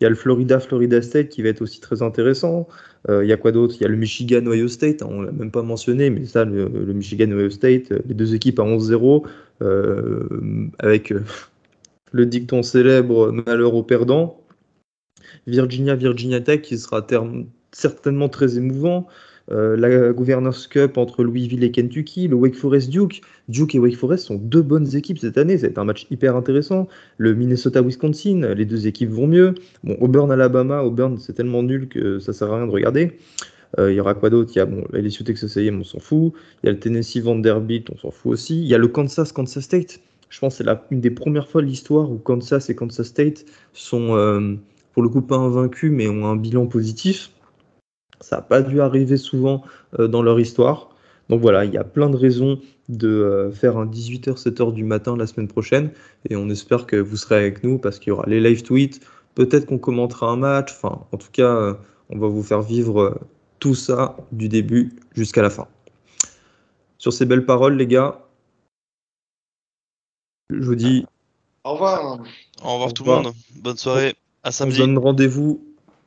[0.01, 2.69] Il y a le Florida, Florida State qui va être aussi très intéressant.
[3.09, 3.75] Euh, il y a quoi d'autre?
[3.79, 5.03] Il y a le Michigan, Ohio State.
[5.03, 8.61] On l'a même pas mentionné, mais ça, le, Michigan, Ohio State, euh, les deux équipes
[8.61, 9.27] à 11-0,
[10.79, 11.13] avec
[12.13, 14.41] le dicton célèbre malheur aux perdants.
[15.47, 17.05] Virginia, Virginia Tech qui sera
[17.73, 19.09] certainement très émouvant.
[19.53, 23.21] Euh, la Governors Cup entre Louisville et Kentucky, le Wake Forest Duke.
[23.49, 26.89] Duke et Wake Forest sont deux bonnes équipes cette année, c'est un match hyper intéressant.
[27.19, 29.55] Le Minnesota-Wisconsin, les deux équipes vont mieux.
[29.85, 33.13] Bon, Auburn-Alabama, Auburn c'est tellement nul que ça sert à rien de regarder.
[33.79, 34.53] Euh, il y aura quoi d'autre?
[34.55, 36.33] Il y a bon, LSU Texas A&M, on s'en fout.
[36.63, 38.61] Il y a le Tennessee Vanderbilt, on s'en fout aussi.
[38.61, 40.01] Il y a le Kansas Kansas State.
[40.29, 43.45] Je pense que c'est une des premières fois de l'histoire où Kansas et Kansas State
[43.75, 44.55] sont euh,
[44.95, 47.32] pour le coup pas invaincus mais ont un bilan positif.
[48.23, 49.63] Ça n'a pas dû arriver souvent
[49.99, 50.91] euh, dans leur histoire.
[51.29, 54.85] Donc voilà, il y a plein de raisons de euh, faire un 18h, 7h du
[54.85, 55.91] matin la semaine prochaine.
[56.31, 59.01] Et on espère que vous serez avec nous parce qu'il y aura les live tweets.
[59.35, 60.73] Peut-être qu'on commentera un match.
[60.73, 61.75] Enfin, en tout cas, euh,
[62.11, 63.19] on va vous faire vivre
[63.59, 65.67] tout ça du début jusqu'à la fin.
[66.99, 68.21] Sur ces belles paroles, les gars,
[70.51, 71.07] je vous dis.
[71.65, 72.21] Au revoir.
[72.63, 73.33] Au revoir tout le monde.
[73.57, 74.15] Bonne soirée.
[74.45, 74.81] À samedi.
[74.83, 75.65] On donne rendez-vous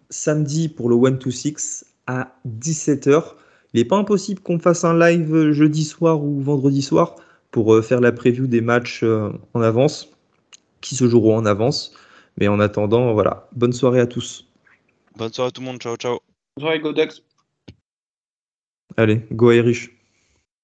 [0.09, 3.33] samedi pour le 1 to 6 à 17h.
[3.73, 7.15] Il n'est pas impossible qu'on fasse un live jeudi soir ou vendredi soir
[7.51, 10.09] pour euh, faire la preview des matchs euh, en avance,
[10.81, 11.93] qui se joueront en avance.
[12.37, 14.45] Mais en attendant, voilà, bonne soirée à tous.
[15.17, 16.19] Bonne soirée à tout le monde, ciao ciao.
[16.57, 17.21] Bonne soirée, Godex.
[18.97, 19.94] Allez, go Irish.